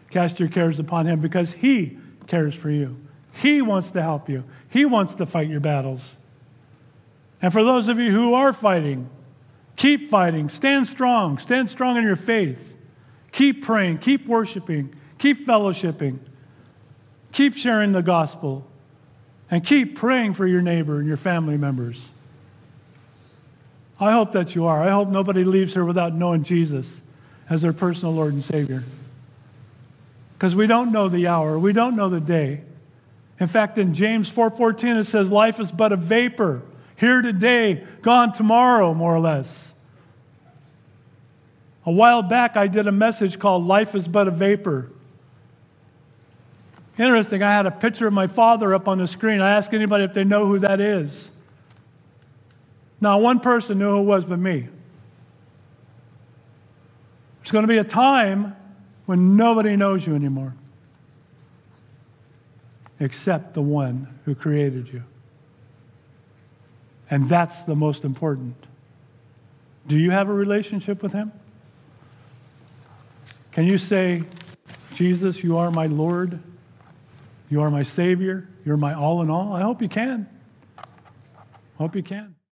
Cast 0.09 0.41
your 0.41 0.49
cares 0.49 0.79
upon 0.79 1.05
Him 1.05 1.21
because 1.21 1.53
He 1.53 1.97
cares 2.27 2.55
for 2.55 2.69
you. 2.69 2.97
He 3.31 3.61
wants 3.61 3.91
to 3.91 4.01
help 4.01 4.27
you, 4.27 4.43
He 4.67 4.83
wants 4.85 5.15
to 5.15 5.25
fight 5.25 5.47
your 5.47 5.61
battles. 5.61 6.17
And 7.41 7.53
for 7.53 7.63
those 7.63 7.87
of 7.87 7.99
you 7.99 8.11
who 8.11 8.33
are 8.33 8.51
fighting, 8.51 9.09
Keep 9.79 10.09
fighting. 10.09 10.49
Stand 10.49 10.87
strong. 10.87 11.37
Stand 11.37 11.69
strong 11.69 11.95
in 11.95 12.03
your 12.03 12.17
faith. 12.17 12.75
Keep 13.31 13.63
praying. 13.63 13.99
Keep 13.99 14.27
worshiping. 14.27 14.93
Keep 15.19 15.47
fellowshipping. 15.47 16.19
Keep 17.31 17.55
sharing 17.55 17.93
the 17.93 18.01
gospel. 18.01 18.67
And 19.49 19.65
keep 19.65 19.95
praying 19.95 20.33
for 20.33 20.45
your 20.45 20.61
neighbor 20.61 20.99
and 20.99 21.07
your 21.07 21.15
family 21.15 21.55
members. 21.55 22.09
I 24.01 24.11
hope 24.11 24.33
that 24.33 24.53
you 24.53 24.65
are. 24.65 24.83
I 24.83 24.91
hope 24.91 25.07
nobody 25.07 25.45
leaves 25.45 25.73
here 25.73 25.85
without 25.85 26.13
knowing 26.13 26.43
Jesus 26.43 27.01
as 27.49 27.61
their 27.61 27.71
personal 27.71 28.13
Lord 28.13 28.33
and 28.33 28.43
Savior. 28.43 28.83
Because 30.33 30.55
we 30.55 30.67
don't 30.67 30.91
know 30.91 31.07
the 31.07 31.27
hour, 31.27 31.57
we 31.57 31.71
don't 31.71 31.95
know 31.95 32.09
the 32.09 32.19
day. 32.19 32.63
In 33.39 33.47
fact, 33.47 33.77
in 33.77 33.93
James 33.93 34.29
4:14 34.29 34.97
it 34.97 35.05
says 35.05 35.31
life 35.31 35.57
is 35.57 35.71
but 35.71 35.93
a 35.93 35.97
vapor 35.97 36.63
here 36.99 37.21
today, 37.21 37.87
gone 38.01 38.33
tomorrow, 38.33 38.93
more 38.93 39.15
or 39.15 39.21
less. 39.21 39.68
A 41.89 41.91
while 41.91 42.21
back, 42.21 42.55
I 42.55 42.67
did 42.67 42.85
a 42.85 42.91
message 42.91 43.39
called 43.39 43.65
Life 43.65 43.95
is 43.95 44.07
But 44.07 44.27
a 44.27 44.31
Vapor. 44.31 44.91
Interesting, 46.99 47.41
I 47.41 47.51
had 47.51 47.65
a 47.65 47.71
picture 47.71 48.05
of 48.05 48.13
my 48.13 48.27
father 48.27 48.75
up 48.75 48.87
on 48.87 48.99
the 48.99 49.07
screen. 49.07 49.41
I 49.41 49.49
asked 49.55 49.73
anybody 49.73 50.03
if 50.03 50.13
they 50.13 50.23
know 50.23 50.45
who 50.45 50.59
that 50.59 50.79
is. 50.79 51.31
Now, 53.01 53.17
one 53.17 53.39
person 53.39 53.79
knew 53.79 53.89
who 53.89 54.01
it 54.01 54.03
was 54.03 54.23
but 54.23 54.37
me. 54.37 54.67
There's 57.39 57.49
going 57.49 57.63
to 57.63 57.67
be 57.67 57.79
a 57.79 57.83
time 57.83 58.55
when 59.07 59.35
nobody 59.35 59.75
knows 59.75 60.05
you 60.05 60.13
anymore 60.13 60.53
except 62.99 63.55
the 63.55 63.63
one 63.63 64.19
who 64.25 64.35
created 64.35 64.93
you. 64.93 65.01
And 67.09 67.27
that's 67.27 67.63
the 67.63 67.75
most 67.75 68.05
important. 68.05 68.67
Do 69.87 69.97
you 69.97 70.11
have 70.11 70.29
a 70.29 70.33
relationship 70.33 71.01
with 71.01 71.13
Him? 71.13 71.31
Can 73.51 73.65
you 73.65 73.77
say, 73.77 74.23
Jesus, 74.93 75.43
you 75.43 75.57
are 75.57 75.71
my 75.71 75.87
Lord? 75.87 76.39
You 77.49 77.61
are 77.61 77.71
my 77.71 77.83
Savior? 77.83 78.47
You're 78.63 78.77
my 78.77 78.93
all 78.93 79.21
in 79.21 79.29
all? 79.29 79.53
I 79.53 79.61
hope 79.61 79.81
you 79.81 79.89
can. 79.89 80.27
Hope 81.77 81.95
you 81.95 82.03
can. 82.03 82.35